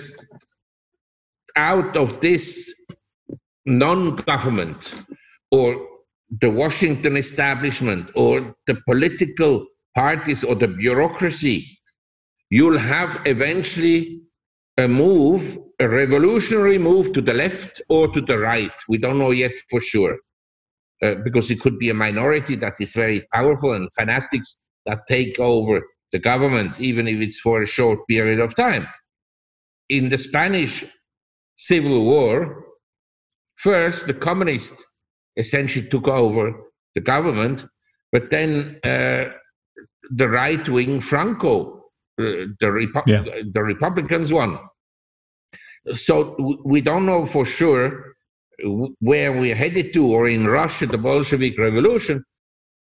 out 1.56 1.98
of 1.98 2.22
this 2.22 2.74
non 3.66 4.16
government 4.16 4.94
or 5.52 5.88
the 6.42 6.50
Washington 6.50 7.18
establishment 7.18 8.10
or 8.16 8.56
the 8.68 8.80
political 8.88 9.66
parties 9.96 10.44
or 10.44 10.56
the 10.56 10.68
bureaucracy, 10.68 11.68
you'll 12.50 12.78
have 12.78 13.20
eventually 13.26 14.22
a 14.78 14.88
move, 14.88 15.58
a 15.80 15.88
revolutionary 15.88 16.78
move 16.78 17.12
to 17.14 17.22
the 17.22 17.34
left 17.34 17.82
or 17.90 18.08
to 18.10 18.22
the 18.22 18.38
right. 18.38 18.72
We 18.88 18.98
don't 18.98 19.18
know 19.18 19.32
yet 19.32 19.52
for 19.70 19.82
sure. 19.82 20.18
Uh, 21.04 21.16
because 21.24 21.50
it 21.50 21.60
could 21.60 21.80
be 21.80 21.90
a 21.90 21.94
minority 21.96 22.56
that 22.56 22.76
is 22.80 22.94
very 22.94 23.28
powerful 23.34 23.74
and 23.74 23.92
fanatics 23.94 24.61
that 24.86 25.08
take 25.08 25.40
over 25.40 25.82
the 26.12 26.20
government, 26.20 26.80
even 26.80 27.08
if 27.08 27.20
it's 27.22 27.40
for 27.40 27.62
a 27.62 27.68
short 27.68 28.00
period 28.08 28.40
of 28.40 28.56
time. 28.56 28.88
In 29.90 30.10
the 30.10 30.18
Spanish 30.18 30.84
Civil 31.58 32.06
War, 32.06 32.64
first 33.56 34.08
the 34.08 34.14
communists 34.14 34.84
essentially 35.38 35.88
took 35.88 36.08
over 36.08 36.54
the 36.96 37.02
government, 37.02 37.66
but 38.12 38.30
then 38.30 38.80
uh, 38.84 39.26
the 40.12 40.28
right 40.28 40.68
wing 40.68 41.00
Franco, 41.02 41.86
uh, 42.20 42.24
the, 42.60 42.68
Repu- 42.80 43.08
yeah. 43.08 43.24
the 43.54 43.64
Republicans 43.64 44.34
won. 44.34 44.60
So 45.96 46.36
we 46.64 46.82
don't 46.82 47.06
know 47.06 47.26
for 47.26 47.46
sure 47.46 48.14
where 49.00 49.32
we're 49.34 49.56
headed 49.56 49.94
to, 49.94 50.12
or 50.12 50.28
in 50.30 50.46
Russia, 50.46 50.86
the 50.86 50.98
Bolshevik 50.98 51.58
Revolution, 51.58 52.24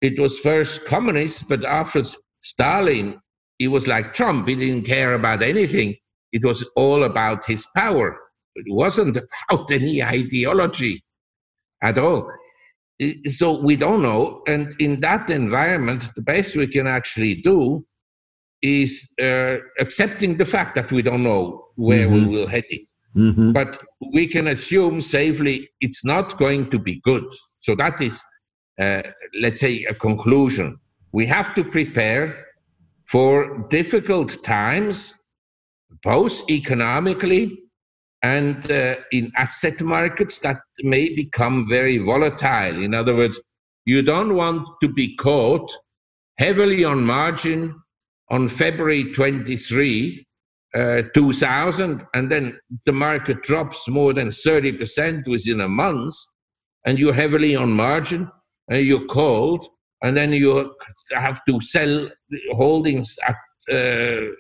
it 0.01 0.18
was 0.18 0.38
first 0.38 0.84
communist, 0.86 1.49
but 1.49 1.64
after 1.64 2.03
Stalin, 2.42 3.20
he 3.59 3.68
was 3.68 3.86
like 3.86 4.14
Trump. 4.14 4.49
He 4.49 4.55
didn't 4.55 4.84
care 4.84 5.14
about 5.14 5.42
anything. 5.42 5.96
it 6.32 6.44
was 6.44 6.62
all 6.76 7.05
about 7.05 7.44
his 7.46 7.66
power. 7.74 8.18
It 8.55 8.66
wasn't 8.68 9.16
about 9.51 9.70
any 9.70 10.03
ideology 10.03 11.03
at 11.82 11.99
all. 11.99 12.30
So 13.26 13.61
we 13.61 13.76
don't 13.76 14.03
know. 14.03 14.42
And 14.46 14.74
in 14.80 15.01
that 15.01 15.30
environment, 15.30 16.05
the 16.16 16.22
best 16.22 16.57
we 16.57 16.66
can 16.66 16.86
actually 16.86 17.36
do 17.36 17.86
is 18.61 19.09
uh, 19.22 19.57
accepting 19.78 20.36
the 20.36 20.44
fact 20.44 20.74
that 20.74 20.90
we 20.90 21.03
don't 21.03 21.22
know 21.22 21.66
where 21.76 22.09
mm-hmm. 22.09 22.30
we 22.30 22.36
will 22.36 22.49
head 22.49 22.64
it. 22.68 22.90
Mm-hmm. 23.16 23.53
But 23.53 23.78
we 24.12 24.26
can 24.26 24.49
assume 24.49 25.01
safely 25.01 25.68
it's 25.80 26.05
not 26.05 26.36
going 26.38 26.70
to 26.70 26.78
be 26.78 27.01
good. 27.05 27.24
So 27.61 27.74
that 27.76 28.01
is, 28.01 28.20
uh, 28.79 29.03
let's 29.41 29.61
say, 29.61 29.85
a 29.85 29.95
conclusion. 29.95 30.79
We 31.12 31.26
have 31.26 31.55
to 31.55 31.64
prepare 31.64 32.47
for 33.07 33.66
difficult 33.70 34.43
times, 34.45 35.14
both 36.03 36.49
economically 36.51 37.59
and 38.22 38.70
uh, 38.70 38.97
in 39.12 39.33
asset 39.37 39.81
markets 39.81 40.39
that 40.41 40.61
may 40.81 41.14
become 41.14 41.68
very 41.68 41.99
volatile. 41.99 42.83
In 42.83 42.95
other 42.95 43.14
words, 43.14 43.41
you 43.85 44.03
don't 44.03 44.35
want 44.35 44.66
to 44.83 44.89
be 44.89 45.16
caught 45.16 45.72
heavily 46.39 46.85
on 46.85 47.05
margin 47.05 47.74
on 48.31 48.49
February 48.49 49.12
23, 49.14 50.26
uh, 50.74 51.03
2000, 51.14 52.07
and 52.14 52.31
then 52.31 52.59
the 52.85 52.93
market 52.93 53.43
drops 53.43 53.89
more 53.89 54.12
than 54.12 54.29
30% 54.29 55.26
within 55.26 55.62
a 55.62 55.68
month, 55.68 56.14
and 56.85 56.99
you're 56.99 57.14
heavily 57.14 57.57
on 57.57 57.72
margin, 57.72 58.31
and 58.68 58.84
you're 58.84 59.06
called, 59.06 59.66
and 60.02 60.16
then 60.16 60.32
you 60.32 60.74
have 61.12 61.40
to 61.48 61.60
sell 61.60 62.08
holdings 62.52 63.16
at 63.26 63.36
uh, 63.72 64.30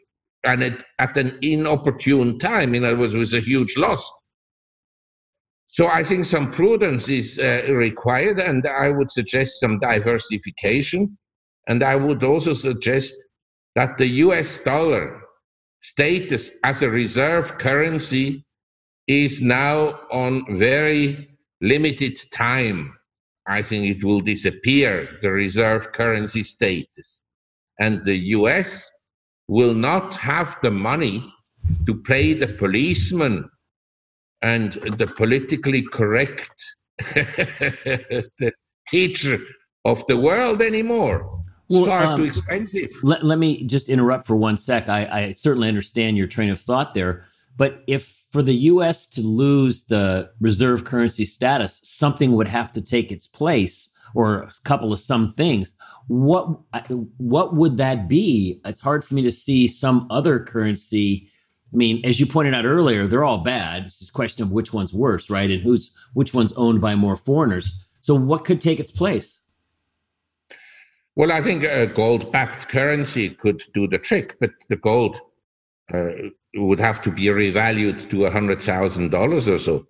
and 0.44 0.62
it, 0.62 0.84
at 0.98 1.16
an 1.16 1.36
inopportune 1.42 2.38
time. 2.38 2.74
In 2.74 2.84
other 2.84 2.96
words, 2.96 3.14
with 3.14 3.32
a 3.34 3.40
huge 3.40 3.76
loss. 3.76 4.08
So 5.66 5.88
I 5.88 6.02
think 6.02 6.24
some 6.24 6.50
prudence 6.50 7.08
is 7.08 7.38
uh, 7.38 7.62
required, 7.68 8.40
and 8.40 8.66
I 8.66 8.90
would 8.90 9.10
suggest 9.10 9.60
some 9.60 9.78
diversification, 9.78 11.18
and 11.66 11.82
I 11.82 11.96
would 11.96 12.24
also 12.24 12.54
suggest 12.54 13.14
that 13.74 13.98
the 13.98 14.06
U.S. 14.24 14.58
dollar 14.58 15.20
status 15.82 16.52
as 16.64 16.82
a 16.82 16.88
reserve 16.88 17.58
currency 17.58 18.44
is 19.06 19.42
now 19.42 20.00
on 20.10 20.56
very 20.56 21.28
limited 21.60 22.18
time 22.32 22.97
I 23.48 23.62
think 23.62 23.86
it 23.86 24.04
will 24.04 24.20
disappear, 24.20 25.18
the 25.22 25.30
reserve 25.30 25.92
currency 25.92 26.44
status. 26.44 27.22
And 27.80 28.04
the 28.04 28.16
US 28.36 28.88
will 29.48 29.74
not 29.74 30.14
have 30.16 30.58
the 30.62 30.70
money 30.70 31.32
to 31.86 31.94
play 32.02 32.34
the 32.34 32.48
policeman 32.48 33.48
and 34.42 34.72
the 34.72 35.06
politically 35.06 35.82
correct 35.82 36.54
the 36.98 38.52
teacher 38.88 39.40
of 39.84 40.06
the 40.08 40.16
world 40.16 40.60
anymore. 40.62 41.40
It's 41.68 41.76
well, 41.76 41.86
far 41.86 42.04
um, 42.04 42.20
too 42.20 42.26
expensive. 42.26 42.90
Let, 43.02 43.24
let 43.24 43.38
me 43.38 43.64
just 43.64 43.88
interrupt 43.88 44.26
for 44.26 44.36
one 44.36 44.56
sec. 44.56 44.88
I, 44.88 45.06
I 45.06 45.30
certainly 45.32 45.68
understand 45.68 46.16
your 46.16 46.26
train 46.26 46.50
of 46.50 46.60
thought 46.60 46.94
there. 46.94 47.26
But 47.56 47.82
if 47.86 48.17
for 48.30 48.42
the 48.42 48.54
US 48.54 49.06
to 49.06 49.22
lose 49.22 49.84
the 49.84 50.30
reserve 50.40 50.84
currency 50.84 51.24
status, 51.24 51.80
something 51.82 52.32
would 52.32 52.48
have 52.48 52.72
to 52.72 52.82
take 52.82 53.10
its 53.10 53.26
place 53.26 53.90
or 54.14 54.42
a 54.42 54.52
couple 54.64 54.92
of 54.92 55.00
some 55.00 55.32
things. 55.32 55.74
What 56.08 56.60
what 57.18 57.54
would 57.54 57.76
that 57.76 58.08
be? 58.08 58.60
It's 58.64 58.80
hard 58.80 59.04
for 59.04 59.14
me 59.14 59.22
to 59.22 59.30
see 59.30 59.68
some 59.68 60.06
other 60.10 60.40
currency. 60.40 61.30
I 61.72 61.76
mean, 61.76 62.00
as 62.04 62.18
you 62.18 62.26
pointed 62.26 62.54
out 62.54 62.64
earlier, 62.64 63.06
they're 63.06 63.24
all 63.24 63.44
bad. 63.44 63.84
It's 63.84 63.98
just 63.98 64.10
a 64.10 64.14
question 64.14 64.42
of 64.42 64.50
which 64.50 64.72
one's 64.72 64.94
worse, 64.94 65.28
right? 65.28 65.50
And 65.50 65.62
who's 65.62 65.92
which 66.14 66.32
one's 66.32 66.54
owned 66.54 66.80
by 66.80 66.94
more 66.94 67.16
foreigners. 67.16 67.86
So 68.00 68.14
what 68.14 68.46
could 68.46 68.60
take 68.60 68.80
its 68.80 68.90
place? 68.90 69.38
Well, 71.14 71.32
I 71.32 71.40
think 71.42 71.64
a 71.64 71.86
gold-backed 71.86 72.68
currency 72.68 73.30
could 73.30 73.62
do 73.74 73.88
the 73.88 73.98
trick, 73.98 74.36
but 74.38 74.50
the 74.68 74.76
gold 74.76 75.20
uh, 75.92 76.08
would 76.54 76.80
have 76.80 77.02
to 77.02 77.10
be 77.10 77.26
revalued 77.26 78.10
to 78.10 78.26
a 78.26 78.30
hundred 78.30 78.62
thousand 78.62 79.10
dollars 79.10 79.48
or 79.48 79.58
so. 79.58 79.84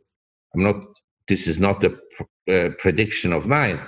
I'm 0.54 0.62
not. 0.62 0.76
This 1.26 1.46
is 1.46 1.58
not 1.58 1.84
a 1.84 1.90
pr- 1.90 2.52
uh, 2.52 2.68
prediction 2.78 3.32
of 3.32 3.46
mine, 3.46 3.80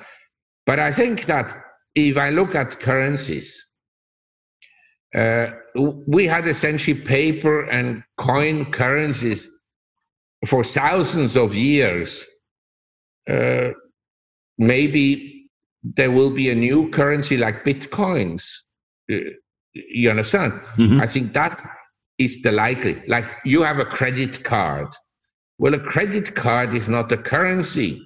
but 0.67 0.79
I 0.79 0.93
think 0.93 1.27
that 1.27 1.55
if 1.95 2.17
I 2.19 2.31
look 2.31 2.55
at 2.55 2.81
currencies, 2.81 3.65
uh, 5.15 5.47
we 6.07 6.27
had 6.27 6.47
essentially 6.47 7.01
paper 7.01 7.65
and 7.65 8.03
coin 8.17 8.71
currencies 8.71 9.49
for 10.47 10.65
thousands 10.65 11.37
of 11.37 11.55
years. 11.55 12.25
Uh, 13.29 13.71
maybe 14.59 15.49
there 15.83 16.11
will 16.11 16.31
be 16.31 16.51
a 16.51 16.55
new 16.55 16.91
currency 16.91 17.37
like 17.37 17.65
bitcoins. 17.65 18.49
Uh, 19.11 19.17
you 19.73 20.11
understand? 20.11 20.53
Mm-hmm. 20.77 21.01
I 21.01 21.07
think 21.07 21.33
that 21.35 21.61
is 22.21 22.43
the 22.43 22.53
likely. 22.53 23.03
Like 23.09 23.25
you 23.45 23.63
have 23.63 23.81
a 23.81 23.85
credit 23.85 24.45
card. 24.45 24.89
Well, 25.59 25.75
a 25.75 25.81
credit 25.81 26.35
card 26.35 26.75
is 26.75 26.89
not 26.89 27.11
a 27.11 27.17
currency 27.17 28.01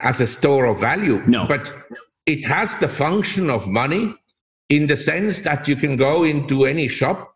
as 0.00 0.20
a 0.20 0.26
store 0.26 0.66
of 0.66 0.80
value. 0.80 1.22
No. 1.26 1.46
But 1.46 1.72
it 2.26 2.44
has 2.44 2.76
the 2.76 2.88
function 2.88 3.48
of 3.48 3.68
money 3.68 4.14
in 4.68 4.86
the 4.86 4.96
sense 4.96 5.40
that 5.40 5.68
you 5.68 5.76
can 5.76 5.96
go 5.96 6.24
into 6.24 6.64
any 6.64 6.88
shop 6.88 7.34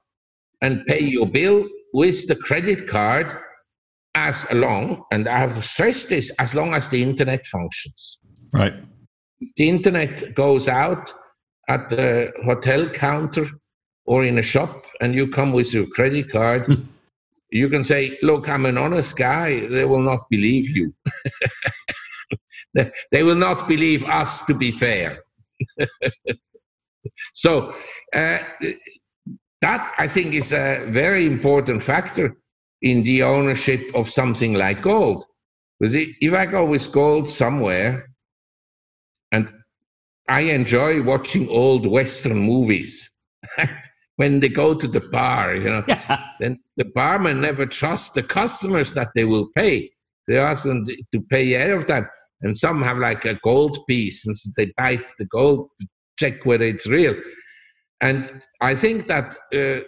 and 0.63 0.85
pay 0.87 1.01
your 1.01 1.27
bill 1.27 1.65
with 1.95 2.27
the 2.27 2.37
credit 2.37 2.89
card 2.89 3.33
as 4.15 4.51
long, 4.53 5.05
and 5.13 5.29
I 5.29 5.39
have 5.39 5.65
stressed 5.65 6.09
this, 6.09 6.31
as 6.41 6.55
long 6.55 6.75
as 6.75 6.89
the 6.89 7.01
internet 7.01 7.47
functions. 7.47 8.19
Right. 8.53 8.75
The 9.57 9.69
internet 9.69 10.35
goes 10.35 10.67
out 10.67 11.13
at 11.69 11.89
the 11.89 12.33
hotel 12.45 12.89
counter 12.91 13.47
or 14.09 14.25
in 14.25 14.39
a 14.39 14.43
shop 14.43 14.87
and 15.03 15.15
you 15.15 15.29
come 15.29 15.53
with 15.53 15.75
your 15.75 15.87
credit 15.87 16.31
card, 16.31 16.65
hmm. 16.65 16.83
you 17.51 17.69
can 17.69 17.85
say, 17.85 18.19
Look, 18.23 18.49
I'm 18.49 18.65
an 18.65 18.79
honest 18.79 19.17
guy. 19.17 19.67
They 19.67 19.85
will 19.85 20.01
not 20.01 20.21
believe 20.31 20.71
you. 20.71 20.95
they 23.13 23.23
will 23.23 23.37
not 23.49 23.69
believe 23.69 24.03
us, 24.05 24.47
to 24.47 24.55
be 24.55 24.71
fair. 24.73 25.19
so, 27.35 27.75
uh, 28.15 28.39
that 29.61 29.93
I 29.99 30.07
think 30.09 30.35
is 30.35 30.53
a 30.53 30.87
very 30.89 31.27
important 31.27 31.83
factor 31.83 32.35
in 32.81 33.03
the 33.03 33.23
ownership 33.23 33.91
of 33.95 34.09
something 34.09 34.55
like 34.55 34.81
gold. 34.81 35.27
Because 35.79 35.95
if 35.97 36.33
I 36.33 36.47
go 36.47 36.65
with 36.65 36.91
gold 36.93 37.31
somewhere, 37.31 38.09
and 39.33 39.53
I 40.29 40.41
enjoy 40.41 41.03
watching 41.03 41.47
old 41.51 41.87
Western 41.87 42.39
movies, 42.39 43.11
when 44.19 44.41
they 44.41 44.49
go 44.49 44.75
to 44.75 44.89
the 44.89 45.01
bar, 45.01 45.55
you 45.55 45.71
know, 45.71 45.85
yeah. 45.87 46.25
then 46.41 46.57
the 46.77 46.85
barman 46.87 47.41
never 47.41 47.65
trusts 47.65 48.11
the 48.11 48.23
customers 48.23 48.93
that 48.95 49.11
they 49.15 49.25
will 49.25 49.49
pay. 49.57 49.89
They 50.27 50.37
ask 50.37 50.65
them 50.65 50.85
to 50.85 51.21
pay 51.31 51.55
ahead 51.55 51.71
of 51.71 51.87
time. 51.87 52.07
And 52.43 52.59
some 52.59 52.83
have 52.83 52.99
like 52.99 53.25
a 53.25 53.39
gold 53.45 53.79
piece, 53.87 54.27
and 54.27 54.37
so 54.37 54.51
they 54.57 54.73
bite 54.77 55.07
the 55.19 55.25
gold 55.27 55.69
to 55.81 55.87
check 56.19 56.45
whether 56.45 56.65
it's 56.65 56.87
real. 56.87 57.15
And 58.01 58.43
I 58.61 58.75
think 58.75 59.07
that 59.07 59.37
uh, 59.55 59.83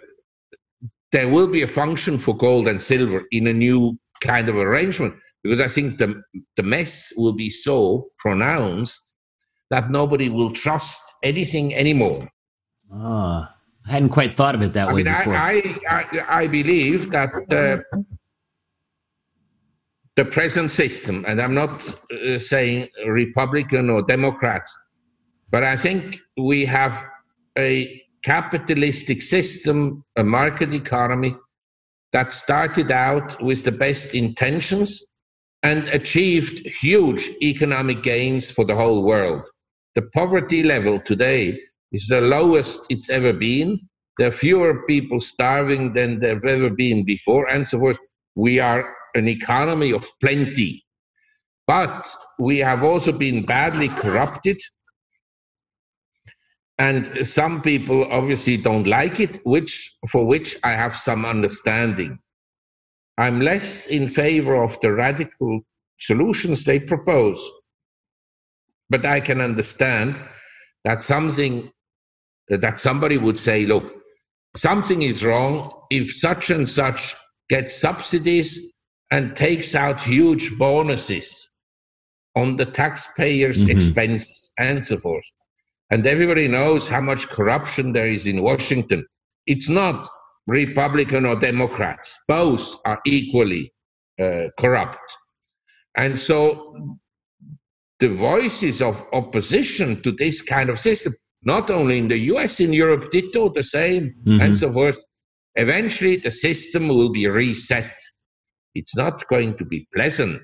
there 1.11 1.27
will 1.27 1.47
be 1.47 1.63
a 1.63 1.67
function 1.67 2.17
for 2.17 2.35
gold 2.35 2.69
and 2.69 2.81
silver 2.81 3.23
in 3.31 3.47
a 3.47 3.53
new 3.53 3.99
kind 4.21 4.47
of 4.47 4.55
arrangement 4.55 5.13
because 5.43 5.59
I 5.59 5.67
think 5.67 5.97
the, 5.97 6.21
the 6.55 6.63
mess 6.63 7.11
will 7.17 7.33
be 7.33 7.49
so 7.49 8.07
pronounced 8.17 9.13
that 9.71 9.91
nobody 9.91 10.29
will 10.29 10.51
trust 10.51 11.01
anything 11.21 11.75
anymore. 11.75 12.29
Ah. 12.93 13.55
I 13.87 13.91
hadn't 13.91 14.09
quite 14.09 14.35
thought 14.35 14.55
of 14.55 14.61
it 14.61 14.73
that 14.73 14.89
I 14.89 14.93
way 14.93 15.03
mean, 15.03 15.13
before. 15.13 15.35
I, 15.35 15.75
I, 15.89 16.43
I 16.43 16.47
believe 16.47 17.11
that 17.11 17.31
uh, 17.51 17.97
the 20.15 20.25
present 20.25 20.71
system, 20.71 21.25
and 21.27 21.41
I'm 21.41 21.53
not 21.53 21.81
uh, 22.11 22.37
saying 22.37 22.89
Republican 23.07 23.89
or 23.89 24.03
Democrats, 24.03 24.71
but 25.49 25.63
I 25.63 25.75
think 25.75 26.19
we 26.37 26.65
have 26.65 27.03
a 27.57 28.01
capitalistic 28.23 29.21
system, 29.21 30.03
a 30.15 30.23
market 30.23 30.73
economy 30.73 31.35
that 32.13 32.33
started 32.33 32.91
out 32.91 33.41
with 33.41 33.63
the 33.63 33.71
best 33.71 34.13
intentions 34.13 35.03
and 35.63 35.87
achieved 35.89 36.67
huge 36.67 37.29
economic 37.41 38.03
gains 38.03 38.49
for 38.49 38.65
the 38.65 38.75
whole 38.75 39.03
world. 39.03 39.43
The 39.95 40.03
poverty 40.13 40.63
level 40.63 40.99
today 41.01 41.59
is 41.91 42.07
the 42.07 42.21
lowest 42.21 42.81
it's 42.89 43.09
ever 43.09 43.33
been. 43.33 43.79
There 44.17 44.29
are 44.29 44.31
fewer 44.33 44.83
people 44.87 45.19
starving 45.19 45.93
than 45.93 46.19
there 46.19 46.35
have 46.35 46.45
ever 46.45 46.69
been 46.69 47.05
before, 47.05 47.49
and 47.49 47.67
so 47.67 47.79
forth. 47.79 47.99
We 48.35 48.59
are 48.59 48.93
an 49.15 49.27
economy 49.27 49.91
of 49.93 50.07
plenty. 50.21 50.83
But 51.67 52.09
we 52.39 52.57
have 52.59 52.83
also 52.83 53.11
been 53.11 53.45
badly 53.45 53.89
corrupted. 53.89 54.59
and 56.77 57.27
some 57.27 57.61
people 57.61 58.05
obviously 58.11 58.57
don't 58.57 58.87
like 58.87 59.19
it, 59.19 59.39
which 59.45 59.95
for 60.11 60.25
which 60.25 60.57
I 60.63 60.71
have 60.71 60.97
some 60.97 61.25
understanding. 61.25 62.17
I'm 63.19 63.39
less 63.39 63.85
in 63.87 64.09
favor 64.09 64.55
of 64.55 64.79
the 64.81 64.91
radical 64.91 65.61
solutions 65.99 66.63
they 66.63 66.79
propose, 66.79 67.41
but 68.89 69.05
I 69.05 69.19
can 69.19 69.41
understand 69.41 70.19
that 70.85 71.03
something 71.03 71.71
that 72.57 72.79
somebody 72.79 73.17
would 73.17 73.39
say, 73.39 73.65
look, 73.65 73.91
something 74.55 75.01
is 75.01 75.23
wrong 75.23 75.71
if 75.89 76.13
such 76.13 76.49
and 76.49 76.67
such 76.67 77.15
gets 77.49 77.75
subsidies 77.75 78.59
and 79.11 79.35
takes 79.35 79.75
out 79.75 80.01
huge 80.01 80.57
bonuses 80.57 81.49
on 82.35 82.55
the 82.55 82.65
taxpayers' 82.65 83.61
mm-hmm. 83.61 83.71
expenses 83.71 84.51
and 84.57 84.85
so 84.85 84.97
forth. 84.97 85.25
And 85.91 86.07
everybody 86.07 86.47
knows 86.47 86.87
how 86.87 87.01
much 87.01 87.27
corruption 87.27 87.91
there 87.91 88.07
is 88.07 88.25
in 88.25 88.41
Washington. 88.41 89.05
It's 89.47 89.67
not 89.67 90.09
Republican 90.47 91.25
or 91.25 91.35
Democrats, 91.35 92.15
both 92.27 92.75
are 92.85 93.01
equally 93.05 93.73
uh, 94.19 94.43
corrupt. 94.57 94.99
And 95.95 96.17
so 96.17 96.97
the 97.99 98.09
voices 98.09 98.81
of 98.81 99.05
opposition 99.13 100.01
to 100.03 100.11
this 100.13 100.41
kind 100.41 100.69
of 100.69 100.79
system, 100.79 101.13
not 101.43 101.69
only 101.69 101.97
in 101.97 102.07
the 102.07 102.19
US, 102.33 102.59
in 102.59 102.73
Europe, 102.73 103.11
ditto 103.11 103.49
the 103.49 103.63
same, 103.63 104.13
mm-hmm. 104.25 104.41
and 104.41 104.57
so 104.57 104.71
forth. 104.71 104.99
Eventually, 105.55 106.17
the 106.17 106.31
system 106.31 106.87
will 106.87 107.11
be 107.11 107.27
reset. 107.27 107.93
It's 108.73 108.95
not 108.95 109.27
going 109.27 109.57
to 109.57 109.65
be 109.65 109.87
pleasant 109.93 110.43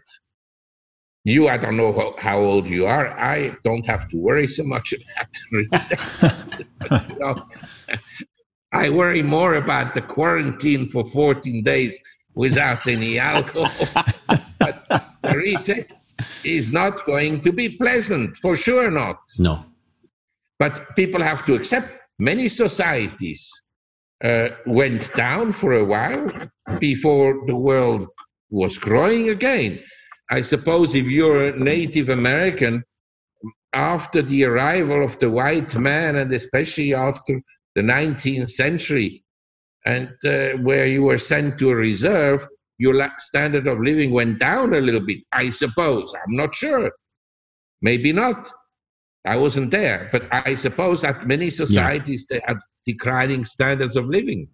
you, 1.28 1.50
I 1.50 1.58
don't 1.58 1.76
know 1.76 1.92
how, 1.92 2.16
how, 2.20 2.40
old 2.40 2.70
you 2.70 2.86
are. 2.86 3.08
I 3.20 3.58
don't 3.66 3.86
have 3.86 4.08
to 4.10 4.18
worry 4.18 4.48
so 4.48 4.64
much 4.64 4.94
about 4.94 5.28
you 5.52 7.18
know, 7.20 7.46
I 8.72 8.90
worry 8.90 9.22
more 9.22 9.56
about 9.56 9.94
the 9.94 10.02
quarantine 10.02 10.90
for 10.90 11.04
14 11.04 11.64
days 11.64 11.98
without 12.34 12.88
any 12.88 13.20
alcohol. 13.20 13.88
but 14.60 14.88
the 15.22 15.38
reset 15.38 15.92
is 16.46 16.72
not 16.72 17.06
going 17.06 17.42
to 17.42 17.52
be 17.52 17.70
pleasant, 17.70 18.38
for 18.38 18.56
sure 18.56 18.90
not. 18.90 19.20
No. 19.38 19.66
But 20.60 20.96
people 20.96 21.22
have 21.22 21.46
to 21.46 21.56
accept 21.56 21.92
many 22.20 22.48
societies 22.48 23.52
uh, 24.24 24.50
went 24.66 25.14
down 25.14 25.52
for 25.54 25.74
a 25.74 25.86
while 25.86 26.32
before 26.80 27.44
the 27.46 27.56
world 27.56 28.08
was 28.50 28.78
growing 28.78 29.30
again. 29.30 29.80
I 30.30 30.42
suppose 30.42 30.96
if 30.96 31.08
you're 31.08 31.50
a 31.50 31.60
Native 31.60 32.10
American, 32.10 32.84
after 33.74 34.22
the 34.22 34.44
arrival 34.46 35.04
of 35.04 35.20
the 35.20 35.30
white 35.30 35.76
man, 35.76 36.16
and 36.16 36.34
especially 36.34 36.94
after 36.94 37.40
the 37.76 37.82
19th 37.82 38.50
century, 38.50 39.24
and 39.86 40.10
uh, 40.26 40.50
where 40.64 40.88
you 40.88 41.04
were 41.04 41.18
sent 41.18 41.58
to 41.60 41.70
a 41.70 41.76
reserve, 41.76 42.48
your 42.80 43.10
standard 43.20 43.68
of 43.68 43.80
living 43.80 44.12
went 44.12 44.40
down 44.40 44.74
a 44.74 44.82
little 44.82 45.06
bit. 45.06 45.20
I 45.32 45.50
suppose. 45.50 46.14
I'm 46.14 46.36
not 46.36 46.54
sure. 46.56 46.92
Maybe 47.82 48.12
not. 48.12 48.52
I 49.28 49.38
wasn't 49.38 49.72
there, 49.72 50.10
but 50.12 50.28
I 50.32 50.56
suppose 50.56 51.02
that 51.02 51.28
many 51.28 51.50
societies 51.50 52.26
yeah. 52.30 52.38
they 52.38 52.44
had 52.46 52.58
declining 52.86 53.46
standards 53.46 53.96
of 53.96 54.06
living. 54.06 54.48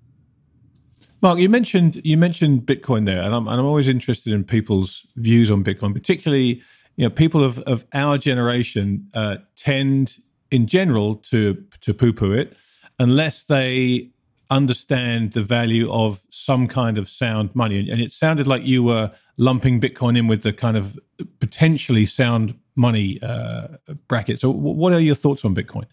Marc, 1.21 1.39
you 1.39 1.47
mentioned 1.47 2.01
you 2.03 2.17
mentioned 2.17 2.65
Bitcoin 2.65 3.05
there, 3.05 3.21
and 3.21 3.33
I'm 3.33 3.47
and 3.47 3.59
I'm 3.59 3.65
always 3.65 3.87
interested 3.87 4.33
in 4.33 4.43
people's 4.43 5.05
views 5.15 5.49
on 5.49 5.63
Bitcoin, 5.63 5.93
particularly 5.93 6.61
you 6.97 7.05
know 7.05 7.09
people 7.09 7.43
of, 7.43 7.59
of 7.59 7.85
our 7.93 8.17
generation 8.17 9.09
uh, 9.13 9.37
tend 9.55 10.17
in 10.51 10.67
general 10.67 11.15
to 11.15 11.63
to 11.81 11.93
poo 11.93 12.11
poo 12.11 12.33
it 12.33 12.57
unless 12.99 13.43
they 13.43 14.09
understand 14.49 15.31
the 15.31 15.43
value 15.43 15.91
of 15.91 16.21
some 16.29 16.67
kind 16.67 16.97
of 16.97 17.09
sound 17.09 17.55
money. 17.55 17.89
And 17.89 17.99
it 17.99 18.13
sounded 18.13 18.45
like 18.47 18.65
you 18.65 18.83
were 18.83 19.11
lumping 19.37 19.81
Bitcoin 19.81 20.17
in 20.17 20.27
with 20.27 20.43
the 20.43 20.53
kind 20.53 20.77
of 20.77 20.99
potentially 21.39 22.05
sound 22.05 22.59
money 22.75 23.19
uh, 23.21 23.67
bracket. 24.07 24.39
So, 24.39 24.49
what 24.49 24.93
are 24.93 24.99
your 24.99 25.15
thoughts 25.15 25.45
on 25.45 25.55
Bitcoin? 25.55 25.85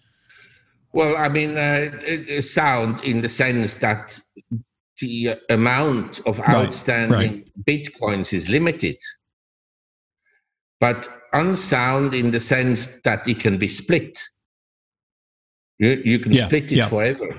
Well, 0.93 1.17
I 1.17 1.29
mean, 1.29 1.57
uh, 1.57 2.41
sound 2.41 3.03
in 3.05 3.23
the 3.23 3.29
sense 3.29 3.77
that 3.77 4.19
the 5.01 5.37
amount 5.49 6.21
of 6.27 6.41
outstanding 6.41 7.17
right, 7.17 7.31
right. 7.31 7.65
bitcoins 7.65 8.33
is 8.33 8.49
limited, 8.49 8.97
but 10.81 11.09
unsound 11.33 12.15
in 12.15 12.31
the 12.31 12.41
sense 12.41 12.87
that 13.05 13.27
it 13.29 13.39
can 13.41 13.57
be 13.57 13.69
split. 13.69 14.19
You, 15.79 16.03
you 16.05 16.19
can 16.19 16.33
yeah, 16.33 16.47
split 16.47 16.65
it 16.65 16.77
yeah. 16.77 16.89
forever. 16.89 17.39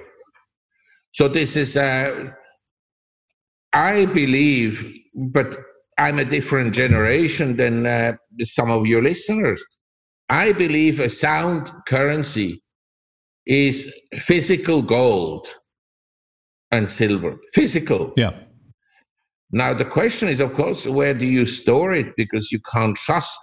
So 1.12 1.28
this 1.28 1.58
is, 1.58 1.76
uh, 1.76 2.32
I 3.74 4.06
believe, 4.06 4.86
but 5.14 5.58
I'm 6.02 6.18
a 6.18 6.26
different 6.26 6.74
generation 6.74 7.56
than 7.56 7.86
uh, 7.86 8.14
some 8.42 8.72
of 8.72 8.88
your 8.88 9.04
listeners. 9.04 9.64
I 10.30 10.52
believe 10.52 11.00
a 11.00 11.10
sound 11.10 11.72
currency 11.88 12.64
is 13.46 13.94
physical 14.18 14.82
gold 14.82 15.48
and 16.72 16.90
silver, 16.90 17.38
physical. 17.54 18.14
Yeah. 18.18 18.34
Now 19.52 19.74
the 19.74 19.86
question 19.86 20.28
is, 20.30 20.40
of 20.40 20.54
course, 20.54 20.88
where 20.88 21.14
do 21.14 21.26
you 21.26 21.46
store 21.46 21.94
it? 21.94 22.16
Because 22.18 22.52
you 22.52 22.60
can't 22.72 22.96
trust. 22.96 23.38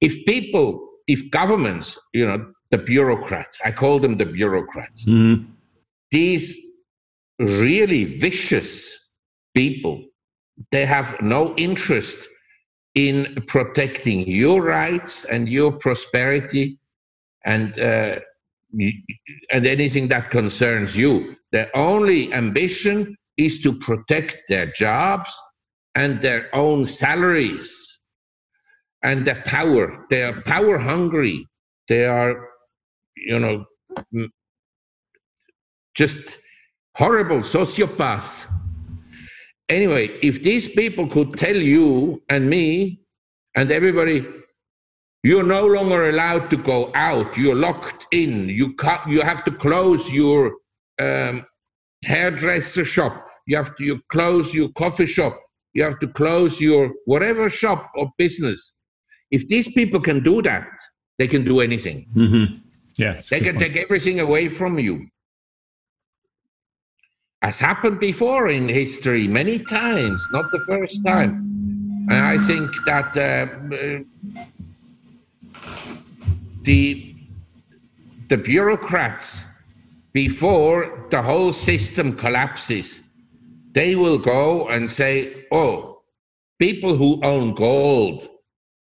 If 0.00 0.12
people, 0.26 0.88
if 1.06 1.30
governments, 1.30 1.96
you 2.12 2.26
know, 2.26 2.40
the 2.72 2.78
bureaucrats, 2.78 3.60
I 3.64 3.70
call 3.70 4.00
them 4.00 4.16
the 4.16 4.26
bureaucrats, 4.26 5.04
mm-hmm. 5.04 5.44
these 6.10 6.58
really 7.38 8.18
vicious 8.18 8.92
people, 9.54 10.02
they 10.70 10.84
have 10.86 11.20
no 11.20 11.54
interest 11.56 12.16
in 12.94 13.42
protecting 13.48 14.26
your 14.26 14.62
rights 14.62 15.24
and 15.24 15.48
your 15.48 15.72
prosperity 15.72 16.78
and 17.44 17.78
uh, 17.78 18.16
and 19.50 19.66
anything 19.66 20.08
that 20.08 20.30
concerns 20.30 20.96
you. 20.96 21.36
Their 21.52 21.70
only 21.76 22.32
ambition 22.32 23.16
is 23.36 23.60
to 23.62 23.72
protect 23.72 24.38
their 24.48 24.66
jobs 24.72 25.32
and 25.94 26.20
their 26.20 26.48
own 26.54 26.86
salaries 26.86 28.00
and 29.02 29.26
their 29.26 29.42
power. 29.42 30.06
They 30.10 30.22
are 30.24 30.40
power 30.42 30.78
hungry. 30.78 31.46
They 31.88 32.06
are, 32.06 32.48
you 33.16 33.38
know, 33.38 33.64
just 35.94 36.38
horrible 36.96 37.40
sociopaths. 37.40 38.46
Anyway, 39.68 40.08
if 40.22 40.42
these 40.42 40.68
people 40.68 41.08
could 41.08 41.34
tell 41.38 41.56
you 41.56 42.22
and 42.28 42.48
me 42.48 43.00
and 43.54 43.70
everybody 43.70 44.26
you're 45.24 45.42
no 45.42 45.66
longer 45.66 46.10
allowed 46.10 46.50
to 46.50 46.56
go 46.58 46.92
out. 46.94 47.36
You're 47.38 47.54
locked 47.54 48.06
in. 48.12 48.50
You 48.50 48.74
cut. 48.74 49.00
You 49.08 49.22
have 49.22 49.42
to 49.46 49.50
close 49.50 50.12
your 50.12 50.52
um, 51.00 51.46
hairdresser 52.04 52.84
shop. 52.84 53.26
You 53.46 53.56
have 53.56 53.74
to 53.76 53.84
you 53.84 54.02
close 54.10 54.54
your 54.54 54.68
coffee 54.72 55.06
shop. 55.06 55.40
You 55.72 55.82
have 55.82 55.98
to 56.00 56.08
close 56.08 56.60
your 56.60 56.92
whatever 57.06 57.48
shop 57.48 57.90
or 57.96 58.10
business. 58.18 58.74
If 59.30 59.48
these 59.48 59.72
people 59.72 59.98
can 59.98 60.22
do 60.22 60.42
that, 60.42 60.68
they 61.18 61.26
can 61.26 61.42
do 61.42 61.60
anything. 61.60 62.06
Mm-hmm. 62.14 62.56
Yeah, 62.96 63.22
they 63.30 63.40
can 63.40 63.56
point. 63.56 63.60
take 63.60 63.76
everything 63.76 64.20
away 64.20 64.50
from 64.50 64.78
you. 64.78 65.08
Has 67.44 67.60
happened 67.60 68.00
before 68.00 68.48
in 68.48 68.68
history 68.68 69.28
many 69.28 69.58
times, 69.58 70.26
not 70.32 70.50
the 70.50 70.60
first 70.66 71.04
time. 71.04 71.32
And 72.08 72.20
I 72.34 72.38
think 72.38 72.70
that 72.86 73.08
uh, 73.16 73.46
the 76.62 77.14
the 78.28 78.38
bureaucrats 78.38 79.44
before 80.14 81.06
the 81.10 81.20
whole 81.20 81.52
system 81.52 82.16
collapses 82.16 83.00
they 83.72 83.94
will 83.96 84.18
go 84.18 84.68
and 84.68 84.90
say 84.90 85.44
oh 85.52 86.02
people 86.58 86.96
who 86.96 87.20
own 87.22 87.54
gold 87.54 88.28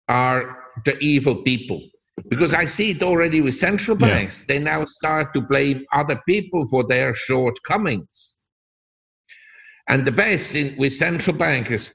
are 0.09 0.65
the 0.87 0.97
evil 0.99 1.35
people 1.35 1.81
because 2.29 2.55
i 2.55 2.65
see 2.65 2.93
it 2.93 3.03
already 3.03 3.41
with 3.43 3.55
central 3.55 3.97
banks 3.97 4.41
yeah. 4.41 4.45
they 4.49 4.59
now 4.59 4.85
start 4.87 5.35
to 5.35 5.41
blame 5.43 5.85
other 5.93 6.19
people 6.27 6.67
for 6.69 6.85
their 6.85 7.13
shortcomings 7.15 8.36
and 9.89 10.07
the 10.07 10.13
best 10.13 10.55
in, 10.55 10.77
with 10.77 10.93
central 10.93 11.37
bankers 11.37 11.93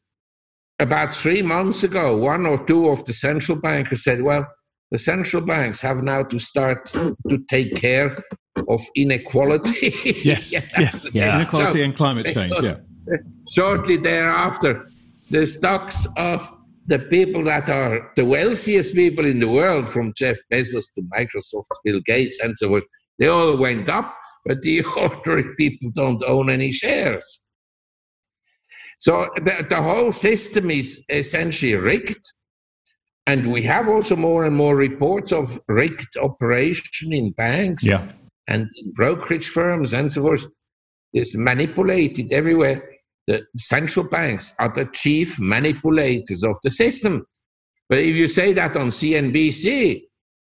about 0.79 1.13
three 1.13 1.41
months 1.41 1.83
ago 1.83 2.17
one 2.17 2.45
or 2.45 2.65
two 2.65 2.89
of 2.89 3.03
the 3.05 3.13
central 3.13 3.57
bankers 3.57 4.03
said 4.03 4.21
well 4.21 4.47
the 4.91 4.99
central 4.99 5.41
banks 5.41 5.79
have 5.81 6.03
now 6.03 6.21
to 6.23 6.37
start 6.37 6.91
to 6.91 7.37
take 7.49 7.75
care 7.75 8.23
of 8.67 8.81
inequality. 8.95 9.93
yes, 10.23 10.51
yes, 10.51 10.73
yes. 10.77 11.07
Yeah. 11.13 11.37
inequality 11.37 11.79
so, 11.79 11.85
and 11.85 11.95
climate 11.95 12.33
change. 12.33 12.53
Yeah. 12.61 12.75
Shortly 13.53 13.97
thereafter, 13.97 14.85
the 15.29 15.47
stocks 15.47 16.05
of 16.17 16.47
the 16.87 16.99
people 16.99 17.43
that 17.43 17.69
are 17.69 18.11
the 18.15 18.25
wealthiest 18.25 18.93
people 18.93 19.25
in 19.25 19.39
the 19.39 19.47
world, 19.47 19.87
from 19.87 20.13
Jeff 20.17 20.37
Bezos 20.51 20.85
to 20.95 21.01
Microsoft, 21.17 21.67
Bill 21.85 22.01
Gates, 22.05 22.39
and 22.43 22.57
so 22.57 22.67
forth, 22.67 22.83
They 23.17 23.27
all 23.27 23.55
went 23.57 23.87
up, 23.87 24.13
but 24.45 24.61
the 24.61 24.83
ordinary 24.83 25.55
people 25.55 25.91
don't 25.95 26.23
own 26.23 26.49
any 26.49 26.71
shares. 26.71 27.43
So 29.01 29.29
the, 29.37 29.65
the 29.67 29.81
whole 29.81 30.11
system 30.11 30.69
is 30.69 31.03
essentially 31.09 31.73
rigged. 31.73 32.23
And 33.25 33.51
we 33.51 33.63
have 33.63 33.87
also 33.87 34.15
more 34.15 34.45
and 34.45 34.55
more 34.55 34.75
reports 34.75 35.31
of 35.31 35.59
rigged 35.67 36.17
operation 36.17 37.11
in 37.11 37.31
banks 37.31 37.83
yeah. 37.83 38.07
and 38.47 38.69
brokerage 38.93 39.49
firms 39.49 39.93
and 39.93 40.11
so 40.11 40.21
forth. 40.21 40.45
It's 41.13 41.35
manipulated 41.35 42.31
everywhere. 42.31 42.83
The 43.27 43.43
central 43.57 44.07
banks 44.07 44.53
are 44.59 44.73
the 44.73 44.85
chief 44.85 45.39
manipulators 45.39 46.43
of 46.43 46.57
the 46.63 46.69
system. 46.69 47.25
But 47.89 47.99
if 47.99 48.15
you 48.15 48.27
say 48.27 48.53
that 48.53 48.77
on 48.77 48.89
CNBC, 48.89 50.03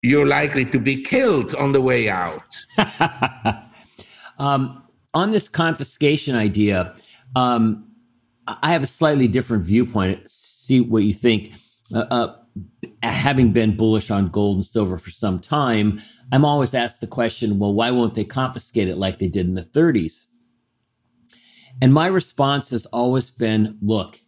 you're 0.03 0.27
likely 0.27 0.65
to 0.67 0.81
be 0.81 1.03
killed 1.03 1.55
on 1.55 1.73
the 1.73 1.81
way 1.81 2.09
out. 2.09 2.57
um, 4.39 4.83
on 5.15 5.31
this 5.31 5.49
confiscation 5.49 6.35
idea, 6.35 6.97
um, 7.37 7.92
I 8.47 8.73
have 8.73 8.83
a 8.83 8.87
slightly 8.87 9.29
different 9.29 9.65
viewpoint. 9.65 10.31
See 10.31 10.81
what 10.81 11.05
you 11.05 11.15
think. 11.15 11.53
Uh, 11.95 12.07
uh, 12.11 12.37
having 13.03 13.53
been 13.53 13.77
bullish 13.77 14.11
on 14.11 14.29
gold 14.29 14.57
and 14.57 14.65
silver 14.65 14.99
for 14.99 15.11
some 15.11 15.39
time, 15.39 16.01
I'm 16.31 16.45
always 16.45 16.75
asked 16.75 17.01
the 17.01 17.07
question, 17.07 17.59
well, 17.59 17.73
why 17.73 17.91
won't 17.91 18.15
they 18.15 18.25
confiscate 18.25 18.89
it 18.89 18.97
like 18.97 19.19
they 19.19 19.29
did 19.29 19.47
in 19.47 19.55
the 19.55 19.63
30s? 19.63 20.27
And 21.81 21.93
my 21.93 22.07
response 22.07 22.71
has 22.71 22.87
always 22.87 23.31
been 23.31 23.79
look, 23.83 24.19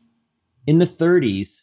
in 0.66 0.78
the 0.78 0.86
30s, 0.86 1.62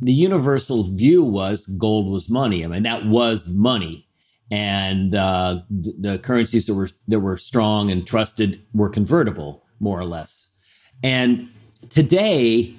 the 0.00 0.12
universal 0.12 0.84
view 0.84 1.24
was 1.24 1.66
gold 1.66 2.10
was 2.10 2.30
money. 2.30 2.64
I 2.64 2.68
mean, 2.68 2.82
that 2.84 3.06
was 3.06 3.52
money. 3.52 4.08
And 4.50 5.14
uh, 5.14 5.62
the, 5.68 5.94
the 5.98 6.18
currencies 6.18 6.66
that 6.66 6.74
were 6.74 6.88
that 7.08 7.20
were 7.20 7.36
strong 7.36 7.90
and 7.90 8.06
trusted 8.06 8.64
were 8.72 8.88
convertible, 8.88 9.64
more 9.80 9.98
or 9.98 10.06
less. 10.06 10.50
And 11.02 11.50
today, 11.88 12.74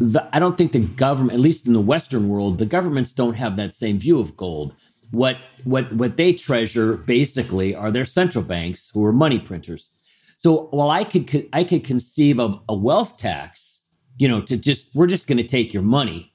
the, 0.00 0.28
I 0.32 0.38
don't 0.38 0.56
think 0.56 0.72
the 0.72 0.80
government, 0.80 1.34
at 1.34 1.40
least 1.40 1.66
in 1.66 1.72
the 1.72 1.80
Western 1.80 2.28
world, 2.28 2.58
the 2.58 2.66
governments 2.66 3.12
don't 3.12 3.34
have 3.34 3.56
that 3.56 3.74
same 3.74 3.98
view 3.98 4.20
of 4.20 4.36
gold. 4.36 4.74
What 5.10 5.36
what 5.64 5.92
what 5.92 6.16
they 6.16 6.32
treasure 6.32 6.96
basically 6.96 7.74
are 7.74 7.90
their 7.90 8.06
central 8.06 8.42
banks, 8.42 8.90
who 8.94 9.04
are 9.04 9.12
money 9.12 9.38
printers. 9.38 9.90
So 10.38 10.68
while 10.70 10.90
I 10.90 11.04
could 11.04 11.48
I 11.52 11.64
could 11.64 11.84
conceive 11.84 12.40
of 12.40 12.60
a 12.68 12.74
wealth 12.74 13.18
tax, 13.18 13.80
you 14.18 14.26
know, 14.26 14.40
to 14.42 14.56
just 14.56 14.94
we're 14.94 15.06
just 15.06 15.26
going 15.26 15.38
to 15.38 15.44
take 15.44 15.74
your 15.74 15.82
money 15.82 16.32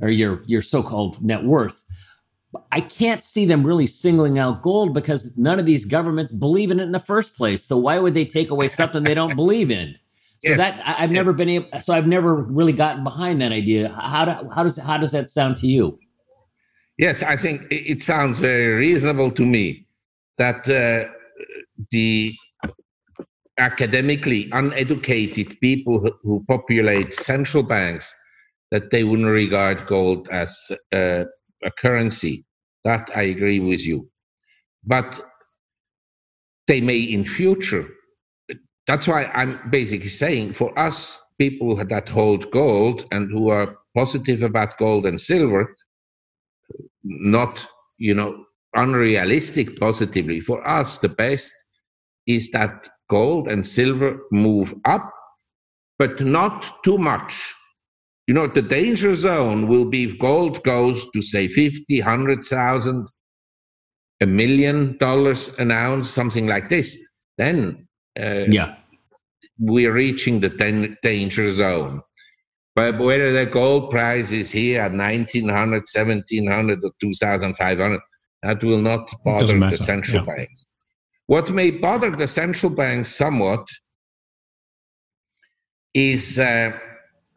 or 0.00 0.08
your 0.08 0.42
your 0.46 0.62
so-called 0.62 1.22
net 1.22 1.44
worth. 1.44 1.84
I 2.72 2.80
can't 2.80 3.22
see 3.22 3.44
them 3.44 3.66
really 3.66 3.86
singling 3.86 4.38
out 4.38 4.62
gold 4.62 4.94
because 4.94 5.36
none 5.36 5.58
of 5.58 5.66
these 5.66 5.84
governments 5.84 6.32
believe 6.32 6.70
in 6.70 6.80
it 6.80 6.84
in 6.84 6.92
the 6.92 6.98
first 6.98 7.36
place. 7.36 7.62
So 7.62 7.76
why 7.76 7.98
would 7.98 8.14
they 8.14 8.24
take 8.24 8.50
away 8.50 8.68
something 8.68 9.02
they 9.02 9.14
don't 9.14 9.36
believe 9.36 9.70
in? 9.70 9.96
So 10.44 10.50
yeah. 10.50 10.56
that 10.56 10.82
I, 10.84 10.92
have 11.02 11.10
never 11.10 11.32
been 11.32 11.48
able. 11.48 11.68
So 11.82 11.94
I've 11.94 12.06
never 12.06 12.34
really 12.34 12.72
gotten 12.72 13.02
behind 13.04 13.40
that 13.40 13.52
idea. 13.52 13.88
How 13.88 14.24
do, 14.24 14.50
how 14.50 14.62
does 14.62 14.76
how 14.78 14.98
does 14.98 15.12
that 15.12 15.30
sound 15.30 15.56
to 15.58 15.66
you? 15.66 15.98
Yes, 16.98 17.22
I 17.22 17.36
think 17.36 17.66
it 17.70 18.02
sounds 18.02 18.38
very 18.38 18.74
reasonable 18.74 19.30
to 19.32 19.44
me 19.44 19.86
that 20.38 20.68
uh, 20.68 21.10
the 21.90 22.34
academically 23.58 24.50
uneducated 24.52 25.58
people 25.60 25.98
who, 26.00 26.12
who, 26.22 26.44
populate 26.48 27.14
central 27.14 27.62
banks 27.62 28.14
that 28.70 28.90
they 28.90 29.04
wouldn't 29.04 29.28
regard 29.28 29.86
gold 29.86 30.28
as 30.30 30.58
uh, 30.92 31.24
a 31.64 31.70
currency. 31.78 32.44
That 32.84 33.10
I 33.14 33.22
agree 33.22 33.60
with 33.60 33.86
you, 33.86 34.08
but 34.84 35.20
they 36.66 36.80
may 36.80 36.98
in 36.98 37.24
future 37.24 37.88
that's 38.86 39.08
why 39.08 39.24
I'm 39.24 39.58
basically 39.70 40.08
saying 40.08 40.54
for 40.54 40.76
us, 40.78 41.20
people 41.38 41.76
that 41.76 42.08
hold 42.08 42.50
gold 42.50 43.04
and 43.12 43.30
who 43.30 43.50
are 43.50 43.76
positive 43.94 44.42
about 44.42 44.78
gold 44.78 45.06
and 45.06 45.20
silver, 45.20 45.74
not, 47.02 47.66
you 47.98 48.14
know, 48.14 48.44
unrealistic 48.74 49.78
positively, 49.78 50.40
for 50.40 50.66
us, 50.66 50.98
the 50.98 51.08
best 51.08 51.52
is 52.26 52.50
that 52.50 52.88
gold 53.10 53.48
and 53.48 53.66
silver 53.66 54.20
move 54.30 54.74
up, 54.84 55.12
but 55.98 56.20
not 56.20 56.82
too 56.84 56.98
much. 56.98 57.54
You 58.26 58.34
know, 58.34 58.46
the 58.46 58.62
danger 58.62 59.14
zone 59.14 59.68
will 59.68 59.84
be 59.84 60.04
if 60.04 60.18
gold 60.18 60.62
goes 60.64 61.06
to 61.14 61.22
say 61.22 61.48
50, 61.48 62.00
100,000, 62.00 63.08
a 64.20 64.26
million 64.26 64.96
dollars 64.98 65.50
an 65.58 65.70
ounce, 65.70 66.10
something 66.10 66.46
like 66.46 66.68
this. 66.68 66.98
Then 67.38 67.85
yeah, 68.16 68.76
we're 69.58 69.92
reaching 69.92 70.40
the 70.40 70.50
ten- 70.50 70.96
danger 71.02 71.52
zone. 71.52 72.02
But 72.74 72.98
whether 72.98 73.32
the 73.32 73.46
gold 73.46 73.90
price 73.90 74.32
is 74.32 74.50
here 74.50 74.82
at 74.82 74.92
1900, 74.92 75.84
1700, 75.90 76.84
or 76.84 76.90
2500, 77.00 78.00
that 78.42 78.62
will 78.62 78.82
not 78.82 79.10
bother 79.24 79.58
the 79.58 79.76
central 79.78 80.24
yeah. 80.24 80.34
banks. 80.34 80.66
What 81.26 81.50
may 81.50 81.70
bother 81.70 82.10
the 82.10 82.28
central 82.28 82.70
banks 82.70 83.14
somewhat 83.14 83.66
is 85.94 86.38
uh, 86.38 86.78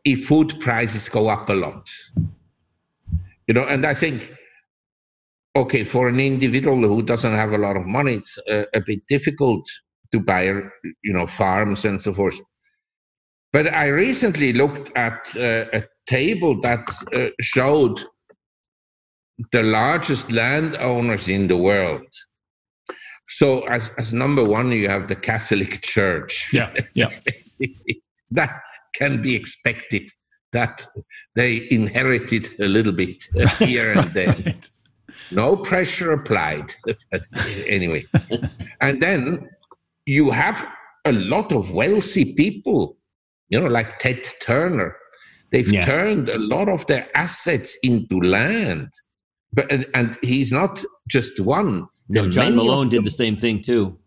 if 0.03 0.27
food 0.27 0.59
prices 0.59 1.07
go 1.07 1.29
up 1.29 1.49
a 1.49 1.53
lot. 1.53 1.87
You 3.47 3.53
know, 3.53 3.63
and 3.63 3.85
I 3.85 3.93
think, 3.93 4.31
okay, 5.55 5.83
for 5.85 6.09
an 6.09 6.19
individual 6.19 6.77
who 6.77 7.01
doesn't 7.01 7.33
have 7.33 7.53
a 7.53 7.57
lot 7.57 7.77
of 7.77 7.85
money, 7.85 8.15
it's 8.15 8.37
uh, 8.49 8.65
a 8.73 8.81
bit 8.81 9.07
difficult 9.07 9.65
to 10.11 10.19
buy, 10.19 10.43
you 10.43 11.13
know, 11.13 11.27
farms 11.27 11.85
and 11.85 12.01
so 12.01 12.13
forth. 12.13 12.39
But 13.51 13.73
I 13.73 13.87
recently 13.87 14.53
looked 14.53 14.95
at 14.95 15.35
uh, 15.35 15.65
a 15.73 15.83
table 16.07 16.61
that 16.61 16.89
uh, 17.13 17.29
showed 17.41 18.03
the 19.51 19.63
largest 19.63 20.31
landowners 20.31 21.27
in 21.27 21.47
the 21.47 21.57
world. 21.57 22.05
So, 23.29 23.61
as, 23.67 23.91
as 23.97 24.13
number 24.13 24.43
one, 24.43 24.71
you 24.71 24.89
have 24.89 25.07
the 25.07 25.15
Catholic 25.15 25.81
Church. 25.81 26.49
Yeah, 26.51 26.73
yeah. 26.93 27.09
that 28.31 28.61
can 28.95 29.21
be 29.21 29.35
expected 29.35 30.09
that 30.51 30.85
they 31.35 31.67
inherited 31.69 32.49
a 32.59 32.67
little 32.67 32.91
bit 32.91 33.23
uh, 33.39 33.47
here 33.63 33.93
and 33.93 34.09
there. 34.13 34.27
right. 34.29 34.69
No 35.31 35.55
pressure 35.55 36.11
applied. 36.11 36.73
anyway. 37.67 38.03
and 38.81 39.01
then 39.01 39.49
you 40.09 40.31
have 40.31 40.65
a 41.05 41.11
lot 41.11 41.51
of 41.51 41.71
wealthy 41.71 42.33
people, 42.33 42.97
you 43.49 43.59
know, 43.59 43.67
like 43.67 43.99
Ted 43.99 44.27
Turner. 44.41 44.95
They've 45.51 45.71
yeah. 45.71 45.85
turned 45.85 46.29
a 46.29 46.39
lot 46.39 46.67
of 46.67 46.87
their 46.87 47.05
assets 47.15 47.77
into 47.83 48.19
land. 48.19 48.89
But 49.53 49.85
and 49.93 50.17
he's 50.23 50.51
not 50.51 50.83
just 51.07 51.39
one. 51.39 51.87
No, 52.07 52.27
John 52.27 52.55
Malone 52.55 52.89
did 52.89 53.03
the 53.03 53.11
same 53.11 53.37
thing 53.37 53.61
too. 53.61 53.99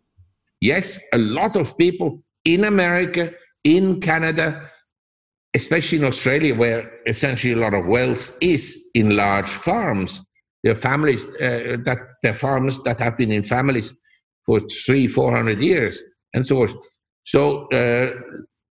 Yes, 0.61 0.99
a 1.13 1.19
lot 1.19 1.55
of 1.55 1.79
people 1.79 2.21
in 2.45 2.65
America, 2.65 3.31
in 3.63 4.01
Canada, 4.01 4.69
especially 5.55 5.99
in 5.99 6.05
Australia, 6.05 6.53
where 6.53 6.91
essentially 7.07 7.53
a 7.53 7.63
lot 7.65 7.75
of 7.75 7.87
wealth 7.87 8.37
is 8.41 8.91
in 8.95 9.17
large 9.17 9.51
farms. 9.51 10.21
There 10.65 10.73
are 10.73 10.83
families 10.91 11.25
uh, 11.37 11.77
that 11.85 11.99
there 12.23 12.33
are 12.33 12.43
farms 12.49 12.83
that 12.83 12.99
have 12.99 13.17
been 13.17 13.31
in 13.31 13.45
families 13.45 13.95
for 14.47 14.61
three, 14.61 15.07
four 15.07 15.35
hundred 15.35 15.63
years, 15.63 16.03
and 16.35 16.45
so 16.45 16.57
forth. 16.57 16.75
So 17.25 17.69
uh, 17.69 18.11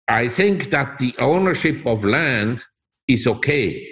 I 0.08 0.30
think 0.30 0.70
that 0.72 0.98
the 0.98 1.14
ownership 1.20 1.86
of 1.86 2.06
land 2.06 2.64
is 3.08 3.28
okay, 3.28 3.86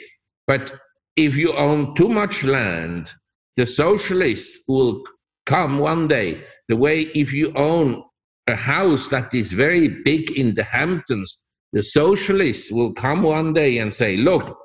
but 0.47 0.73
if 1.15 1.35
you 1.35 1.53
own 1.53 1.95
too 1.95 2.09
much 2.09 2.43
land, 2.43 3.11
the 3.57 3.65
socialists 3.65 4.59
will 4.67 5.03
come 5.45 5.79
one 5.79 6.07
day. 6.07 6.43
The 6.67 6.75
way 6.75 7.01
if 7.15 7.31
you 7.31 7.53
own 7.55 8.03
a 8.47 8.55
house 8.55 9.09
that 9.09 9.33
is 9.33 9.51
very 9.51 9.87
big 10.03 10.31
in 10.31 10.55
the 10.55 10.63
Hamptons, 10.63 11.43
the 11.73 11.83
socialists 11.83 12.71
will 12.71 12.93
come 12.93 13.23
one 13.23 13.53
day 13.53 13.77
and 13.79 13.93
say, 13.93 14.17
"Look, 14.17 14.57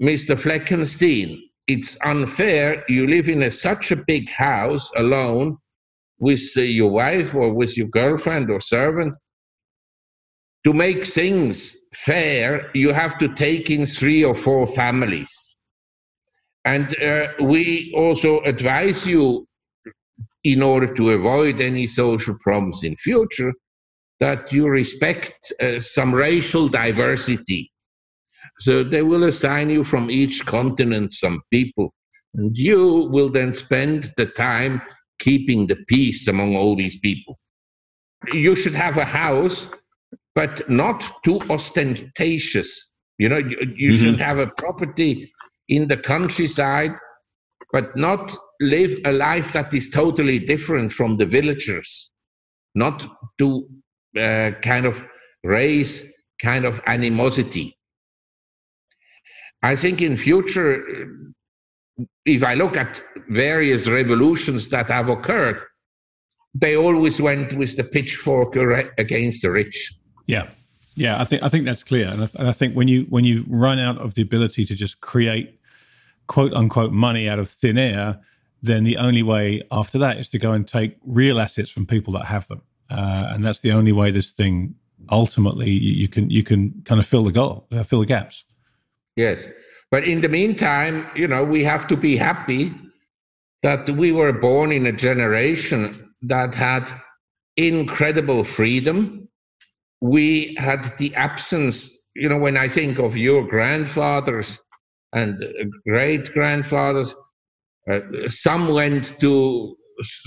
Mr. 0.00 0.34
Fleckenstein, 0.34 1.38
it's 1.66 1.96
unfair. 2.04 2.84
You 2.88 3.06
live 3.06 3.28
in 3.28 3.42
a, 3.42 3.50
such 3.50 3.90
a 3.90 3.96
big 3.96 4.30
house 4.30 4.90
alone 4.96 5.58
with 6.20 6.56
your 6.56 6.90
wife 6.90 7.34
or 7.34 7.52
with 7.52 7.76
your 7.76 7.88
girlfriend 7.88 8.50
or 8.50 8.60
servant. 8.60 9.14
To 10.64 10.74
make 10.74 11.04
things 11.06 11.74
fair, 11.94 12.70
you 12.74 12.92
have 12.92 13.18
to 13.18 13.28
take 13.34 13.70
in 13.70 13.86
three 13.86 14.22
or 14.22 14.34
four 14.34 14.66
families. 14.66 15.32
And 16.66 16.94
uh, 17.02 17.28
we 17.40 17.92
also 17.96 18.40
advise 18.42 19.06
you, 19.06 19.46
in 20.44 20.62
order 20.62 20.92
to 20.94 21.10
avoid 21.10 21.60
any 21.60 21.86
social 21.86 22.36
problems 22.40 22.84
in 22.84 22.96
future, 22.96 23.52
that 24.20 24.52
you 24.52 24.68
respect 24.68 25.52
uh, 25.60 25.80
some 25.80 26.14
racial 26.14 26.68
diversity. 26.68 27.70
So 28.58 28.82
they 28.82 29.02
will 29.02 29.24
assign 29.24 29.70
you 29.70 29.84
from 29.84 30.10
each 30.10 30.44
continent 30.44 31.14
some 31.14 31.40
people, 31.50 31.94
and 32.34 32.56
you 32.56 33.08
will 33.10 33.30
then 33.30 33.54
spend 33.54 34.12
the 34.18 34.26
time 34.26 34.82
keeping 35.20 35.66
the 35.66 35.76
peace 35.86 36.26
among 36.26 36.56
all 36.56 36.74
these 36.74 36.98
people. 36.98 37.38
You 38.32 38.56
should 38.56 38.74
have 38.74 38.96
a 38.96 39.04
house, 39.04 39.66
but 40.34 40.68
not 40.68 41.08
too 41.24 41.40
ostentatious. 41.48 42.90
You 43.18 43.28
know, 43.28 43.38
you, 43.38 43.56
you 43.76 43.92
mm-hmm. 43.92 44.02
should 44.02 44.20
have 44.20 44.38
a 44.38 44.48
property 44.58 45.32
in 45.68 45.86
the 45.86 45.96
countryside, 45.96 46.94
but 47.72 47.96
not 47.96 48.34
live 48.60 48.96
a 49.04 49.12
life 49.12 49.52
that 49.52 49.72
is 49.72 49.90
totally 49.90 50.38
different 50.38 50.92
from 50.92 51.16
the 51.16 51.26
villagers. 51.26 52.10
Not 52.74 53.06
to 53.38 53.68
uh, 54.18 54.52
kind 54.62 54.86
of 54.86 55.02
raise 55.44 56.10
kind 56.42 56.64
of 56.64 56.80
animosity. 56.86 57.76
I 59.62 59.76
think 59.76 60.00
in 60.00 60.16
future, 60.16 60.82
if 62.24 62.42
I 62.42 62.54
look 62.54 62.76
at 62.76 63.02
various 63.28 63.88
revolutions 63.88 64.68
that 64.68 64.88
have 64.88 65.08
occurred, 65.08 65.60
they 66.54 66.76
always 66.76 67.20
went 67.20 67.52
with 67.54 67.76
the 67.76 67.84
pitchfork 67.84 68.56
against 68.56 69.42
the 69.42 69.50
rich. 69.50 69.92
Yeah, 70.26 70.48
yeah, 70.94 71.20
I 71.20 71.24
think 71.24 71.42
I 71.42 71.48
think 71.48 71.64
that's 71.64 71.84
clear, 71.84 72.08
and 72.08 72.22
I, 72.24 72.28
and 72.38 72.48
I 72.48 72.52
think 72.52 72.74
when 72.74 72.88
you 72.88 73.02
when 73.04 73.24
you 73.24 73.44
run 73.48 73.78
out 73.78 73.98
of 73.98 74.14
the 74.14 74.22
ability 74.22 74.64
to 74.66 74.74
just 74.74 75.00
create 75.00 75.58
quote 76.26 76.52
unquote 76.52 76.92
money 76.92 77.28
out 77.28 77.38
of 77.38 77.48
thin 77.48 77.78
air, 77.78 78.20
then 78.62 78.84
the 78.84 78.96
only 78.96 79.22
way 79.22 79.62
after 79.70 79.98
that 79.98 80.18
is 80.18 80.28
to 80.30 80.38
go 80.38 80.52
and 80.52 80.66
take 80.66 80.96
real 81.04 81.40
assets 81.40 81.70
from 81.70 81.86
people 81.86 82.12
that 82.14 82.26
have 82.26 82.48
them, 82.48 82.62
uh, 82.90 83.30
and 83.32 83.44
that's 83.44 83.60
the 83.60 83.72
only 83.72 83.92
way 83.92 84.10
this 84.10 84.30
thing 84.30 84.74
ultimately 85.10 85.70
you, 85.70 85.92
you 85.92 86.08
can 86.08 86.30
you 86.30 86.42
can 86.42 86.82
kind 86.84 86.98
of 86.98 87.06
fill 87.06 87.24
the 87.24 87.32
goal, 87.32 87.66
uh, 87.72 87.82
fill 87.82 88.00
the 88.00 88.06
gaps. 88.06 88.44
Yes, 89.16 89.44
but 89.90 90.04
in 90.04 90.20
the 90.20 90.28
meantime, 90.28 91.08
you 91.14 91.26
know, 91.26 91.44
we 91.44 91.64
have 91.64 91.86
to 91.88 91.96
be 91.96 92.16
happy 92.16 92.74
that 93.62 93.88
we 93.90 94.12
were 94.12 94.32
born 94.32 94.72
in 94.72 94.86
a 94.86 94.92
generation 94.92 95.92
that 96.22 96.54
had 96.54 96.90
incredible 97.56 98.44
freedom. 98.44 99.28
We 100.00 100.54
had 100.58 100.96
the 100.98 101.14
absence, 101.14 101.90
you 102.14 102.28
know, 102.28 102.38
when 102.38 102.56
I 102.56 102.68
think 102.68 102.98
of 102.98 103.16
your 103.16 103.46
grandfathers 103.46 104.58
and 105.12 105.42
great 105.86 106.32
grandfathers, 106.32 107.14
uh, 107.90 108.00
some 108.28 108.68
went 108.68 109.18
to 109.20 109.76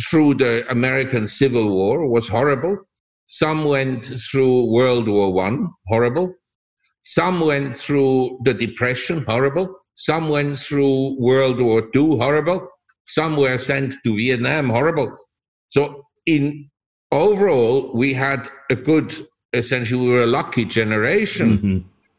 through 0.09 0.36
the 0.36 0.66
American 0.70 1.28
Civil 1.28 1.70
War 1.70 2.07
was 2.07 2.28
horrible. 2.28 2.78
Some 3.28 3.66
went 3.66 4.05
through 4.05 4.72
World 4.72 5.07
War 5.07 5.34
One, 5.34 5.70
horrible. 5.88 6.36
Some 7.04 7.41
went 7.41 7.76
through 7.76 8.39
the 8.43 8.54
Depression, 8.54 9.24
horrible. 9.26 9.76
Some 9.95 10.30
went 10.30 10.58
through 10.58 11.20
World 11.20 11.62
War 11.62 11.89
II, 11.95 12.18
horrible. 12.18 12.68
Some 13.08 13.36
were 13.36 13.58
sent 13.58 13.95
to 14.06 14.16
Vietnam, 14.16 14.70
horrible. 14.70 15.16
So, 15.70 16.06
in 16.26 16.70
overall, 17.12 17.91
we 17.93 18.14
had 18.14 18.49
a 18.70 18.76
good, 18.76 19.16
essentially, 19.54 20.01
we 20.01 20.14
were 20.14 20.24
a 20.24 20.28
lucky 20.28 20.66
generation. 20.66 21.58
Mm-hmm. 21.58 21.78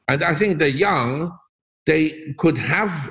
And 0.09 0.22
I 0.22 0.35
think 0.35 0.59
the 0.59 0.70
young, 0.70 1.37
they 1.87 2.35
could 2.39 2.59
have 2.59 3.11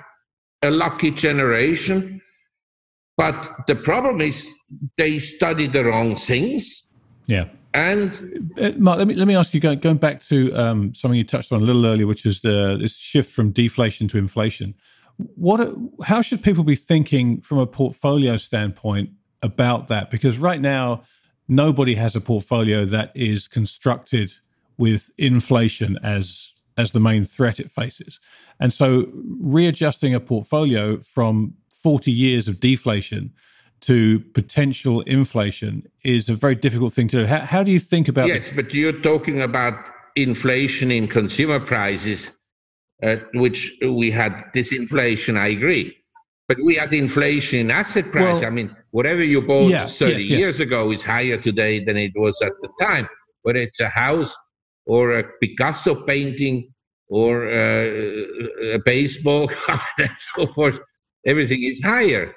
a 0.62 0.70
lucky 0.72 1.12
generation. 1.12 2.22
But 3.18 3.68
the 3.68 3.76
problem 3.76 4.22
is 4.22 4.48
they 4.98 5.20
study 5.20 5.68
the 5.68 5.86
wrong 5.86 6.16
things. 6.16 6.84
Yeah. 7.26 7.50
And 7.74 8.52
uh, 8.62 8.72
Marc, 8.78 9.00
let 9.00 9.08
me 9.08 9.16
let 9.16 9.28
me 9.28 9.36
ask 9.36 9.54
you 9.54 9.60
going, 9.60 9.80
going 9.80 9.98
back 9.98 10.22
to 10.26 10.54
um, 10.54 10.94
something 10.94 11.18
you 11.18 11.24
touched 11.24 11.52
on 11.52 11.62
a 11.62 11.66
little 11.66 11.86
earlier, 11.86 12.06
which 12.06 12.26
is 12.26 12.42
the, 12.42 12.78
this 12.80 12.98
shift 12.98 13.32
from 13.32 13.52
deflation 13.52 14.08
to 14.10 14.18
inflation. 14.18 14.76
What, 15.18 15.76
how 16.06 16.22
should 16.22 16.44
people 16.44 16.64
be 16.64 16.76
thinking 16.76 17.42
from 17.42 17.58
a 17.58 17.68
portfolio 17.68 18.38
standpoint 18.38 19.12
about 19.42 19.88
that? 19.88 20.12
Because 20.12 20.38
right 20.38 20.62
now, 20.62 21.04
nobody 21.48 21.96
has 21.96 22.16
a 22.16 22.22
portfolio 22.22 22.86
that 22.86 23.12
is 23.16 23.48
constructed 23.48 24.34
with 24.78 25.12
inflation 25.18 25.98
as 26.04 26.52
as 26.78 26.92
the 26.92 27.00
main 27.00 27.24
threat 27.26 27.60
it 27.60 27.72
faces, 27.72 28.20
and 28.60 28.74
so 28.74 29.08
readjusting 29.40 30.14
a 30.14 30.20
portfolio 30.20 31.00
from 31.00 31.56
forty 31.70 32.12
years 32.12 32.48
of 32.48 32.60
deflation 32.60 33.32
to 33.84 34.20
potential 34.34 35.02
inflation 35.02 35.86
is 36.04 36.30
a 36.30 36.36
very 36.36 36.56
difficult 36.56 36.94
thing 36.94 37.10
to 37.10 37.18
do. 37.18 37.26
How, 37.26 37.40
how 37.40 37.64
do 37.64 37.72
you 37.72 37.80
think 37.80 38.08
about? 38.08 38.28
Yes, 38.28 38.52
but 38.52 38.74
you're 38.74 39.02
talking 39.02 39.42
about 39.42 39.90
inflation 40.16 40.90
in 40.90 41.08
consumer 41.08 41.60
prices, 41.60 42.32
uh, 43.02 43.18
which 43.34 43.78
we 43.86 44.10
had 44.10 44.32
disinflation. 44.56 45.38
I 45.38 45.48
agree, 45.48 45.98
but 46.48 46.58
we 46.64 46.76
had 46.76 46.94
inflation 46.94 47.60
in 47.60 47.72
asset 47.72 48.10
price. 48.12 48.42
Well, 48.42 48.46
I 48.46 48.50
mean, 48.52 48.76
whatever 48.92 49.24
you 49.24 49.42
bought 49.42 49.70
yeah, 49.70 49.88
30 49.88 50.14
yes, 50.14 50.30
years 50.30 50.60
yes. 50.60 50.60
ago 50.62 50.92
is 50.92 51.04
higher 51.04 51.38
today 51.38 51.84
than 51.84 51.98
it 51.98 52.14
was 52.16 52.42
at 52.42 52.54
the 52.62 52.70
time. 52.80 53.08
Whether 53.42 53.60
it's 53.60 53.82
a 53.82 53.90
house 53.90 54.34
or 54.86 55.20
a 55.20 55.24
Picasso 55.42 56.04
painting 56.06 56.74
or 57.10 57.50
uh, 57.50 58.76
a 58.76 58.80
baseball 58.86 59.48
card 59.66 59.82
and 60.00 60.16
so 60.16 60.48
forth, 60.48 60.80
everything 61.26 61.64
is 61.64 61.82
higher. 61.84 62.34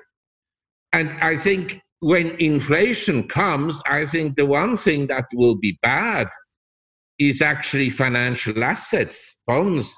And 0.96 1.10
I 1.20 1.36
think 1.36 1.82
when 2.00 2.30
inflation 2.40 3.28
comes, 3.28 3.82
I 3.86 4.06
think 4.06 4.34
the 4.34 4.46
one 4.46 4.76
thing 4.76 5.06
that 5.08 5.26
will 5.34 5.54
be 5.54 5.78
bad 5.82 6.28
is 7.18 7.42
actually 7.42 7.90
financial 7.90 8.64
assets. 8.64 9.42
Bonds 9.46 9.94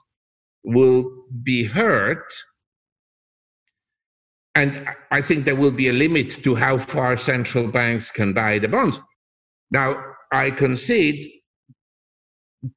will 0.65 1.09
be 1.45 1.63
hurt. 1.63 2.35
And 4.57 4.89
I 5.13 5.21
think 5.21 5.45
there 5.45 5.55
will 5.55 5.71
be 5.71 5.87
a 5.87 5.93
limit 5.93 6.43
to 6.43 6.57
how 6.57 6.79
far 6.79 7.17
central 7.17 7.69
banks 7.69 8.11
can 8.11 8.33
buy 8.33 8.59
the 8.59 8.67
bonds. 8.67 9.01
Now, 9.71 10.03
I 10.33 10.51
concede 10.51 11.31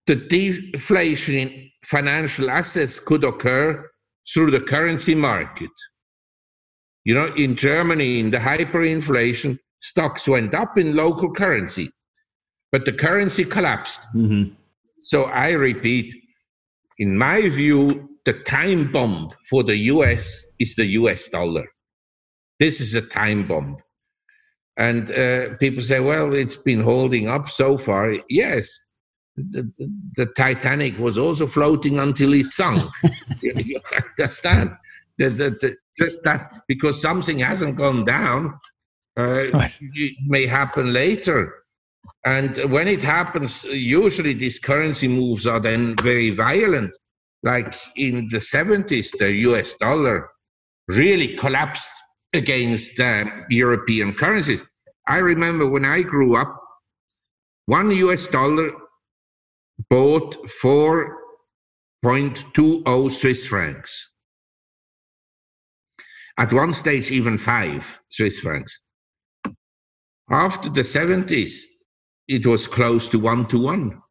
the 0.05 0.15
deflation 0.15 1.36
in 1.36 1.72
financial 1.84 2.51
assets 2.51 2.99
could 2.99 3.24
occur 3.24 3.89
through 4.32 4.51
the 4.51 4.61
currency 4.61 5.15
market. 5.15 5.72
You 7.03 7.15
know, 7.15 7.33
in 7.35 7.55
Germany, 7.55 8.19
in 8.19 8.29
the 8.29 8.37
hyperinflation, 8.37 9.57
stocks 9.81 10.27
went 10.27 10.53
up 10.53 10.77
in 10.77 10.95
local 10.95 11.31
currency, 11.31 11.91
but 12.71 12.85
the 12.85 12.93
currency 12.93 13.43
collapsed. 13.43 14.01
Mm-hmm. 14.15 14.53
So 14.99 15.23
I 15.25 15.51
repeat, 15.51 16.13
in 16.99 17.17
my 17.17 17.49
view, 17.49 18.09
the 18.25 18.33
time 18.33 18.91
bomb 18.91 19.31
for 19.49 19.63
the 19.63 19.75
US 19.75 20.45
is 20.59 20.75
the 20.75 20.85
US 20.85 21.27
dollar. 21.29 21.65
This 22.59 22.79
is 22.79 22.93
a 22.93 23.01
time 23.01 23.47
bomb. 23.47 23.77
And 24.77 25.11
uh, 25.11 25.57
people 25.57 25.81
say, 25.81 25.99
well, 25.99 26.33
it's 26.33 26.57
been 26.57 26.81
holding 26.81 27.27
up 27.27 27.49
so 27.49 27.77
far. 27.77 28.15
Yes, 28.29 28.69
the, 29.35 29.63
the, 29.77 29.93
the 30.15 30.25
Titanic 30.37 30.97
was 30.97 31.17
also 31.17 31.47
floating 31.47 31.99
until 31.99 32.33
it 32.33 32.51
sunk. 32.51 32.81
you, 33.41 33.53
you 33.55 33.79
understand? 34.19 34.71
The, 35.22 35.30
the, 35.30 35.49
the, 35.61 35.76
just 35.97 36.24
that 36.24 36.61
because 36.67 37.01
something 37.01 37.39
hasn't 37.39 37.76
gone 37.76 38.05
down, 38.05 38.59
uh, 39.19 39.49
right. 39.51 39.78
it 39.82 40.15
may 40.26 40.45
happen 40.45 40.93
later. 40.93 41.53
And 42.26 42.57
when 42.72 42.88
it 42.88 43.01
happens, 43.01 43.63
usually 43.65 44.34
these 44.34 44.59
currency 44.59 45.07
moves 45.07 45.45
are 45.45 45.59
then 45.59 45.95
very 46.01 46.32
violent. 46.32 46.95
Like 47.43 47.76
in 47.95 48.28
the 48.30 48.38
70s, 48.38 49.09
the 49.17 49.32
US 49.49 49.74
dollar 49.76 50.30
really 50.88 51.36
collapsed 51.36 51.89
against 52.34 52.99
uh, 52.99 53.26
European 53.49 54.13
currencies. 54.13 54.63
I 55.07 55.17
remember 55.17 55.67
when 55.67 55.86
I 55.86 56.01
grew 56.01 56.36
up, 56.36 56.57
one 57.65 57.91
US 57.91 58.28
dollar 58.28 58.72
bought 59.89 60.38
4.20 60.63 63.11
Swiss 63.11 63.45
francs. 63.45 64.11
At 66.41 66.51
one 66.51 66.73
stage, 66.73 67.11
even 67.11 67.37
five 67.37 67.85
Swiss 68.09 68.39
francs. 68.39 68.79
After 70.31 70.69
the 70.69 70.81
70s, 70.81 71.53
it 72.27 72.47
was 72.47 72.65
close 72.65 73.07
to 73.09 73.19
one 73.19 73.47
to 73.49 73.61
one. 73.61 74.01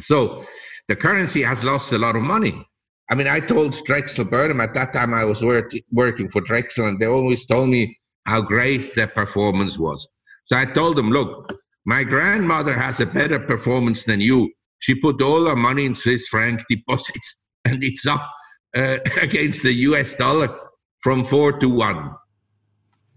So 0.00 0.44
the 0.88 0.96
currency 0.96 1.42
has 1.44 1.62
lost 1.62 1.92
a 1.92 1.98
lot 1.98 2.16
of 2.16 2.22
money. 2.22 2.66
I 3.08 3.14
mean, 3.14 3.28
I 3.28 3.38
told 3.38 3.80
Drexel 3.84 4.24
Burnham 4.24 4.60
at 4.60 4.74
that 4.74 4.92
time 4.92 5.14
I 5.14 5.24
was 5.24 5.40
work, 5.40 5.70
working 5.92 6.28
for 6.28 6.40
Drexel, 6.40 6.88
and 6.88 6.98
they 6.98 7.06
always 7.06 7.46
told 7.46 7.68
me 7.68 7.96
how 8.26 8.40
great 8.40 8.96
their 8.96 9.06
performance 9.06 9.78
was. 9.78 10.04
So 10.46 10.56
I 10.56 10.64
told 10.64 10.96
them, 10.96 11.10
look, 11.10 11.56
my 11.84 12.02
grandmother 12.02 12.74
has 12.74 12.98
a 12.98 13.06
better 13.06 13.38
performance 13.38 14.02
than 14.02 14.18
you. 14.18 14.52
She 14.80 14.96
put 14.96 15.22
all 15.22 15.46
her 15.46 15.54
money 15.54 15.84
in 15.86 15.94
Swiss 15.94 16.26
franc 16.26 16.64
deposits, 16.68 17.46
and 17.64 17.84
it's 17.84 18.04
up 18.04 18.28
uh, 18.76 18.96
against 19.20 19.62
the 19.62 19.74
US 19.90 20.16
dollar 20.16 20.65
from 21.06 21.22
four 21.22 21.52
to 21.52 21.68
one. 21.68 22.16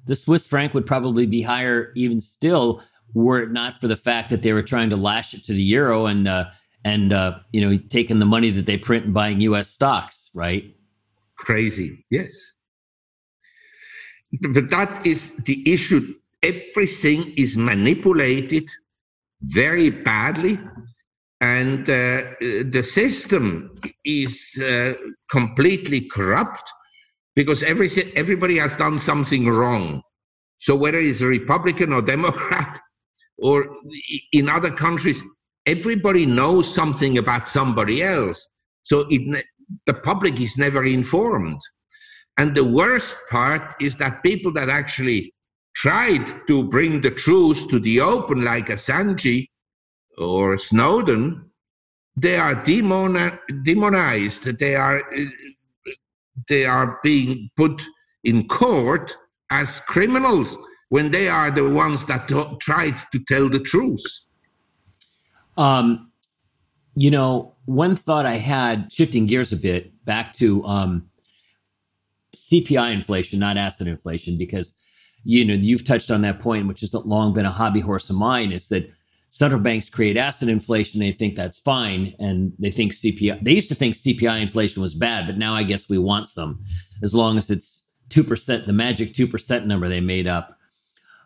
The 0.06 0.16
Swiss 0.16 0.46
franc 0.46 0.76
would 0.76 0.86
probably 0.86 1.26
be 1.26 1.42
higher 1.42 1.92
even 1.96 2.22
still 2.22 2.84
were 3.16 3.42
it 3.42 3.52
not 3.52 3.82
for 3.82 3.88
the 3.88 3.96
fact 3.96 4.30
that 4.30 4.44
they 4.44 4.54
were 4.54 4.62
trying 4.62 4.92
to 4.92 4.96
lash 4.96 5.34
it 5.34 5.44
to 5.46 5.54
the 5.54 5.64
euro 5.64 6.06
and 6.06 6.28
uh, 6.28 6.46
and 6.86 7.12
uh, 7.12 7.40
you 7.52 7.62
know 7.62 7.80
taking 7.90 8.20
the 8.20 8.28
money 8.28 8.52
that 8.52 8.68
they 8.68 8.78
print 8.78 9.06
and 9.06 9.14
buying 9.16 9.42
U.S. 9.42 9.72
stocks, 9.72 10.30
right? 10.36 10.76
Crazy, 11.36 12.06
yes. 12.12 12.54
But 14.40 14.70
that 14.70 15.04
is 15.04 15.36
the 15.38 15.58
issue 15.66 16.14
everything 16.44 17.34
is 17.38 17.58
manipulated 17.58 18.70
very 19.42 19.90
badly 19.90 20.60
and 21.42 21.90
uh, 21.90 22.22
the 22.76 22.84
system 22.84 23.76
is 24.06 24.56
uh, 24.62 24.94
completely 25.32 26.02
corrupt 26.02 26.72
because 27.40 27.64
every, 27.64 27.88
everybody 28.18 28.58
has 28.58 28.76
done 28.76 29.00
something 29.00 29.48
wrong. 29.48 30.02
So 30.58 30.76
whether 30.76 31.00
it's 31.00 31.22
a 31.22 31.26
Republican 31.26 31.94
or 31.94 32.02
Democrat, 32.02 32.82
or 33.38 33.78
in 34.34 34.50
other 34.50 34.70
countries, 34.70 35.24
everybody 35.66 36.26
knows 36.26 36.68
something 36.68 37.18
about 37.18 37.48
somebody 37.48 38.04
else. 38.04 38.46
So 38.84 39.08
it, 39.10 39.46
the 39.86 39.94
public 39.94 40.42
is 40.42 40.58
never 40.58 40.84
informed. 40.84 41.62
And 42.38 42.54
the 42.54 42.66
worst 42.66 43.16
part 43.30 43.74
is 43.82 43.96
that 44.00 44.22
people 44.22 44.52
that 44.56 44.68
actually 44.68 45.34
tried 45.78 46.26
to 46.48 46.66
bring 46.66 47.00
the 47.00 47.12
truth 47.12 47.70
to 47.70 47.80
the 47.80 48.02
open, 48.02 48.44
like 48.44 48.68
Assange 48.68 49.48
or 50.18 50.58
Snowden, 50.58 51.50
they 52.18 52.36
are 52.36 52.66
demon- 52.66 53.40
demonized. 53.64 54.44
They 54.60 54.76
are 54.76 55.00
uh, 55.14 55.24
they 56.50 56.66
are 56.66 57.00
being 57.04 57.50
put 57.56 57.84
in 58.24 58.48
court 58.48 59.16
as 59.52 59.80
criminals 59.82 60.58
when 60.90 61.12
they 61.12 61.30
are 61.30 61.52
the 61.52 61.70
ones 61.70 62.06
that 62.06 62.28
tried 62.60 62.98
to 63.12 63.20
tell 63.28 63.48
the 63.48 63.60
truth. 63.60 64.04
Um, 65.58 66.12
you 66.96 67.12
know, 67.12 67.56
one 67.66 67.96
thought 67.96 68.26
I 68.26 68.38
had, 68.38 68.92
shifting 68.92 69.28
gears 69.28 69.54
a 69.54 69.58
bit 69.58 69.94
back 70.04 70.34
to 70.34 70.66
um, 70.66 71.10
CPI 72.36 72.94
inflation, 72.94 73.40
not 73.40 73.58
asset 73.58 73.88
inflation, 73.88 74.38
because 74.38 74.74
you 75.24 75.46
know 75.46 75.54
you've 75.54 75.86
touched 75.86 76.10
on 76.10 76.22
that 76.22 76.40
point, 76.40 76.68
which 76.68 76.82
has 76.82 76.94
long 76.94 77.34
been 77.34 77.46
a 77.46 77.52
hobby 77.52 77.82
horse 77.82 78.10
of 78.10 78.16
mine, 78.16 78.52
is 78.52 78.70
that 78.70 78.90
central 79.30 79.62
banks 79.62 79.90
create 79.90 80.18
asset 80.18 80.50
inflation. 80.50 81.00
They 81.00 81.12
think 81.12 81.36
that's 81.36 81.60
fine. 81.60 82.16
And 82.20 82.54
they 82.60 82.72
think 82.72 82.94
CPI, 82.94 83.44
they 83.44 83.54
used 83.54 83.70
to 83.70 83.76
think 83.76 83.96
CPI 83.96 84.42
inflation 84.42 84.82
was 84.82 84.94
bad, 84.94 85.28
but 85.28 85.38
now 85.38 85.54
I 85.54 85.64
guess 85.64 85.90
we 85.90 85.98
want 85.98 86.30
some 86.30 86.64
as 87.02 87.14
long 87.14 87.38
as 87.38 87.50
it's 87.50 87.88
2%, 88.10 88.66
the 88.66 88.74
magic 88.74 89.14
2% 89.14 89.66
number 89.66 89.88
they 89.88 90.02
made 90.02 90.28
up. 90.28 90.58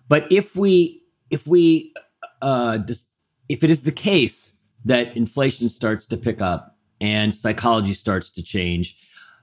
But 0.10 0.32
if 0.32 0.56
we, 0.56 1.04
if 1.30 1.48
we, 1.48 1.94
uh, 2.42 2.80
just, 2.80 3.10
if 3.48 3.64
it 3.64 3.70
is 3.70 3.84
the 3.84 3.92
case 3.92 4.60
that 4.86 5.16
inflation 5.16 5.70
starts 5.70 6.06
to 6.08 6.18
pick 6.18 6.42
up 6.42 6.78
and 7.00 7.34
psychology 7.34 7.94
starts 7.94 8.32
to 8.32 8.44
change, 8.44 8.98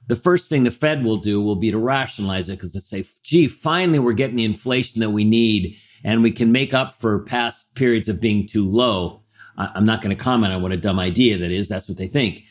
the 0.07 0.17
first 0.17 0.49
thing 0.49 0.65
the 0.65 0.71
Fed 0.71 1.05
will 1.05 1.19
do 1.19 1.41
will 1.41 1.57
be 1.57 1.71
to 1.71 1.79
rationalize 1.79 2.49
it 2.49 2.57
because 2.57 2.73
they 2.73 2.81
say, 2.81 3.09
gee, 3.23 3.49
finally 3.49 3.99
we're 3.99 4.13
getting 4.13 4.37
the 4.37 4.45
inflation 4.45 5.01
that 5.01 5.11
we 5.11 5.25
need 5.25 5.77
and 6.05 6.23
we 6.23 6.31
can 6.31 6.53
make 6.53 6.75
up 6.75 6.93
for 6.95 7.21
past 7.21 7.75
periods 7.75 8.09
of 8.09 8.21
being 8.21 8.47
too 8.47 8.69
low. 8.69 9.23
I'm 9.57 9.85
not 9.85 10.01
going 10.01 10.17
to 10.17 10.23
comment 10.23 10.55
on 10.55 10.63
what 10.63 10.73
a 10.73 10.77
dumb 10.77 10.99
idea 10.99 11.37
that 11.39 11.51
is. 11.51 11.69
That's 11.69 11.89
what 11.89 11.99
they 11.99 12.07
think. 12.07 12.45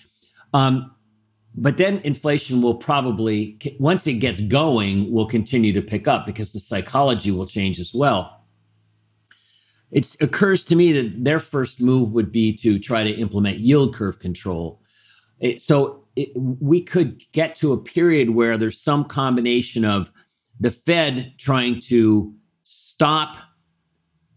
Um, 0.54 0.93
but 1.56 1.78
then 1.78 2.00
inflation 2.04 2.62
will 2.62 2.76
probably, 2.76 3.60
once 3.80 4.06
it 4.06 4.14
gets 4.14 4.41
going, 4.41 5.12
will 5.12 5.26
continue 5.26 5.74
to 5.74 5.82
pick 5.82 6.08
up 6.08 6.26
because 6.26 6.54
the 6.54 6.60
psychology 6.60 7.32
will 7.32 7.47
change 7.47 7.80
as 7.80 7.91
well. 7.93 8.45
It 9.91 10.16
occurs 10.22 10.64
to 10.66 10.76
me 10.76 10.91
that 10.93 11.24
their 11.24 11.39
first 11.39 11.82
move 11.82 12.14
would 12.14 12.32
be 12.32 12.54
to 12.58 12.78
try 12.78 13.04
to 13.04 13.10
implement 13.10 13.60
yield 13.60 13.95
curve 13.95 14.20
control. 14.20 14.82
It, 15.39 15.62
so 15.62 16.06
it, 16.16 16.30
we 16.36 16.82
could 16.82 17.24
get 17.32 17.56
to 17.56 17.74
a 17.74 17.82
period 17.82 18.32
where 18.32 18.58
there's 18.58 18.80
some 18.80 19.06
combination 19.06 19.84
of 19.84 20.12
the 20.60 20.70
Fed 20.70 21.34
trying 21.38 21.80
to 21.82 22.36
stop 23.00 23.38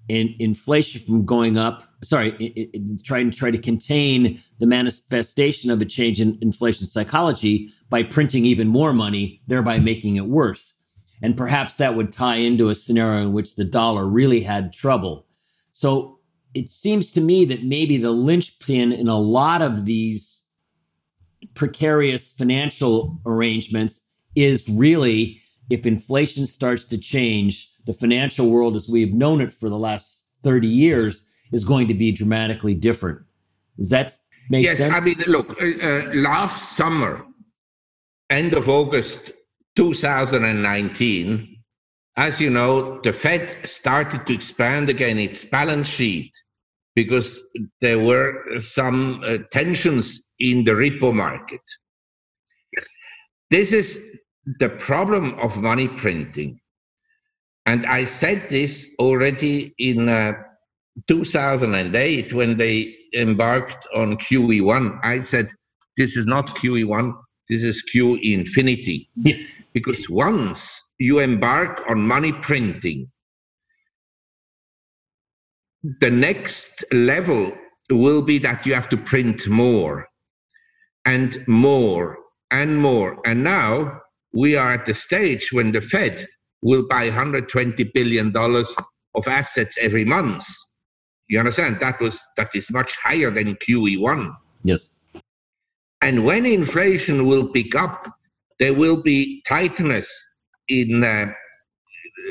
in 0.07 0.37
inflation 0.39 1.05
from 1.05 1.27
going 1.27 1.59
up. 1.59 1.83
Sorry, 2.05 2.29
it, 2.39 2.71
it, 2.73 3.05
try 3.05 3.19
and 3.19 3.33
try 3.33 3.51
to 3.51 3.59
contain 3.59 4.41
the 4.61 4.67
manifestation 4.67 5.69
of 5.73 5.81
a 5.81 5.85
change 5.85 6.21
in 6.21 6.39
inflation 6.41 6.87
psychology 6.87 7.73
by 7.91 8.05
printing 8.05 8.45
even 8.45 8.69
more 8.69 8.93
money, 8.93 9.43
thereby 9.49 9.81
making 9.81 10.15
it 10.15 10.27
worse. 10.27 10.75
And 11.21 11.37
perhaps 11.37 11.77
that 11.79 11.97
would 11.97 12.13
tie 12.13 12.37
into 12.37 12.69
a 12.69 12.77
scenario 12.77 13.23
in 13.23 13.33
which 13.33 13.57
the 13.57 13.65
dollar 13.65 14.07
really 14.07 14.43
had 14.43 14.73
trouble. 14.73 15.27
So 15.73 16.21
it 16.55 16.69
seems 16.69 17.11
to 17.13 17.21
me 17.21 17.45
that 17.47 17.65
maybe 17.65 17.97
the 17.97 18.13
linchpin 18.13 18.93
in 18.93 19.09
a 19.09 19.19
lot 19.19 19.61
of 19.61 19.87
these 19.87 20.47
precarious 21.55 22.31
financial 22.31 23.21
arrangements 23.27 24.07
is 24.37 24.69
really 24.69 25.41
if 25.69 25.85
inflation 25.85 26.47
starts 26.47 26.85
to 26.85 26.99
change 26.99 27.72
the 27.87 27.93
financial 27.93 28.51
world 28.51 28.77
as 28.77 28.89
we've 28.89 29.15
known 29.15 29.41
it 29.41 29.53
for 29.53 29.69
the 29.69 29.79
last 29.79 30.27
30 30.43 30.69
years 30.69 31.25
is 31.53 31.65
going 31.65 31.89
to 31.89 31.95
be 31.95 32.13
dramatically 32.13 32.75
different. 32.75 33.21
Does 33.77 33.91
that 33.91 34.15
make 34.49 34.65
yes, 34.65 34.79
sense? 34.79 34.93
Yes, 34.93 35.03
I 35.03 35.05
mean, 35.05 35.25
look, 35.27 35.61
uh, 35.61 35.87
uh, 35.87 36.15
last 36.15 36.77
summer, 36.77 37.25
end 38.31 38.55
of 38.55 38.69
August 38.69 39.33
2019, 39.77 41.57
as 42.17 42.41
you 42.41 42.51
know, 42.51 43.01
the 43.03 43.13
Fed 43.13 43.57
started 43.65 44.27
to 44.27 44.35
expand 44.35 44.91
again 44.91 45.19
its 45.19 45.45
balance 45.45 45.89
sheet 45.89 46.33
because 46.95 47.41
there 47.81 47.99
were 47.99 48.59
some 48.59 49.23
uh, 49.25 49.39
tensions 49.51 50.31
in 50.39 50.65
the 50.65 50.73
repo 50.73 51.13
market. 51.15 51.61
This 53.51 53.73
is 53.73 54.19
the 54.59 54.69
problem 54.69 55.39
of 55.39 55.61
money 55.61 55.89
printing. 55.89 56.61
And 57.67 57.87
I 57.87 58.05
said 58.05 58.49
this 58.49 58.91
already 58.99 59.75
in 59.79 60.09
uh, 60.09 60.33
2008 61.09 62.33
when 62.33 62.57
they 62.57 62.95
embarked 63.15 63.87
on 63.95 64.17
QE1. 64.17 64.99
I 65.03 65.21
said, 65.21 65.51
this 65.97 66.17
is 66.17 66.27
not 66.27 66.49
QE1, 66.49 67.13
this 67.49 67.63
is 67.63 67.85
QE 67.95 68.19
infinity. 68.23 69.09
Yeah. 69.17 69.37
Because 69.75 70.11
once 70.11 70.81
you 70.99 71.21
embark 71.21 71.83
on 71.89 72.07
money 72.07 72.33
printing, 72.33 73.11
the 76.01 76.11
next 76.11 76.85
level 76.93 77.53
will 77.91 78.23
be 78.23 78.39
that 78.39 78.67
you 78.67 78.75
have 78.75 78.89
to 78.89 78.97
print 78.97 79.49
more 79.49 80.07
and 81.05 81.37
more 81.49 82.19
and 82.51 82.81
more. 82.81 83.19
And 83.27 83.43
now 83.43 84.01
we 84.33 84.57
are 84.57 84.73
at 84.73 84.87
the 84.87 84.95
stage 84.95 85.53
when 85.53 85.73
the 85.73 85.81
Fed 85.81 86.27
will 86.63 86.87
buy 86.89 87.05
120 87.05 87.85
billion 87.95 88.33
dollars 88.33 88.75
of 89.15 89.27
assets 89.29 89.77
every 89.81 90.05
month. 90.05 90.45
You 91.29 91.39
understand? 91.39 91.79
That 91.81 92.01
was 92.01 92.21
that 92.37 92.55
is 92.55 92.71
much 92.71 92.97
higher 92.97 93.31
than 93.31 93.57
QE1. 93.57 94.35
Yes. 94.63 94.99
And 96.03 96.25
when 96.25 96.47
inflation 96.47 97.27
will 97.27 97.49
pick 97.53 97.75
up, 97.75 98.09
there 98.59 98.75
will 98.75 99.03
be 99.03 99.43
tightness 99.47 100.09
in 100.69 101.05
uh, 101.05 101.27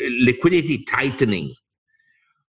liquidity 0.09 0.83
tightening. 0.85 1.53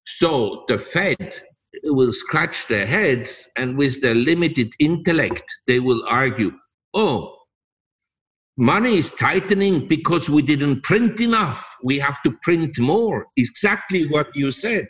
So 0.06 0.64
the 0.68 0.78
Fed 0.78 1.38
will 1.84 2.12
scratch 2.12 2.66
their 2.66 2.86
heads, 2.86 3.48
and 3.56 3.76
with 3.76 4.00
their 4.00 4.14
limited 4.14 4.72
intellect, 4.78 5.44
they 5.66 5.78
will 5.78 6.02
argue, 6.08 6.52
"Oh, 6.94 7.36
money 8.56 8.98
is 8.98 9.12
tightening 9.12 9.86
because 9.86 10.28
we 10.28 10.42
didn't 10.42 10.82
print 10.82 11.20
enough. 11.20 11.76
We 11.82 11.98
have 11.98 12.22
to 12.22 12.36
print 12.42 12.78
more. 12.78 13.26
Exactly 13.36 14.06
what 14.06 14.28
you 14.34 14.52
said. 14.52 14.86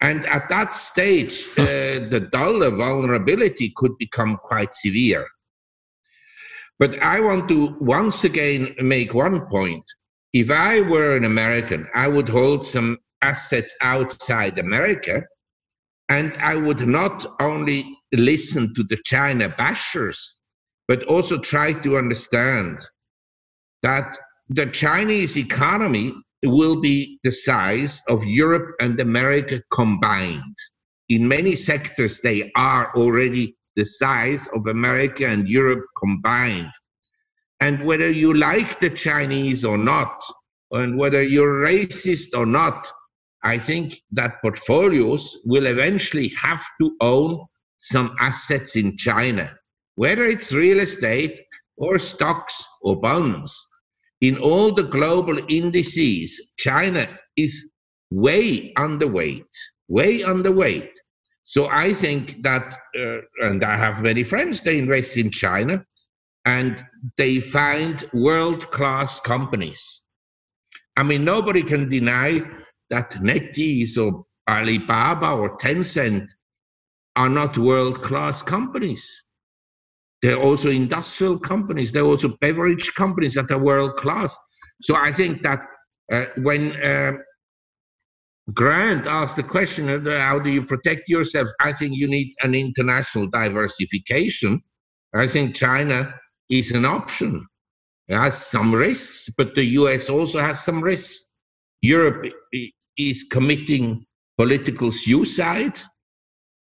And 0.00 0.26
at 0.26 0.48
that 0.48 0.74
stage, 0.74 1.44
uh, 1.58 2.08
the 2.10 2.28
dollar 2.30 2.70
vulnerability 2.70 3.72
could 3.76 3.96
become 3.98 4.36
quite 4.36 4.74
severe. 4.74 5.26
But 6.78 7.00
I 7.02 7.20
want 7.20 7.48
to 7.48 7.76
once 7.80 8.24
again 8.24 8.74
make 8.80 9.14
one 9.14 9.46
point. 9.46 9.84
If 10.32 10.50
I 10.50 10.82
were 10.82 11.16
an 11.16 11.24
American, 11.24 11.88
I 11.94 12.08
would 12.08 12.28
hold 12.28 12.66
some 12.66 12.98
assets 13.22 13.74
outside 13.80 14.58
America, 14.58 15.24
and 16.10 16.36
I 16.36 16.56
would 16.56 16.86
not 16.86 17.24
only 17.40 17.96
listen 18.12 18.74
to 18.74 18.84
the 18.84 18.98
China 19.04 19.48
bashers, 19.48 20.18
but 20.88 21.02
also 21.04 21.38
try 21.38 21.72
to 21.72 21.96
understand 21.96 22.78
that 23.82 24.16
the 24.48 24.66
Chinese 24.66 25.36
economy 25.36 26.14
will 26.44 26.80
be 26.80 27.18
the 27.24 27.32
size 27.32 28.00
of 28.08 28.24
Europe 28.24 28.74
and 28.80 29.00
America 29.00 29.62
combined. 29.72 30.56
In 31.08 31.26
many 31.26 31.56
sectors, 31.56 32.20
they 32.20 32.50
are 32.56 32.92
already 32.94 33.56
the 33.74 33.84
size 33.84 34.48
of 34.54 34.66
America 34.66 35.26
and 35.26 35.48
Europe 35.48 35.84
combined. 35.98 36.70
And 37.60 37.84
whether 37.84 38.10
you 38.10 38.34
like 38.34 38.80
the 38.80 38.90
Chinese 38.90 39.64
or 39.64 39.78
not, 39.78 40.22
and 40.72 40.98
whether 40.98 41.22
you're 41.22 41.62
racist 41.62 42.36
or 42.36 42.46
not, 42.46 42.88
I 43.42 43.58
think 43.58 44.00
that 44.12 44.40
portfolios 44.42 45.38
will 45.44 45.66
eventually 45.66 46.28
have 46.40 46.64
to 46.80 46.96
own 47.00 47.44
some 47.78 48.14
assets 48.20 48.76
in 48.76 48.96
China 48.96 49.54
whether 49.96 50.26
it's 50.26 50.52
real 50.52 50.80
estate 50.80 51.40
or 51.76 51.98
stocks 51.98 52.64
or 52.82 53.00
bonds. 53.00 53.52
In 54.20 54.38
all 54.38 54.74
the 54.74 54.84
global 54.84 55.38
indices, 55.48 56.40
China 56.58 57.06
is 57.36 57.70
way 58.10 58.72
underweight, 58.74 59.52
way 59.88 60.20
underweight. 60.20 60.92
So 61.44 61.68
I 61.68 61.92
think 61.92 62.42
that, 62.42 62.76
uh, 62.98 63.18
and 63.46 63.62
I 63.62 63.76
have 63.76 64.02
many 64.02 64.24
friends, 64.24 64.60
they 64.60 64.78
invest 64.78 65.16
in 65.16 65.30
China 65.30 65.84
and 66.44 66.84
they 67.18 67.40
find 67.40 68.08
world 68.12 68.70
class 68.70 69.20
companies. 69.20 70.00
I 70.96 71.02
mean, 71.02 71.24
nobody 71.24 71.62
can 71.62 71.88
deny 71.88 72.40
that 72.90 73.10
NetEase 73.12 73.98
or 73.98 74.24
Alibaba 74.48 75.32
or 75.32 75.58
Tencent 75.58 76.28
are 77.16 77.28
not 77.28 77.58
world 77.58 78.02
class 78.02 78.42
companies. 78.42 79.24
They're 80.26 80.42
also 80.42 80.70
industrial 80.70 81.38
companies. 81.38 81.92
There 81.92 82.02
are 82.02 82.06
also 82.06 82.36
beverage 82.40 82.92
companies 82.94 83.34
that 83.34 83.48
are 83.52 83.60
world 83.60 83.94
class. 83.94 84.36
So 84.82 84.96
I 84.96 85.12
think 85.12 85.44
that 85.44 85.60
uh, 86.10 86.24
when 86.38 86.72
uh, 86.82 87.12
Grant 88.52 89.06
asked 89.06 89.36
the 89.36 89.44
question, 89.44 89.86
how 90.04 90.40
do 90.40 90.50
you 90.50 90.64
protect 90.64 91.08
yourself? 91.08 91.48
I 91.60 91.70
think 91.72 91.94
you 91.94 92.08
need 92.08 92.34
an 92.42 92.56
international 92.56 93.28
diversification. 93.28 94.60
I 95.14 95.28
think 95.28 95.54
China 95.54 96.12
is 96.50 96.72
an 96.72 96.84
option. 96.84 97.46
It 98.08 98.16
has 98.16 98.34
some 98.36 98.74
risks, 98.74 99.30
but 99.38 99.54
the 99.54 99.64
US 99.80 100.10
also 100.10 100.40
has 100.40 100.60
some 100.60 100.82
risks. 100.82 101.24
Europe 101.82 102.26
is 102.98 103.22
committing 103.30 104.04
political 104.36 104.90
suicide 104.90 105.80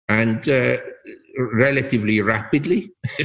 and 0.09 0.49
uh, 0.49 0.77
relatively 1.53 2.21
rapidly. 2.21 2.91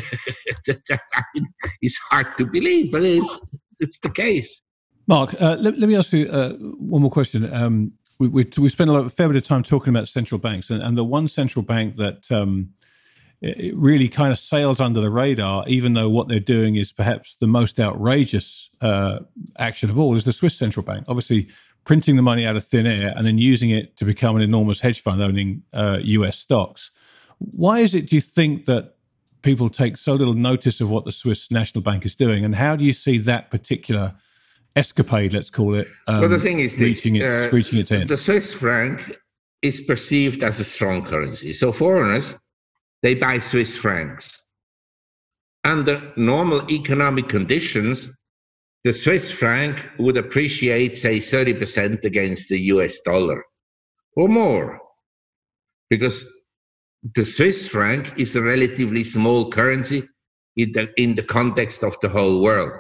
it's 1.82 1.98
hard 2.10 2.38
to 2.38 2.46
believe, 2.46 2.92
but 2.92 3.04
it's, 3.04 3.40
it's 3.80 4.00
the 4.00 4.10
case. 4.10 4.62
Marc, 5.08 5.40
uh, 5.42 5.58
let, 5.60 5.78
let, 5.78 5.90
me 5.90 5.96
ask 5.96 6.14
you 6.14 6.28
uh, 6.30 6.54
one 6.54 7.02
more 7.02 7.12
question. 7.12 7.52
Um, 7.54 7.94
we, 8.20 8.28
we, 8.28 8.48
we 8.58 8.70
spent 8.70 8.90
a, 8.90 8.94
lot, 8.94 9.06
a 9.06 9.10
fair 9.10 9.28
bit 9.28 9.38
of 9.38 9.44
time 9.44 9.64
talking 9.64 9.90
about 9.90 10.08
central 10.08 10.40
banks, 10.40 10.70
and, 10.70 10.82
and 10.82 10.98
the 10.98 11.04
one 11.04 11.28
central 11.28 11.64
bank 11.64 11.96
that 11.96 12.32
um, 12.32 12.74
it 13.42 13.76
really 13.76 14.08
kind 14.08 14.32
of 14.32 14.38
sails 14.38 14.80
under 14.80 15.02
the 15.02 15.10
radar, 15.10 15.66
even 15.68 15.94
though 15.94 16.10
what 16.10 16.28
they're 16.28 16.40
doing 16.40 16.76
is 16.76 16.94
perhaps 16.94 17.36
the 17.36 17.48
most 17.48 17.80
outrageous 17.80 18.70
uh, 18.82 19.20
action 19.58 19.90
of 19.90 19.98
all, 19.98 20.16
is 20.16 20.26
the 20.26 20.34
Swiss 20.34 20.56
central 20.56 20.86
bank. 20.86 21.06
Obviously, 21.08 21.48
printing 21.84 22.16
the 22.16 22.22
money 22.22 22.46
out 22.46 22.56
of 22.56 22.64
thin 22.64 22.86
air 22.86 23.14
and 23.16 23.26
then 23.26 23.38
using 23.38 23.70
it 23.70 23.98
to 23.98 24.06
become 24.06 24.36
an 24.36 24.42
enormous 24.42 24.82
hedge 24.82 25.02
fund 25.02 25.22
owning 25.22 25.64
uh, 25.74 26.00
US 26.02 26.38
stocks. 26.38 26.92
Why 27.40 27.80
is 27.80 27.96
it, 27.96 28.08
do 28.08 28.16
you 28.16 28.22
think, 28.22 28.66
that 28.66 28.96
people 29.42 29.70
take 29.70 29.98
so 29.98 30.14
little 30.14 30.36
notice 30.36 30.80
of 30.80 30.90
what 30.90 31.06
the 31.06 31.12
Swiss 31.12 31.50
National 31.50 31.82
Bank 31.82 32.06
is 32.06 32.16
doing? 32.16 32.46
And 32.46 32.56
how 32.56 32.76
do 32.76 32.86
you 32.86 32.94
see 32.94 33.18
that 33.20 33.50
particular 33.50 34.14
escapade, 34.76 35.34
let's 35.34 35.50
call 35.50 35.76
it. 35.76 35.88
Um, 36.08 36.22
well, 36.22 36.30
the 36.30 36.40
thing 36.40 36.60
is, 36.60 36.78
reaching 36.78 37.16
its, 37.16 37.26
uh, 37.26 37.50
reaching 37.52 37.80
its 37.80 37.92
end. 37.92 38.10
The 38.10 38.18
Swiss 38.18 38.54
franc 38.54 39.18
is 39.62 39.82
perceived 39.82 40.44
as 40.44 40.60
a 40.60 40.64
strong 40.64 41.04
currency. 41.06 41.54
So 41.54 41.72
foreigners, 41.72 42.36
they 43.02 43.16
buy 43.16 43.40
Swiss 43.40 43.78
francs. 43.78 44.38
Under 45.64 46.12
normal 46.16 46.70
economic 46.72 47.30
conditions, 47.30 48.10
the 48.84 48.94
Swiss 48.94 49.32
franc 49.32 49.90
would 50.00 50.18
appreciate, 50.18 50.98
say, 50.98 51.20
30% 51.20 52.04
against 52.04 52.50
the 52.50 52.60
US 52.74 53.00
dollar 53.02 53.44
or 54.16 54.28
more, 54.28 54.80
because 55.90 56.26
the 57.16 57.26
Swiss 57.26 57.68
franc 57.68 58.14
is 58.18 58.36
a 58.36 58.42
relatively 58.42 59.04
small 59.04 59.50
currency 59.50 60.04
in 60.58 60.72
the, 60.74 60.90
in 60.98 61.16
the 61.16 61.24
context 61.24 61.84
of 61.84 61.96
the 62.02 62.10
whole 62.10 62.42
world. 62.42 62.74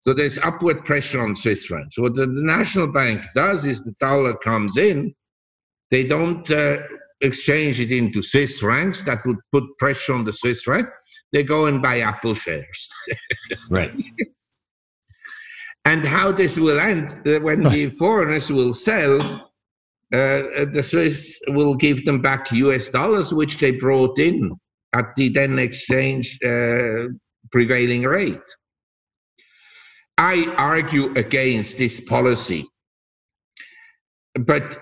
So 0.00 0.14
there's 0.14 0.38
upward 0.38 0.84
pressure 0.84 1.20
on 1.20 1.34
Swiss 1.34 1.66
francs. 1.66 1.98
What 1.98 2.14
the, 2.14 2.26
the 2.26 2.42
National 2.42 2.86
Bank 2.86 3.22
does 3.34 3.64
is 3.64 3.82
the 3.82 3.94
dollar 3.98 4.36
comes 4.36 4.76
in, 4.76 5.14
they 5.90 6.04
don't 6.04 6.48
uh, 6.50 6.78
exchange 7.20 7.80
it 7.80 7.92
into 7.92 8.22
Swiss 8.22 8.58
francs. 8.58 9.02
That 9.02 9.24
would 9.26 9.38
put 9.52 9.64
pressure 9.78 10.14
on 10.14 10.24
the 10.24 10.32
Swiss 10.32 10.62
franc. 10.62 10.88
They 11.32 11.42
go 11.42 11.66
and 11.66 11.82
buy 11.82 12.00
Apple 12.00 12.34
shares. 12.34 12.88
right. 13.70 13.92
And 15.86 16.04
how 16.04 16.32
this 16.32 16.58
will 16.58 16.80
end 16.80 17.06
uh, 17.26 17.38
when 17.40 17.62
the 17.62 17.90
foreigners 17.98 18.50
will 18.50 18.74
sell, 18.74 19.20
uh, 20.12 20.66
the 20.72 20.82
Swiss 20.82 21.40
will 21.48 21.76
give 21.76 22.04
them 22.04 22.20
back 22.20 22.50
US 22.50 22.88
dollars, 22.88 23.32
which 23.32 23.58
they 23.58 23.70
brought 23.70 24.18
in 24.18 24.52
at 24.94 25.14
the 25.16 25.28
then 25.28 25.58
exchange 25.60 26.38
uh, 26.44 27.06
prevailing 27.52 28.02
rate. 28.02 28.48
I 30.18 30.52
argue 30.56 31.12
against 31.14 31.78
this 31.78 32.00
policy. 32.00 32.66
But 34.34 34.76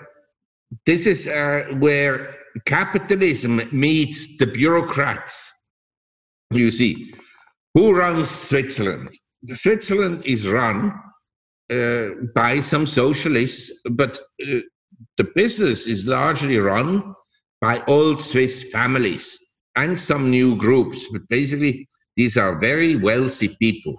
this 0.87 1.07
is 1.07 1.29
uh, 1.29 1.65
where 1.79 2.35
capitalism 2.65 3.61
meets 3.73 4.39
the 4.39 4.47
bureaucrats. 4.47 5.53
You 6.51 6.71
see, 6.71 7.13
who 7.75 7.95
runs 7.95 8.31
Switzerland? 8.31 9.11
Switzerland 9.53 10.25
is 10.27 10.49
run 10.49 10.93
uh, 11.73 12.09
by 12.35 12.61
some 12.61 12.87
socialists, 12.87 13.71
but 13.93 14.21
uh, 14.43 14.61
the 15.19 15.25
business 15.35 15.87
is 15.87 16.07
largely 16.07 16.59
run 16.59 17.15
by 17.61 17.83
old 17.87 18.23
Swiss 18.23 18.71
families 18.71 19.39
and 19.77 19.99
some 19.99 20.31
new 20.31 20.57
groups. 20.57 21.07
But 21.13 21.23
basically, 21.29 21.89
these 22.17 22.37
are 22.37 22.59
very 22.59 22.97
wealthy 22.97 23.57
people 23.61 23.99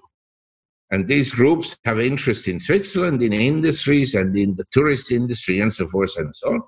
and 0.91 1.07
these 1.07 1.33
groups 1.33 1.75
have 1.85 1.99
interest 1.99 2.47
in 2.47 2.59
Switzerland, 2.59 3.21
in 3.23 3.33
industries, 3.33 4.13
and 4.13 4.37
in 4.37 4.55
the 4.55 4.65
tourist 4.71 5.11
industry, 5.11 5.59
and 5.59 5.73
so 5.73 5.87
forth 5.87 6.15
and 6.17 6.35
so 6.35 6.53
on. 6.53 6.61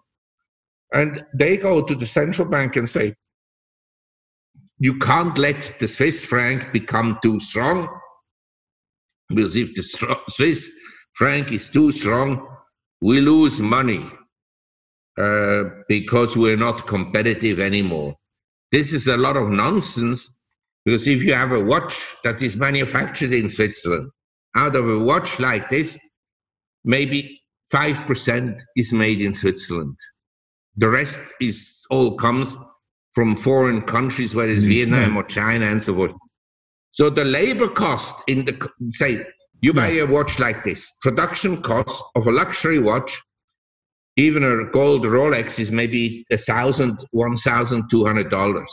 And 0.93 1.25
they 1.34 1.57
go 1.57 1.84
to 1.84 1.95
the 1.95 2.05
central 2.05 2.47
bank 2.47 2.75
and 2.75 2.89
say, 2.89 3.15
you 4.80 4.97
can't 4.99 5.38
let 5.38 5.80
the 5.80 5.88
Swiss 5.88 6.25
franc 6.25 6.71
become 6.71 7.19
too 7.21 7.39
strong, 7.39 7.88
because 9.30 9.55
if 9.55 9.73
the 9.75 9.84
Swiss 10.30 10.69
franc 11.13 11.51
is 11.51 11.69
too 11.69 11.91
strong, 11.91 12.47
we 13.01 13.21
lose 13.21 13.59
money 13.59 14.05
uh, 15.17 15.63
because 15.88 16.38
we're 16.38 16.57
not 16.57 16.88
competitive 16.88 17.59
anymore. 17.59 18.15
This 18.71 18.93
is 18.93 19.07
a 19.07 19.17
lot 19.17 19.38
of 19.38 19.49
nonsense 19.49 20.32
because 20.86 21.07
if 21.07 21.23
you 21.23 21.34
have 21.34 21.51
a 21.51 21.59
watch 21.59 22.15
that 22.23 22.41
is 22.41 22.57
manufactured 22.57 23.34
in 23.34 23.49
Switzerland, 23.49 24.09
out 24.55 24.75
of 24.75 24.89
a 24.89 24.99
watch 24.99 25.39
like 25.39 25.69
this, 25.69 25.99
maybe 26.84 27.41
5% 27.73 28.61
is 28.75 28.93
made 28.93 29.21
in 29.21 29.34
Switzerland. 29.34 29.97
The 30.78 30.89
rest 30.89 31.20
is 31.41 31.86
all 31.89 32.16
comes 32.16 32.55
from 33.13 33.36
foreign 33.36 33.82
countries, 33.82 34.36
whether 34.36 34.51
it's 34.51 34.63
mm, 34.63 34.70
Vietnam 34.70 35.17
or 35.17 35.24
China 35.24 35.66
and 35.66 35.83
so 35.83 35.95
forth. 35.95 36.13
So 36.97 37.11
the 37.11 37.25
labor 37.25 37.67
cost 37.67 38.24
in 38.25 38.43
the, 38.43 38.69
say, 38.89 39.24
you 39.61 39.71
buy 39.71 39.89
a 39.89 40.03
watch 40.07 40.39
like 40.39 40.63
this, 40.63 40.91
production 41.03 41.61
cost 41.61 42.03
of 42.15 42.25
a 42.25 42.32
luxury 42.32 42.79
watch, 42.79 43.21
even 44.15 44.43
a 44.43 44.65
gold 44.71 45.03
Rolex 45.03 45.59
is 45.59 45.71
maybe 45.71 46.25
a 46.32 46.39
thousand, 46.39 47.05
one 47.11 47.36
thousand 47.36 47.87
two 47.91 48.03
hundred 48.03 48.32
dollars. 48.32 48.71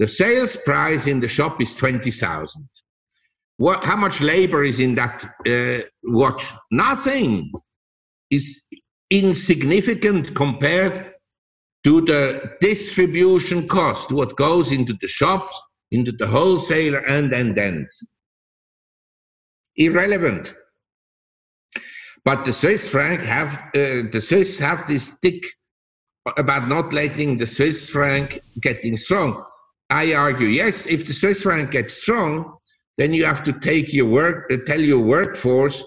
The 0.00 0.08
sales 0.08 0.56
price 0.56 1.06
in 1.06 1.20
the 1.20 1.28
shop 1.28 1.60
is 1.62 1.76
20,000. 1.76 2.68
What, 3.58 3.84
how 3.84 3.94
much 3.94 4.20
labor 4.20 4.64
is 4.64 4.80
in 4.80 4.96
that 4.96 5.24
uh, 5.46 5.86
watch? 6.02 6.44
Nothing. 6.72 7.52
Is 8.28 8.60
insignificant 9.08 10.34
compared 10.34 11.12
to 11.84 12.00
the 12.00 12.56
distribution 12.60 13.68
cost, 13.68 14.10
what 14.10 14.36
goes 14.36 14.72
into 14.72 14.94
the 15.00 15.06
shops, 15.06 15.56
into 15.90 16.12
the 16.12 16.26
wholesale 16.26 17.00
and 17.06 17.32
and 17.32 17.58
and. 17.58 17.88
Irrelevant. 19.76 20.54
But 22.24 22.44
the 22.44 22.52
Swiss 22.52 22.88
franc 22.88 23.20
have 23.20 23.54
uh, 23.74 24.10
the 24.12 24.20
Swiss 24.20 24.58
have 24.58 24.86
this 24.88 25.14
stick 25.14 25.44
about 26.36 26.68
not 26.68 26.92
letting 26.92 27.38
the 27.38 27.46
Swiss 27.46 27.88
franc 27.88 28.40
getting 28.60 28.96
strong. 28.96 29.44
I 29.90 30.14
argue, 30.14 30.48
yes, 30.48 30.86
if 30.86 31.06
the 31.06 31.12
Swiss 31.12 31.42
franc 31.42 31.70
gets 31.70 31.94
strong, 31.94 32.56
then 32.98 33.12
you 33.12 33.24
have 33.24 33.44
to 33.44 33.52
take 33.52 33.92
your 33.92 34.06
work, 34.06 34.50
uh, 34.50 34.56
tell 34.66 34.80
your 34.80 34.98
workforce, 34.98 35.84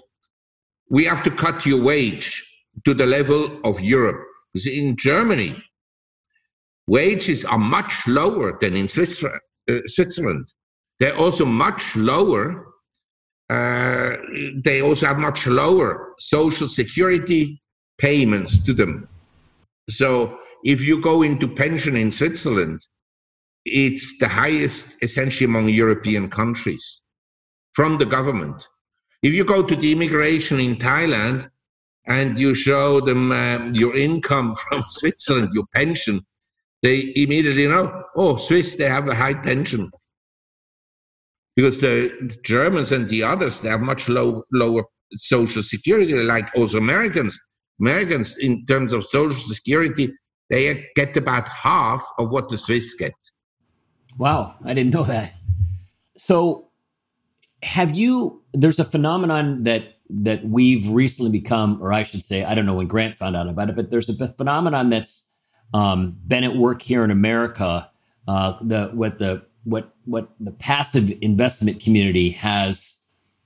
we 0.90 1.04
have 1.06 1.24
to 1.24 1.32
cut 1.32 1.66
your 1.66 1.82
wage 1.82 2.46
to 2.86 2.94
the 2.94 3.06
level 3.06 3.60
of 3.64 3.82
Europe. 3.82 4.26
Because 4.54 4.68
in 4.68 4.96
Germany, 4.96 5.62
wages 6.88 7.44
are 7.44 7.58
much 7.58 8.08
lower 8.08 8.58
than 8.62 8.76
in 8.76 8.88
uh, 8.88 9.30
Switzerland. 9.86 10.48
They're 11.00 11.18
also 11.18 11.46
much 11.46 11.96
lower. 11.96 12.66
Uh, 13.50 14.18
they 14.64 14.82
also 14.82 15.08
have 15.08 15.18
much 15.18 15.48
lower 15.48 16.14
social 16.20 16.68
security 16.68 17.62
payments 17.98 18.60
to 18.66 18.74
them. 18.74 19.08
So 19.90 20.40
if 20.64 20.82
you 20.82 21.02
go 21.02 21.24
into 21.24 21.48
pension 21.48 21.96
in 21.96 22.12
Switzerland, 22.12 22.82
it's 23.66 24.18
the 24.20 24.28
highest 24.28 24.98
essentially 25.02 25.46
among 25.46 25.70
European 25.70 26.30
countries 26.30 27.02
from 27.74 27.98
the 27.98 28.06
government. 28.06 28.68
If 29.22 29.34
you 29.34 29.44
go 29.44 29.64
to 29.64 29.76
the 29.76 29.91
immigration 29.91 30.60
in 30.60 30.76
Thailand, 30.78 31.50
and 32.10 32.40
you 32.40 32.56
show 32.56 33.00
them 33.00 33.32
um, 33.32 33.74
your 33.74 33.96
income 33.96 34.56
from 34.70 34.84
Switzerland, 34.90 35.52
your 35.54 35.66
pension, 35.74 36.26
they 36.81 37.11
immediately 37.15 37.68
know, 37.68 38.03
oh, 38.15 38.38
Swiss, 38.38 38.76
they 38.76 38.88
have 38.89 39.07
a 39.07 39.15
high 39.15 39.34
pension. 39.34 39.91
Because 41.56 41.80
the 41.80 42.38
Germans 42.43 42.91
and 42.91 43.10
the 43.10 43.23
others, 43.23 43.60
they 43.60 43.69
have 43.69 43.81
much 43.81 44.07
low, 44.07 44.43
lower 44.53 44.84
social 45.15 45.61
security, 45.61 46.14
like 46.14 46.49
also 46.56 46.77
Americans. 46.77 47.38
Americans, 47.81 48.38
in 48.38 48.65
terms 48.65 48.93
of 48.93 49.06
social 49.06 49.39
security, 49.53 50.14
they 50.49 50.85
get 50.95 51.15
about 51.18 51.47
half 51.47 52.06
of 52.18 52.31
what 52.31 52.49
the 52.49 52.57
Swiss 52.57 52.93
get. 52.93 53.14
Wow, 54.18 54.56
I 54.64 54.73
didn't 54.73 54.93
know 54.93 55.03
that. 55.03 55.34
So, 56.18 56.69
have 57.64 57.95
you? 57.95 58.43
There's 58.53 58.80
a 58.80 58.85
phenomenon 58.85 59.64
that 59.64 59.95
that 60.10 60.43
we've 60.43 60.89
recently 60.89 61.31
become, 61.31 61.81
or 61.81 61.93
I 61.93 62.03
should 62.03 62.23
say, 62.23 62.43
I 62.43 62.53
don't 62.56 62.65
know 62.65 62.73
when 62.73 62.88
Grant 62.88 63.15
found 63.15 63.35
out 63.35 63.47
about 63.47 63.69
it, 63.69 63.76
but 63.76 63.91
there's 63.91 64.10
a 64.10 64.27
phenomenon 64.27 64.89
that's 64.89 65.28
um, 65.74 66.18
been 66.28 66.44
at 66.44 66.56
work 66.56 66.82
here 66.82 67.04
in 67.04 67.12
America. 67.12 67.90
Uh, 68.28 68.58
the 68.62 68.88
what 68.94 69.20
the 69.20 69.44
what 69.64 69.94
what 70.06 70.30
the 70.40 70.52
passive 70.52 71.12
investment 71.22 71.80
community 71.82 72.32
has 72.32 72.98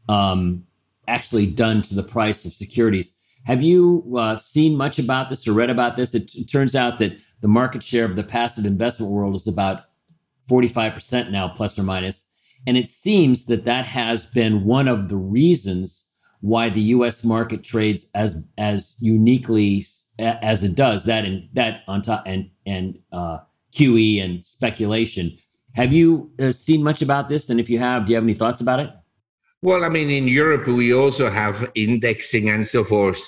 um, 0.10 0.66
actually 1.08 1.45
done 1.45 1.82
to 1.84 1.95
the 1.95 2.04
price 2.04 2.45
of 2.45 2.54
securities. 2.54 3.16
Have 3.45 3.62
you 3.62 4.16
uh, 4.18 4.38
seen 4.38 4.78
much 4.78 5.00
about 5.00 5.30
this 5.30 5.48
or 5.48 5.54
read 5.54 5.70
about 5.70 5.98
this? 5.98 6.16
It, 6.16 6.34
it, 6.36 6.45
turns 6.45 6.76
out 6.76 7.00
that 7.00 7.18
the 7.41 7.48
market 7.48 7.84
share 7.84 8.06
of 8.06 8.16
the 8.16 8.24
passive 8.24 8.66
investment 8.66 9.12
world 9.12 9.36
is 9.36 9.48
about 9.48 9.84
45% 10.50 11.30
now, 11.30 11.50
plus 11.50 11.78
or 11.78 11.84
minus. 11.84 12.26
And 12.66 12.78
it 12.78 12.88
seems 12.88 13.45
that 13.48 13.66
that 13.66 13.86
has 13.86 14.26
been 14.26 14.64
one 14.64 14.88
of 14.88 15.10
the 15.10 15.18
reasons 15.18 16.10
why 16.40 16.70
the 16.70 16.82
U.S. 16.82 17.24
market 17.24 17.64
trades 17.64 18.10
as 18.16 18.48
as 18.58 18.95
uniquely 19.00 19.86
as 20.19 20.64
it 20.64 20.76
does. 20.76 21.06
That 21.06 21.26
and 21.26 21.49
that 21.53 21.84
on 21.88 22.02
top 22.02 22.23
and 22.26 22.49
and 22.65 22.99
uh, 23.11 23.40
QE 23.73 24.23
and 24.23 24.44
speculation. 24.44 25.31
Have 25.76 25.91
you 25.91 26.31
uh, 26.40 26.52
seen 26.52 26.84
much 26.84 27.02
about 27.02 27.30
this? 27.30 27.49
And 27.49 27.60
if 27.60 27.69
you 27.69 27.80
have, 27.80 28.06
do 28.06 28.11
you 28.11 28.15
have 28.15 28.23
any 28.23 28.35
thoughts 28.35 28.61
about 28.61 28.80
it? 28.80 28.91
Well, 29.64 29.84
I 29.84 29.90
mean, 29.90 30.11
in 30.11 30.27
Europe, 30.27 30.68
we 30.68 30.94
also 30.94 31.30
have 31.30 31.72
indexing 31.73 32.49
and 32.49 32.68
so 32.68 32.84
forth. 32.84 33.19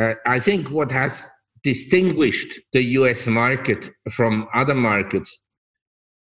Uh, 0.00 0.14
I 0.24 0.38
think 0.38 0.70
what 0.70 0.90
has 0.92 1.26
distinguished 1.62 2.60
the 2.72 2.82
US 2.98 3.26
market 3.26 3.90
from 4.10 4.48
other 4.54 4.74
markets 4.74 5.38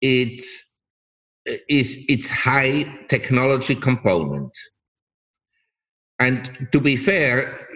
it's, 0.02 0.66
is 1.46 2.06
its 2.08 2.28
high 2.28 2.84
technology 3.08 3.76
component. 3.76 4.52
And 6.20 6.68
to 6.72 6.80
be 6.80 6.96
fair, 6.96 7.68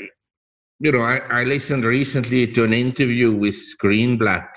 you 0.80 0.92
know, 0.92 1.02
I, 1.02 1.18
I 1.18 1.44
listened 1.44 1.84
recently 1.84 2.48
to 2.54 2.64
an 2.64 2.74
interview 2.74 3.32
with 3.32 3.60
Greenblatt, 3.84 4.50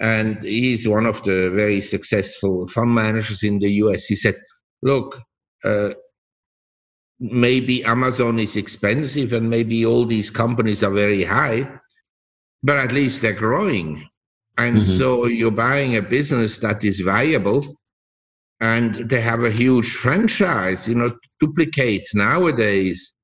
and 0.00 0.42
he's 0.42 0.88
one 0.88 1.06
of 1.06 1.22
the 1.22 1.50
very 1.50 1.80
successful 1.80 2.66
fund 2.68 2.94
managers 2.94 3.42
in 3.42 3.58
the 3.58 3.70
US. 3.84 4.06
He 4.06 4.16
said, 4.16 4.36
Look, 4.82 5.20
uh, 5.64 5.90
maybe 7.20 7.84
Amazon 7.84 8.38
is 8.38 8.56
expensive 8.56 9.32
and 9.32 9.50
maybe 9.50 9.84
all 9.84 10.04
these 10.04 10.30
companies 10.30 10.84
are 10.84 10.92
very 10.92 11.24
high, 11.24 11.68
but 12.62 12.76
at 12.76 12.92
least 12.92 13.22
they're 13.22 13.32
growing. 13.32 14.08
And 14.56 14.78
mm-hmm. 14.78 14.98
so 14.98 15.26
you're 15.26 15.50
buying 15.50 15.96
a 15.96 16.02
business 16.02 16.58
that 16.58 16.84
is 16.84 17.00
viable 17.00 17.64
and 18.60 18.94
they 18.94 19.20
have 19.20 19.44
a 19.44 19.50
huge 19.50 19.92
franchise. 19.92 20.88
You 20.88 20.96
know, 20.96 21.10
duplicate 21.40 22.08
nowadays 22.14 23.14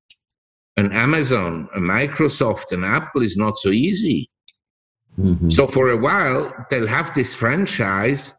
an 0.76 0.92
Amazon, 0.92 1.68
a 1.74 1.78
Microsoft, 1.78 2.72
an 2.72 2.84
Apple 2.84 3.22
is 3.22 3.36
not 3.36 3.58
so 3.58 3.70
easy. 3.70 4.30
Mm-hmm. 5.18 5.50
So 5.50 5.66
for 5.66 5.90
a 5.90 5.96
while, 5.96 6.52
they'll 6.70 6.86
have 6.86 7.14
this 7.14 7.34
franchise 7.34 8.36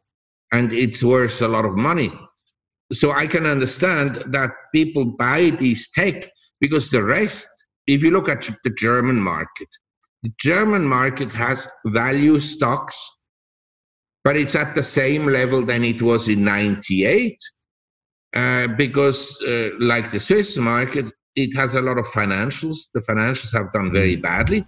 and 0.52 0.74
it's 0.74 1.02
worth 1.02 1.42
a 1.42 1.48
lot 1.48 1.66
of 1.66 1.76
money 1.76 2.12
so 2.94 3.12
I 3.12 3.28
can 3.28 3.46
understand 3.46 4.24
that 4.28 4.52
people 4.74 5.06
buy 5.06 5.52
these 5.52 5.90
tech 5.92 6.30
because 6.62 6.90
the 6.90 7.04
rest, 7.04 7.48
if 7.88 8.04
you 8.04 8.12
look 8.12 8.30
at 8.30 8.50
the 8.64 8.70
German 8.72 9.20
market, 9.20 9.68
the 10.24 10.32
German 10.40 10.86
market 10.86 11.32
has 11.34 11.68
value 11.88 12.40
stocks, 12.40 12.98
but 14.24 14.38
it's 14.38 14.56
at 14.56 14.76
the 14.76 14.84
same 14.84 15.28
level 15.28 15.66
than 15.66 15.84
it 15.84 16.02
was 16.02 16.30
in 16.30 16.44
98 16.44 17.38
uh, 18.36 18.68
because, 18.68 19.42
uh, 19.44 19.70
like 19.80 20.12
the 20.12 20.20
Swiss 20.20 20.58
market, 20.58 21.06
it 21.36 21.56
has 21.56 21.76
a 21.76 21.82
lot 21.82 21.98
of 21.98 22.06
financials. 22.08 22.78
The 22.94 23.02
financials 23.02 23.54
have 23.54 23.72
done 23.74 23.92
very 23.92 24.18
mm. 24.18 24.22
badly. 24.22 24.66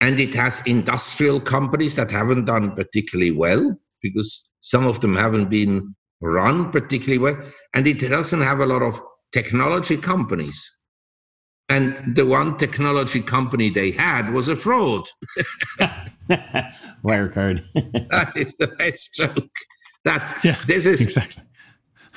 And 0.00 0.20
it 0.20 0.34
has 0.34 0.62
industrial 0.66 1.40
companies 1.40 1.96
that 1.96 2.10
haven't 2.10 2.44
done 2.44 2.76
particularly 2.76 3.32
well 3.32 3.76
because 4.00 4.48
some 4.60 4.86
of 4.86 5.00
them 5.00 5.16
haven't 5.16 5.50
been 5.50 5.94
run 6.20 6.70
particularly 6.70 7.18
well, 7.18 7.36
and 7.74 7.86
it 7.86 8.00
doesn't 8.00 8.40
have 8.40 8.60
a 8.60 8.66
lot 8.66 8.82
of 8.82 9.00
technology 9.32 9.96
companies. 9.96 10.70
And 11.68 12.14
the 12.16 12.24
one 12.24 12.56
technology 12.56 13.20
company 13.20 13.70
they 13.70 13.90
had 13.90 14.32
was 14.32 14.48
a 14.48 14.56
fraud. 14.56 15.06
Wirecard. 17.04 17.62
that 18.10 18.32
is 18.36 18.56
the 18.56 18.68
best 18.78 19.14
joke. 19.14 19.50
That 20.04 20.38
yeah, 20.42 20.56
this 20.66 20.86
is 20.86 21.02
exactly. 21.02 21.42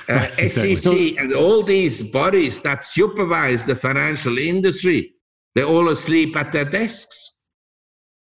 Uh, 0.08 0.28
exactly. 0.38 0.76
SEC 0.76 1.18
and 1.18 1.32
all 1.34 1.62
these 1.62 2.02
bodies 2.02 2.60
that 2.60 2.84
supervise 2.84 3.64
the 3.64 3.76
financial 3.76 4.38
industry, 4.38 5.12
they're 5.54 5.66
all 5.66 5.88
asleep 5.88 6.36
at 6.36 6.52
their 6.52 6.64
desks. 6.64 7.42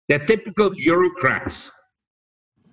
They're 0.09 0.27
typical 0.27 0.70
bureaucrats. 0.70 1.70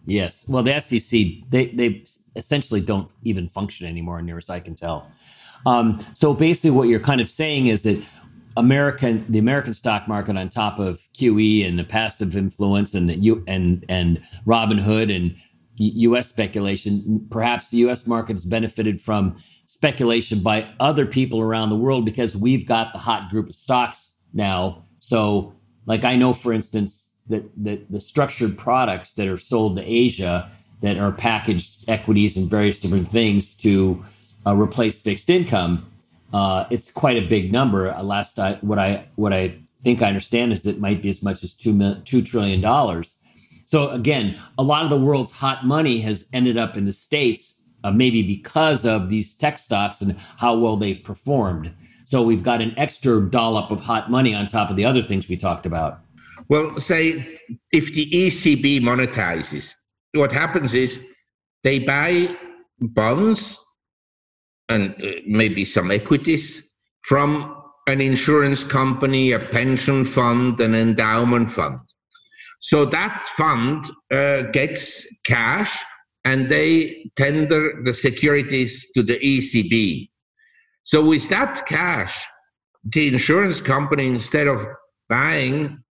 Yes. 0.06 0.46
Well, 0.50 0.64
the 0.64 0.80
SEC, 0.80 1.20
they, 1.50 1.68
they 1.68 2.04
essentially 2.36 2.82
don't 2.82 3.10
even 3.24 3.48
function 3.48 3.86
anymore, 3.88 4.22
near 4.22 4.38
as 4.38 4.50
I 4.50 4.60
can 4.60 4.76
tell. 4.76 5.12
Um, 5.66 6.00
so 6.16 6.34
basically, 6.34 6.72
what 6.72 6.88
you're 6.88 7.00
kind 7.00 7.22
of 7.22 7.30
saying 7.30 7.68
is 7.68 7.84
that 7.84 8.04
American, 8.58 9.26
the 9.30 9.40
American 9.40 9.74
stock 9.74 10.08
market, 10.08 10.38
on 10.38 10.50
top 10.50 10.80
of 10.80 11.08
QE 11.14 11.68
and 11.68 11.78
the 11.78 11.84
passive 11.84 12.36
influence 12.36 12.94
and 12.94 13.10
the 13.10 13.16
U 13.16 13.44
and 13.48 13.86
and 13.88 14.22
Robinhood 14.46 15.16
and 15.16 15.36
U.S. 15.86 16.28
speculation, 16.28 17.28
perhaps 17.30 17.70
the 17.70 17.78
U.S. 17.80 18.06
market 18.08 18.34
has 18.34 18.46
benefited 18.46 19.02
from 19.02 19.42
speculation 19.66 20.42
by 20.42 20.68
other 20.80 21.06
people 21.06 21.40
around 21.40 21.70
the 21.70 21.76
world 21.76 22.06
because 22.06 22.36
we've 22.36 22.68
got 22.68 22.92
the 22.92 23.00
hot 23.00 23.30
group 23.30 23.50
of 23.50 23.56
stocks 23.56 24.16
now. 24.34 24.84
So, 25.00 25.54
like 25.86 26.04
I 26.04 26.16
know, 26.16 26.34
for 26.34 26.54
instance, 26.54 27.16
that 27.28 27.44
the, 27.56 27.82
the 27.90 28.02
structured 28.02 28.58
products 28.58 29.14
that 29.14 29.28
are 29.28 29.38
sold 29.38 29.78
to 29.78 29.84
Asia 29.84 30.50
that 30.82 30.98
are 30.98 31.12
packaged 31.12 31.90
equities 31.90 32.36
and 32.38 32.50
various 32.50 32.80
different 32.82 33.08
things 33.08 33.56
to 33.58 34.04
uh, 34.46 34.56
replace 34.56 35.02
fixed 35.02 35.30
income. 35.30 35.92
Uh, 36.34 36.66
it's 36.70 36.92
quite 36.92 37.18
a 37.18 37.28
big 37.28 37.52
number. 37.52 37.92
Last 38.02 38.40
I, 38.40 38.54
what 38.62 38.80
I 38.80 39.06
what 39.16 39.34
I 39.34 39.50
think 39.84 40.02
I 40.02 40.08
understand 40.08 40.54
is 40.54 40.66
it 40.66 40.80
might 40.80 41.02
be 41.02 41.10
as 41.10 41.24
much 41.24 41.44
as 41.44 41.54
two 41.54 41.96
two 42.06 42.22
trillion 42.22 42.62
dollars. 42.62 43.16
So 43.70 43.92
again, 43.92 44.42
a 44.58 44.64
lot 44.64 44.84
of 44.84 44.90
the 44.90 44.98
world's 44.98 45.30
hot 45.30 45.64
money 45.64 46.00
has 46.00 46.28
ended 46.34 46.58
up 46.58 46.76
in 46.76 46.86
the 46.86 46.92
states, 46.92 47.70
uh, 47.84 47.92
maybe 47.92 48.24
because 48.24 48.84
of 48.84 49.12
these 49.12 49.36
tech 49.36 49.60
stocks 49.60 50.02
and 50.02 50.18
how 50.38 50.58
well 50.58 50.76
they've 50.76 51.04
performed. 51.04 51.72
So 52.04 52.24
we've 52.24 52.42
got 52.42 52.64
an 52.64 52.74
extra 52.78 53.22
dollop 53.22 53.70
of 53.70 53.80
hot 53.80 54.10
money 54.10 54.34
on 54.34 54.48
top 54.48 54.72
of 54.72 54.76
the 54.76 54.86
other 54.86 55.04
things 55.04 55.30
we 55.30 55.38
talked 55.38 55.68
about. 55.68 56.00
Well, 56.48 56.80
say 56.80 57.40
if 57.72 57.94
the 57.94 58.10
ECB 58.10 58.82
monetizes, 58.82 59.76
what 60.16 60.32
happens 60.32 60.74
is 60.74 61.00
they 61.64 61.78
buy 61.78 62.36
bonds 62.80 63.60
and 64.68 64.96
uh, 65.04 65.12
maybe 65.28 65.64
some 65.64 65.92
equities 65.92 66.72
from 67.04 67.56
an 67.86 68.02
insurance 68.02 68.64
company, 68.64 69.32
a 69.32 69.40
pension 69.40 70.06
fund, 70.06 70.60
an 70.60 70.74
endowment 70.74 71.52
fund. 71.52 71.80
So 72.60 72.86
that 72.86 73.26
fund 73.38 73.86
uh, 74.12 74.44
gets 74.52 75.08
cash 75.24 75.84
and 76.26 76.50
they 76.50 77.10
tender 77.16 77.82
the 77.84 77.94
securities 77.94 78.86
to 78.96 79.04
the 79.04 79.18
ECB. 79.20 80.10
So 80.84 81.06
with 81.06 81.30
that 81.30 81.66
cash, 81.66 82.20
the 82.84 83.08
insurance 83.08 83.62
company, 83.62 84.08
instead 84.08 84.48
of 84.48 84.66
buying 85.08 85.84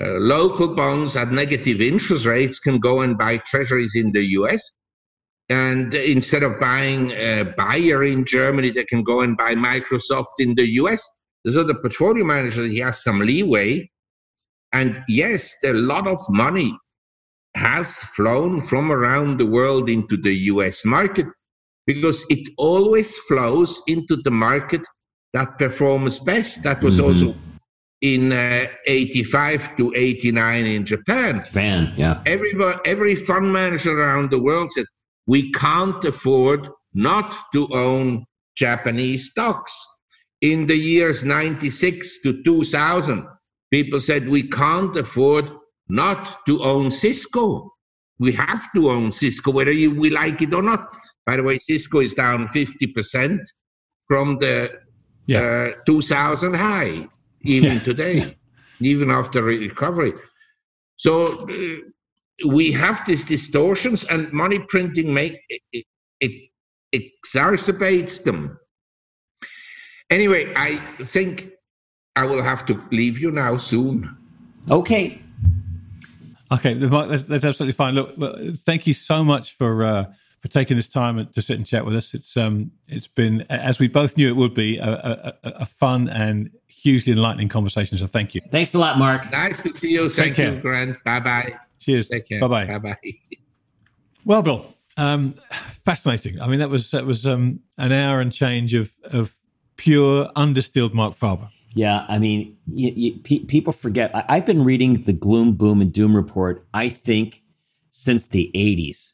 uh, 0.00 0.18
local 0.18 0.74
bonds 0.74 1.14
at 1.14 1.30
negative 1.30 1.80
interest 1.80 2.26
rates 2.26 2.58
can 2.58 2.78
go 2.80 3.02
and 3.02 3.16
buy 3.16 3.36
treasuries 3.38 3.94
in 3.94 4.10
the 4.12 4.24
US. 4.38 4.62
And 5.48 5.94
instead 5.94 6.42
of 6.42 6.58
buying 6.58 7.12
a 7.12 7.44
Bayer 7.56 8.02
in 8.04 8.24
Germany, 8.24 8.70
they 8.70 8.84
can 8.84 9.02
go 9.02 9.20
and 9.20 9.36
buy 9.36 9.54
Microsoft 9.54 10.38
in 10.38 10.54
the 10.54 10.66
US. 10.80 11.06
So 11.46 11.62
the 11.62 11.74
portfolio 11.74 12.24
manager, 12.24 12.64
he 12.64 12.78
has 12.78 13.02
some 13.04 13.20
leeway. 13.20 13.90
And 14.74 15.02
yes, 15.08 15.54
a 15.64 15.72
lot 15.72 16.06
of 16.06 16.18
money 16.28 16.76
has 17.56 17.96
flown 17.96 18.60
from 18.60 18.90
around 18.90 19.38
the 19.38 19.46
world 19.46 19.88
into 19.88 20.16
the 20.16 20.34
US 20.52 20.84
market 20.84 21.26
because 21.86 22.24
it 22.28 22.48
always 22.58 23.14
flows 23.28 23.80
into 23.86 24.16
the 24.24 24.30
market 24.30 24.82
that 25.32 25.58
performs 25.58 26.18
best. 26.18 26.62
That 26.64 26.82
was 26.82 26.98
mm-hmm. 26.98 27.28
also 27.28 27.38
in 28.00 28.32
uh, 28.32 28.66
85 28.86 29.76
to 29.76 29.92
89 29.94 30.66
in 30.66 30.84
Japan. 30.84 31.42
Japan, 31.44 31.92
yeah. 31.96 32.20
Every, 32.26 32.52
every 32.84 33.16
fund 33.16 33.52
manager 33.52 33.98
around 33.98 34.30
the 34.30 34.42
world 34.42 34.72
said, 34.72 34.86
we 35.26 35.52
can't 35.52 36.04
afford 36.04 36.68
not 36.92 37.34
to 37.54 37.68
own 37.72 38.24
Japanese 38.56 39.30
stocks. 39.30 39.72
In 40.40 40.66
the 40.66 40.76
years 40.76 41.24
96 41.24 42.20
to 42.22 42.42
2000, 42.42 43.26
people 43.70 44.00
said, 44.00 44.28
we 44.28 44.42
can't 44.42 44.96
afford 44.96 45.50
not 45.88 46.44
to 46.46 46.62
own 46.62 46.90
Cisco. 46.90 47.70
We 48.18 48.32
have 48.32 48.68
to 48.74 48.90
own 48.90 49.12
Cisco, 49.12 49.50
whether 49.50 49.72
you, 49.72 49.94
we 49.94 50.10
like 50.10 50.40
it 50.42 50.54
or 50.54 50.62
not. 50.62 50.88
By 51.26 51.36
the 51.36 51.42
way, 51.42 51.58
Cisco 51.58 52.00
is 52.00 52.14
down 52.14 52.48
50% 52.48 53.38
from 54.06 54.38
the 54.38 54.70
yeah. 55.26 55.72
uh, 55.76 55.82
2000 55.86 56.54
high, 56.54 57.08
even 57.42 57.74
yeah. 57.74 57.78
today, 57.80 58.36
even 58.80 59.10
after 59.10 59.42
recovery. 59.42 60.12
So 60.96 61.48
uh, 61.48 62.48
we 62.48 62.70
have 62.72 63.04
these 63.06 63.24
distortions, 63.24 64.04
and 64.04 64.32
money 64.32 64.60
printing 64.68 65.12
make 65.12 65.40
it, 65.48 65.84
it 66.20 66.50
exacerbates 66.94 68.22
them. 68.22 68.58
Anyway, 70.10 70.52
I 70.54 70.76
think 71.04 71.50
I 72.16 72.24
will 72.24 72.42
have 72.42 72.64
to 72.66 72.82
leave 72.90 73.18
you 73.18 73.30
now 73.30 73.56
soon. 73.56 74.16
Okay. 74.70 75.20
Okay, 76.52 76.74
that's, 76.74 77.24
that's 77.24 77.44
absolutely 77.44 77.72
fine. 77.72 77.94
Look, 77.94 78.14
thank 78.58 78.86
you 78.86 78.94
so 78.94 79.24
much 79.24 79.56
for 79.56 79.82
uh, 79.82 80.04
for 80.40 80.48
taking 80.48 80.76
this 80.76 80.88
time 80.88 81.26
to 81.26 81.42
sit 81.42 81.56
and 81.56 81.66
chat 81.66 81.84
with 81.84 81.96
us. 81.96 82.14
It's 82.14 82.36
um, 82.36 82.70
it's 82.86 83.08
been 83.08 83.42
as 83.50 83.78
we 83.78 83.88
both 83.88 84.16
knew 84.16 84.28
it 84.28 84.36
would 84.36 84.54
be 84.54 84.78
a, 84.78 85.34
a, 85.42 85.48
a 85.50 85.66
fun 85.66 86.08
and 86.08 86.50
hugely 86.68 87.12
enlightening 87.12 87.48
conversation. 87.48 87.98
So 87.98 88.06
thank 88.06 88.34
you. 88.34 88.42
Thanks 88.52 88.74
a 88.74 88.78
lot, 88.78 88.98
Marc. 88.98 89.32
Nice 89.32 89.62
to 89.62 89.72
see 89.72 89.90
you. 89.90 90.10
Thank 90.10 90.36
Take 90.36 90.56
you, 90.56 90.60
Grant. 90.60 91.02
Bye 91.02 91.20
bye. 91.20 91.58
Cheers. 91.80 92.08
Take 92.08 92.28
care. 92.28 92.40
Bye 92.40 92.48
bye. 92.48 92.66
Bye 92.66 92.78
bye. 92.78 92.96
Well, 94.26 94.40
Bill, 94.40 94.74
um, 94.96 95.34
fascinating. 95.84 96.40
I 96.40 96.46
mean, 96.46 96.60
that 96.60 96.70
was 96.70 96.90
that 96.92 97.04
was 97.04 97.26
um, 97.26 97.60
an 97.76 97.92
hour 97.92 98.20
and 98.20 98.32
change 98.32 98.72
of 98.72 98.90
of 99.04 99.36
pure 99.76 100.30
undistilled 100.34 100.94
Marc 100.94 101.14
Faber. 101.14 101.50
Yeah, 101.74 102.06
I 102.08 102.20
mean, 102.20 102.56
you, 102.72 102.92
you, 102.94 103.18
pe- 103.18 103.44
people 103.44 103.72
forget. 103.72 104.14
I, 104.14 104.36
have 104.36 104.46
been 104.46 104.64
reading 104.64 105.02
the 105.02 105.12
Gloom, 105.12 105.56
Boom, 105.56 105.80
and 105.80 105.92
Doom 105.92 106.14
report. 106.14 106.66
I 106.72 106.88
think 106.88 107.42
since 107.90 108.28
the 108.28 108.50
'80s, 108.54 109.12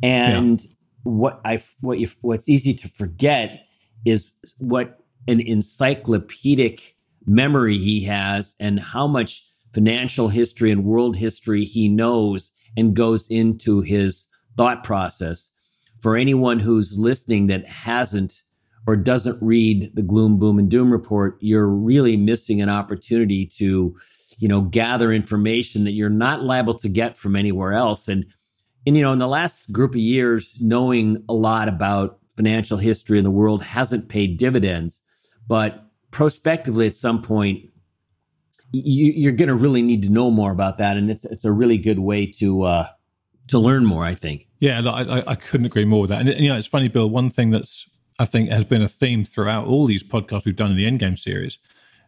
and 0.00 0.60
yeah. 0.60 0.70
what 1.02 1.40
I 1.44 1.62
what 1.80 1.98
you 1.98 2.08
what's 2.20 2.48
easy 2.48 2.72
to 2.74 2.88
forget 2.88 3.66
is 4.04 4.32
what 4.58 5.00
an 5.26 5.40
encyclopedic 5.40 6.96
memory 7.26 7.78
he 7.78 8.04
has 8.04 8.54
and 8.60 8.78
how 8.78 9.08
much 9.08 9.44
financial 9.72 10.28
history 10.28 10.70
and 10.70 10.84
world 10.84 11.16
history 11.16 11.64
he 11.64 11.88
knows 11.88 12.52
and 12.76 12.94
goes 12.94 13.28
into 13.28 13.80
his 13.80 14.28
thought 14.56 14.84
process. 14.84 15.50
For 16.00 16.16
anyone 16.16 16.60
who's 16.60 16.98
listening 16.98 17.46
that 17.46 17.66
hasn't 17.66 18.42
or 18.86 18.96
doesn't 18.96 19.40
read 19.42 19.94
the 19.94 20.02
gloom 20.02 20.38
boom 20.38 20.58
and 20.58 20.70
doom 20.70 20.90
report 20.90 21.36
you're 21.40 21.68
really 21.68 22.16
missing 22.16 22.60
an 22.60 22.68
opportunity 22.68 23.46
to 23.46 23.94
you 24.42 24.48
know 24.48 24.62
gather 24.62 25.12
information 25.12 25.84
that 25.84 25.92
you're 25.92 26.10
not 26.10 26.42
liable 26.42 26.74
to 26.74 26.88
get 26.88 27.16
from 27.16 27.36
anywhere 27.36 27.72
else. 27.72 28.08
And 28.08 28.26
and 28.86 28.96
you 28.96 29.02
know 29.02 29.12
in 29.12 29.20
the 29.20 29.28
last 29.28 29.72
group 29.72 29.92
of 29.92 30.00
years 30.00 30.60
knowing 30.60 31.24
a 31.28 31.32
lot 31.32 31.68
about 31.68 32.18
financial 32.36 32.78
history 32.78 33.18
in 33.18 33.24
the 33.24 33.30
world 33.30 33.62
hasn't 33.62 34.08
paid 34.08 34.38
dividends 34.38 35.02
but 35.46 35.86
prospectively 36.10 36.86
at 36.86 36.94
some 36.94 37.22
point 37.22 37.68
you, 38.72 39.28
are 39.28 39.32
going 39.32 39.50
to 39.50 39.54
really 39.54 39.82
need 39.82 40.02
to 40.04 40.10
know 40.10 40.30
more 40.30 40.50
about 40.50 40.78
that. 40.78 40.96
And 40.96 41.10
it's 41.10 41.24
it's 41.26 41.44
a 41.44 41.52
really 41.52 41.78
good 41.78 41.98
way 41.98 42.26
to 42.38 42.62
uh 42.62 42.86
to 43.48 43.58
learn 43.58 43.84
more 43.84 44.04
i 44.04 44.14
think. 44.14 44.48
Yeah 44.58 44.80
I, 44.84 45.30
I 45.30 45.34
couldn't 45.36 45.66
agree 45.66 45.84
more 45.84 46.00
with 46.00 46.10
that. 46.10 46.26
And 46.26 46.40
you 46.40 46.48
know 46.48 46.56
it's 46.56 46.66
funny 46.66 46.88
bill 46.88 47.08
one 47.08 47.30
thing 47.30 47.50
that's 47.50 47.86
i 48.18 48.24
think 48.24 48.50
has 48.50 48.64
been 48.64 48.82
a 48.82 48.88
theme 48.88 49.24
throughout 49.24 49.66
all 49.66 49.86
these 49.86 50.02
podcasts 50.02 50.44
we've 50.44 50.56
done 50.56 50.70
in 50.70 50.76
the 50.76 50.86
endgame 50.86 51.18
series 51.18 51.58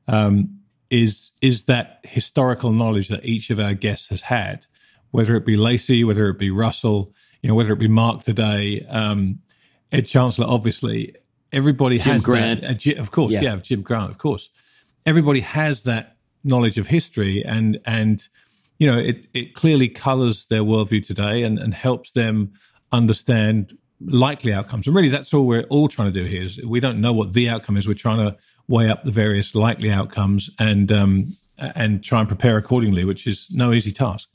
um, 0.06 0.60
is 0.90 1.30
is 1.40 1.64
that 1.64 2.00
historical 2.04 2.72
knowledge 2.72 3.08
that 3.08 3.24
each 3.24 3.50
of 3.50 3.58
our 3.58 3.74
guests 3.74 4.08
has 4.08 4.22
had 4.22 4.66
whether 5.14 5.36
it 5.36 5.46
be 5.46 5.56
Lacy, 5.56 6.02
whether 6.02 6.28
it 6.28 6.40
be 6.40 6.50
Russell, 6.50 7.14
you 7.40 7.48
know, 7.48 7.54
whether 7.54 7.72
it 7.72 7.78
be 7.78 7.86
Marc 7.86 8.24
today, 8.24 8.84
um, 8.88 9.38
Ed 9.92 10.08
Chancellor, 10.08 10.44
obviously, 10.48 11.14
everybody 11.52 11.98
Jim 11.98 12.14
has 12.14 12.24
Grant. 12.24 12.62
that. 12.62 12.84
Uh, 12.84 13.00
of 13.00 13.12
course, 13.12 13.32
yeah. 13.32 13.42
yeah, 13.42 13.56
Jim 13.58 13.82
Grant, 13.82 14.10
of 14.10 14.18
course. 14.18 14.48
Everybody 15.06 15.38
has 15.38 15.82
that 15.82 16.16
knowledge 16.42 16.78
of 16.78 16.88
history, 16.88 17.44
and 17.44 17.78
and 17.86 18.26
you 18.80 18.90
know, 18.90 18.98
it 18.98 19.28
it 19.32 19.54
clearly 19.54 19.88
colours 19.88 20.46
their 20.46 20.62
worldview 20.62 21.06
today 21.06 21.44
and 21.44 21.60
and 21.60 21.74
helps 21.74 22.10
them 22.10 22.52
understand 22.90 23.78
likely 24.06 24.52
outcomes. 24.52 24.86
And 24.86 24.94
really, 24.94 25.08
that's 25.08 25.32
all 25.34 25.46
we're 25.46 25.64
all 25.64 25.88
trying 25.88 26.12
to 26.12 26.20
do 26.20 26.26
here. 26.26 26.42
Is 26.42 26.60
we 26.64 26.80
don't 26.80 27.00
know 27.00 27.12
what 27.12 27.32
the 27.32 27.48
outcome 27.48 27.76
is. 27.76 27.86
We're 27.86 27.94
trying 27.94 28.18
to 28.18 28.36
weigh 28.68 28.88
up 28.88 29.04
the 29.04 29.10
various 29.10 29.54
likely 29.54 29.90
outcomes 29.90 30.50
and 30.58 30.90
um, 30.90 31.36
and 31.58 32.02
try 32.02 32.20
and 32.20 32.28
prepare 32.28 32.56
accordingly, 32.56 33.04
which 33.04 33.26
is 33.26 33.48
no 33.50 33.72
easy 33.72 33.92
task. 33.92 34.28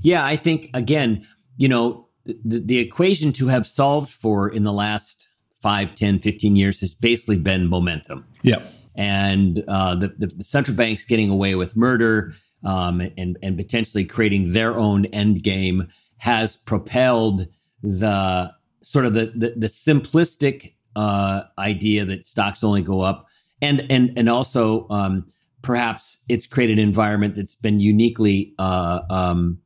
Yeah, 0.00 0.24
I 0.24 0.36
think 0.36 0.70
again, 0.74 1.26
you 1.56 1.68
know, 1.68 2.08
the, 2.24 2.60
the 2.60 2.78
equation 2.78 3.32
to 3.34 3.48
have 3.48 3.66
solved 3.66 4.10
for 4.10 4.48
in 4.48 4.64
the 4.64 4.72
last 4.72 5.28
5, 5.60 5.94
10, 5.94 6.18
15 6.18 6.56
years 6.56 6.80
has 6.80 6.94
basically 6.94 7.38
been 7.38 7.68
momentum. 7.68 8.26
Yeah. 8.42 8.62
And 8.94 9.64
uh, 9.68 9.94
the, 9.94 10.08
the, 10.18 10.26
the, 10.26 10.44
central 10.44 10.76
banks 10.76 11.04
getting 11.04 11.30
away 11.30 11.54
with 11.54 11.76
murder 11.76 12.34
um, 12.64 13.00
and, 13.16 13.38
and 13.42 13.56
potentially 13.56 14.04
creating 14.04 14.52
their 14.52 14.76
own 14.76 15.06
end 15.06 15.42
game 15.42 15.88
has 16.18 16.56
propelled 16.56 17.46
the 17.82 18.52
sort 18.82 19.06
of 19.06 19.14
the, 19.14 19.26
the, 19.34 19.54
the 19.56 19.66
simplistic 19.66 20.74
uh, 20.94 21.44
idea 21.58 22.04
that 22.04 22.26
stocks 22.26 22.62
only 22.62 22.82
go 22.82 23.00
up. 23.00 23.28
And, 23.60 23.86
and, 23.90 24.12
and 24.16 24.28
also, 24.28 24.88
um, 24.90 25.26
perhaps 25.62 26.22
it's 26.28 26.46
created 26.46 26.78
an 26.78 26.84
environment 26.84 27.36
that's 27.36 27.54
been 27.54 27.80
uniquely 27.80 28.54
uh, 28.58 29.00
um, 29.08 29.58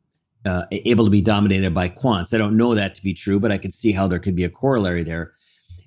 uh, 0.45 0.65
able 0.71 1.05
to 1.05 1.11
be 1.11 1.23
dominated 1.23 1.75
by 1.75 1.89
quants. 1.89 2.33
I 2.33 2.39
don't 2.39 2.57
know 2.57 2.75
that 2.75 2.95
to 2.97 3.03
be 3.03 3.15
true, 3.15 3.41
but 3.41 3.51
I 3.51 3.59
could 3.59 3.75
see 3.75 3.93
how 3.93 4.07
there 4.07 4.19
could 4.19 4.37
be 4.37 4.45
a 4.45 4.51
corollary 4.51 5.03
there. 5.03 5.33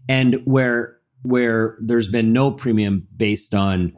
And 0.07 0.41
where 0.45 0.97
where 1.21 1.77
there's 1.81 2.07
been 2.07 2.33
no 2.33 2.49
premium 2.49 3.07
based 3.15 3.53
on 3.53 3.93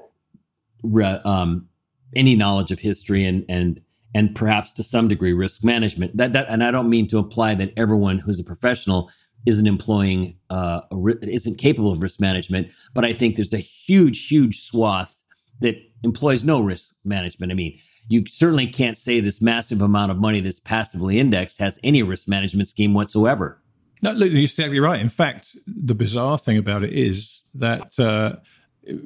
um, 1.23 1.69
any 2.15 2.35
knowledge 2.35 2.71
of 2.71 2.79
history 2.79 3.23
and 3.23 3.45
and 3.47 3.81
and 4.13 4.35
perhaps 4.35 4.71
to 4.73 4.83
some 4.83 5.07
degree 5.07 5.33
risk 5.33 5.63
management. 5.63 6.17
That 6.17 6.33
that 6.33 6.47
and 6.49 6.63
I 6.63 6.71
don't 6.71 6.89
mean 6.89 7.07
to 7.07 7.17
imply 7.17 7.55
that 7.55 7.73
everyone 7.77 8.19
who's 8.19 8.39
a 8.39 8.43
professional 8.43 9.09
isn't 9.45 9.67
employing 9.67 10.37
uh, 10.49 10.81
isn't 11.21 11.57
capable 11.57 11.91
of 11.91 12.01
risk 12.01 12.19
management, 12.19 12.71
but 12.93 13.05
I 13.05 13.13
think 13.13 13.35
there's 13.35 13.53
a 13.53 13.57
huge 13.57 14.27
huge 14.27 14.61
swath 14.61 15.17
that 15.61 15.75
employs 16.03 16.43
no 16.43 16.59
risk 16.59 16.95
management. 17.05 17.51
I 17.51 17.55
mean, 17.55 17.79
you 18.07 18.25
certainly 18.27 18.67
can't 18.67 18.97
say 18.97 19.19
this 19.19 19.41
massive 19.41 19.81
amount 19.81 20.11
of 20.11 20.17
money 20.17 20.41
that's 20.41 20.59
passively 20.59 21.19
indexed 21.19 21.59
has 21.59 21.79
any 21.83 22.03
risk 22.03 22.27
management 22.27 22.67
scheme 22.67 22.93
whatsoever. 22.93 23.61
No, 24.01 24.11
you're 24.13 24.41
exactly 24.41 24.79
right. 24.79 24.99
In 24.99 25.09
fact, 25.09 25.55
the 25.67 25.93
bizarre 25.93 26.37
thing 26.37 26.57
about 26.57 26.83
it 26.83 26.91
is 26.91 27.43
that 27.53 27.99
uh, 27.99 28.37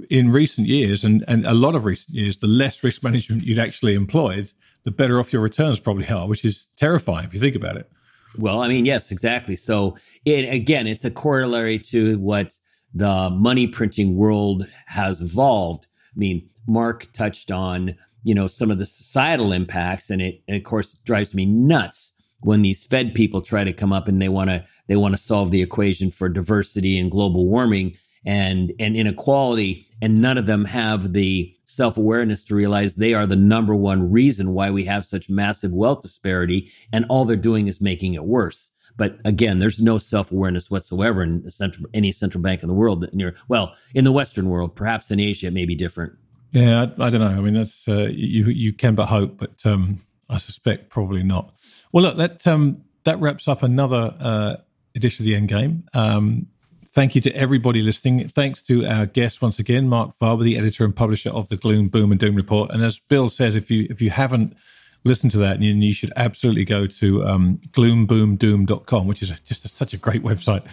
in 0.10 0.32
recent 0.32 0.68
years, 0.68 1.04
and, 1.04 1.24
and 1.28 1.46
a 1.46 1.54
lot 1.54 1.76
of 1.76 1.84
recent 1.84 2.16
years, 2.16 2.38
the 2.38 2.48
less 2.48 2.84
risk 2.84 3.04
management 3.04 3.44
you'd 3.44 3.60
actually 3.60 3.94
employed, 3.94 4.54
the 4.86 4.92
better 4.92 5.20
off 5.20 5.34
your 5.34 5.42
returns 5.42 5.80
probably 5.80 6.08
are, 6.08 6.28
which 6.28 6.46
is 6.46 6.68
terrifying 6.78 7.26
if 7.26 7.34
you 7.34 7.40
think 7.40 7.56
about 7.56 7.76
it. 7.76 7.92
Well, 8.38 8.62
I 8.62 8.68
mean, 8.68 8.86
yes, 8.86 9.12
exactly. 9.12 9.56
So, 9.56 9.98
it, 10.26 10.54
again, 10.54 10.88
it's 10.88 11.06
a 11.06 11.12
corollary 11.12 11.80
to 11.80 12.18
what 12.20 12.54
the 12.94 13.30
money 13.30 13.68
printing 13.68 14.16
world 14.16 14.66
has 14.88 15.22
evolved. 15.22 15.88
I 16.16 16.18
mean, 16.18 16.50
Marc 16.68 17.12
touched 17.12 17.52
on 17.52 17.96
you 18.26 18.34
know 18.34 18.48
some 18.48 18.72
of 18.72 18.80
the 18.80 18.86
societal 18.86 19.54
impacts 19.54 20.10
and 20.10 20.22
it 20.22 20.42
and 20.48 20.58
of 20.58 20.64
course 20.64 20.94
drives 21.06 21.34
me 21.34 21.46
nuts 21.46 22.12
when 22.42 22.62
these 22.62 22.86
fed 22.86 23.14
people 23.14 23.42
try 23.42 23.64
to 23.64 23.72
come 23.72 23.94
up 23.94 24.08
and 24.10 24.22
they 24.22 24.30
want 24.30 24.50
to 24.50 24.66
they 24.88 24.96
want 24.98 25.14
to 25.14 25.22
solve 25.22 25.52
the 25.52 25.62
equation 25.62 26.12
for 26.12 26.28
diversity 26.28 26.98
and 27.00 27.12
global 27.12 27.46
warming 27.46 27.96
and 28.26 28.74
and 28.80 28.98
inequality 28.98 29.88
and 30.02 30.22
none 30.22 30.38
of 30.38 30.48
them 30.48 30.66
have 30.66 31.14
the 31.14 31.55
self-awareness 31.66 32.44
to 32.44 32.56
realize 32.56 32.96
they 32.96 33.14
are 33.14 33.28
the 33.28 33.36
number 33.36 33.76
one 33.76 34.12
reason 34.12 34.54
why 34.54 34.70
we 34.70 34.86
have 34.86 35.06
such 35.06 35.30
massive 35.30 35.74
wealth 35.74 36.02
disparity 36.02 36.72
and 36.92 37.06
all 37.10 37.26
they're 37.26 37.36
doing 37.36 37.68
is 37.68 37.82
making 37.82 38.14
it 38.14 38.24
worse 38.24 38.72
but 38.98 39.18
again 39.26 39.60
there's 39.60 39.82
no 39.82 39.98
self-awareness 39.98 40.72
whatsoever 40.72 41.24
in 41.24 41.50
central, 41.50 41.88
any 41.94 42.12
central 42.12 42.42
bank 42.42 42.64
in 42.64 42.70
the 42.70 42.76
world 42.76 43.08
near 43.14 43.36
well 43.48 43.76
in 43.94 44.06
the 44.06 44.12
western 44.12 44.48
world 44.48 44.76
perhaps 44.76 45.12
in 45.12 45.20
asia 45.20 45.48
it 45.48 45.54
may 45.54 45.66
be 45.66 45.76
different 45.76 46.14
yeah, 46.56 46.84
I, 46.98 47.08
I 47.08 47.10
don't 47.10 47.20
know. 47.20 47.28
I 47.28 47.42
mean, 47.42 47.56
that's 47.56 47.86
uh, 47.86 48.08
you. 48.12 48.46
You 48.46 48.72
can 48.72 48.96
but 48.96 49.08
hope, 49.08 49.38
but 49.38 49.66
um, 49.66 50.00
I 50.30 50.38
suspect 50.38 50.90
probably 50.90 51.22
not. 51.22 51.54
Well, 51.92 52.04
look, 52.04 52.16
that 52.16 52.48
um, 52.48 52.84
that 53.04 53.20
wraps 53.20 53.50
up 53.50 53.62
another 53.62 54.16
uh, 54.22 54.56
edition 54.96 55.24
of 55.24 55.26
the 55.26 55.36
End 55.36 55.50
Game. 55.50 55.84
Um, 55.94 56.48
Thank 56.96 57.14
you 57.14 57.20
to 57.24 57.36
everybody 57.36 57.82
listening. 57.82 58.26
Thanks 58.30 58.62
to 58.64 58.86
our 58.86 59.06
guest 59.06 59.42
once 59.42 59.60
again, 59.60 59.90
Marc 59.90 60.16
Faber, 60.16 60.44
the 60.44 60.58
editor 60.58 60.86
and 60.86 60.96
publisher 60.96 61.30
of 61.30 61.50
the 61.50 61.58
Gloom, 61.58 61.90
Boom, 61.90 62.10
and 62.10 62.18
Doom 62.18 62.36
report. 62.36 62.72
And 62.72 62.82
as 62.82 63.00
Bill 63.00 63.28
says, 63.28 63.54
if 63.54 63.70
you 63.70 63.86
if 63.90 64.02
you 64.02 64.12
haven't 64.12 64.56
listened 65.04 65.34
to 65.34 65.38
that, 65.40 65.62
you, 65.62 65.74
you 65.74 65.94
should 65.94 66.14
absolutely 66.16 66.64
go 66.64 66.88
to 66.88 67.26
um, 67.26 67.60
gloomboomdoom.com, 67.72 69.08
which 69.08 69.22
is 69.22 69.38
just 69.42 69.66
a, 69.66 69.68
such 69.68 69.94
a 69.94 69.98
great 69.98 70.24
website. 70.24 70.64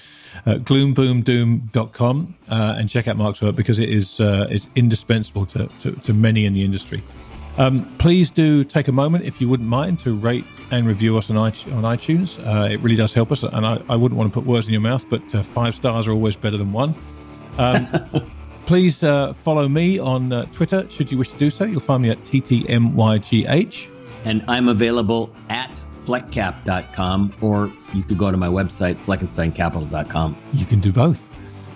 Uh, 0.47 0.59
gloomboomdoom.com 0.59 2.37
uh, 2.49 2.77
and 2.79 2.89
check 2.89 3.09
out 3.09 3.17
Marc's 3.17 3.43
work 3.43 3.57
because 3.57 3.81
it 3.81 3.89
is 3.89 4.21
uh, 4.21 4.47
is 4.49 4.69
indispensable 4.77 5.45
to, 5.47 5.67
to, 5.81 5.91
to 5.91 6.15
many 6.15 6.47
in 6.47 6.53
the 6.53 6.65
industry. 6.65 7.03
Um, 7.59 7.85
please 7.99 8.31
do 8.31 8.65
take 8.65 8.89
a 8.89 8.93
moment, 8.93 9.25
if 9.25 9.41
you 9.41 9.49
wouldn't 9.49 9.69
mind, 9.69 9.99
to 10.01 10.15
rate 10.15 10.45
and 10.71 10.87
review 10.87 11.19
us 11.19 11.31
on, 11.31 11.37
iTunes. 11.37 12.39
Uh, 12.47 12.71
it 12.71 12.81
really 12.81 12.97
does 12.97 13.13
help 13.13 13.31
us. 13.31 13.43
And 13.43 13.67
I, 13.67 13.81
I, 13.89 13.97
wouldn't 13.97 14.19
want 14.19 14.33
to 14.33 14.41
put 14.41 14.47
words 14.47 14.67
in 14.67 14.73
your 14.73 14.81
mouth, 14.81 15.09
but 15.09 15.35
uh, 15.35 15.43
five 15.43 15.75
stars 15.75 16.09
are 16.09 16.13
always 16.13 16.35
better 16.35 16.57
than 16.57 16.73
one. 16.73 16.95
Um, 17.59 17.87
please 18.67 19.05
uh, 19.05 19.35
follow 19.35 19.69
me 19.69 19.99
on 19.99 20.33
uh, 20.33 20.47
Twitter, 20.47 20.89
should 20.89 21.13
you 21.13 21.19
wish 21.19 21.29
to 21.29 21.39
do 21.39 21.51
so. 21.51 21.65
You'll 21.65 21.81
find 21.81 22.03
me 22.03 22.11
at 22.11 22.19
TTMYGH. 22.19 23.89
And 24.25 24.45
I'm 24.49 24.69
available 24.69 25.31
at 25.51 25.71
fleckcap.com, 26.05 27.35
or 27.41 27.71
you 27.93 28.03
could 28.03 28.19
go 28.19 28.31
to 28.31 28.37
my 28.37 28.49
website, 28.49 28.95
fleckensteincapital.com. 28.95 30.37
You 30.55 30.65
can 30.65 30.81
do 30.81 30.93
both. 30.93 31.32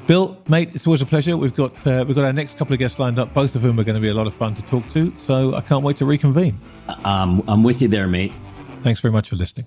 Bill, 0.07 0.41
mate, 0.49 0.71
it's 0.73 0.87
always 0.87 1.03
a 1.03 1.07
pleasure. 1.07 1.37
We've 1.37 1.55
got 1.55 1.73
uh, 1.85 2.05
we've 2.07 2.15
got 2.15 2.25
our 2.25 2.33
next 2.33 2.57
couple 2.57 2.73
of 2.73 2.79
guests 2.79 3.01
lined 3.01 3.19
up. 3.19 3.35
Both 3.35 3.57
of 3.57 3.63
whom 3.63 3.81
are 3.81 3.85
going 3.85 3.97
to 3.97 4.01
be 4.01 4.09
a 4.09 4.15
lot 4.15 4.29
of 4.29 4.35
fun 4.35 4.55
to 4.55 4.63
talk 4.63 4.89
to. 4.91 5.13
So 5.19 5.55
I 5.55 5.61
can't 5.61 5.83
wait 5.83 5.97
to 5.97 6.05
reconvene. 6.05 6.59
Um, 7.05 7.43
I'm 7.49 7.65
with 7.65 7.83
you 7.83 7.89
there, 7.89 8.07
mate. 8.07 8.33
Thanks 8.83 9.01
very 9.01 9.13
much 9.13 9.29
for 9.31 9.37
listening. 9.37 9.67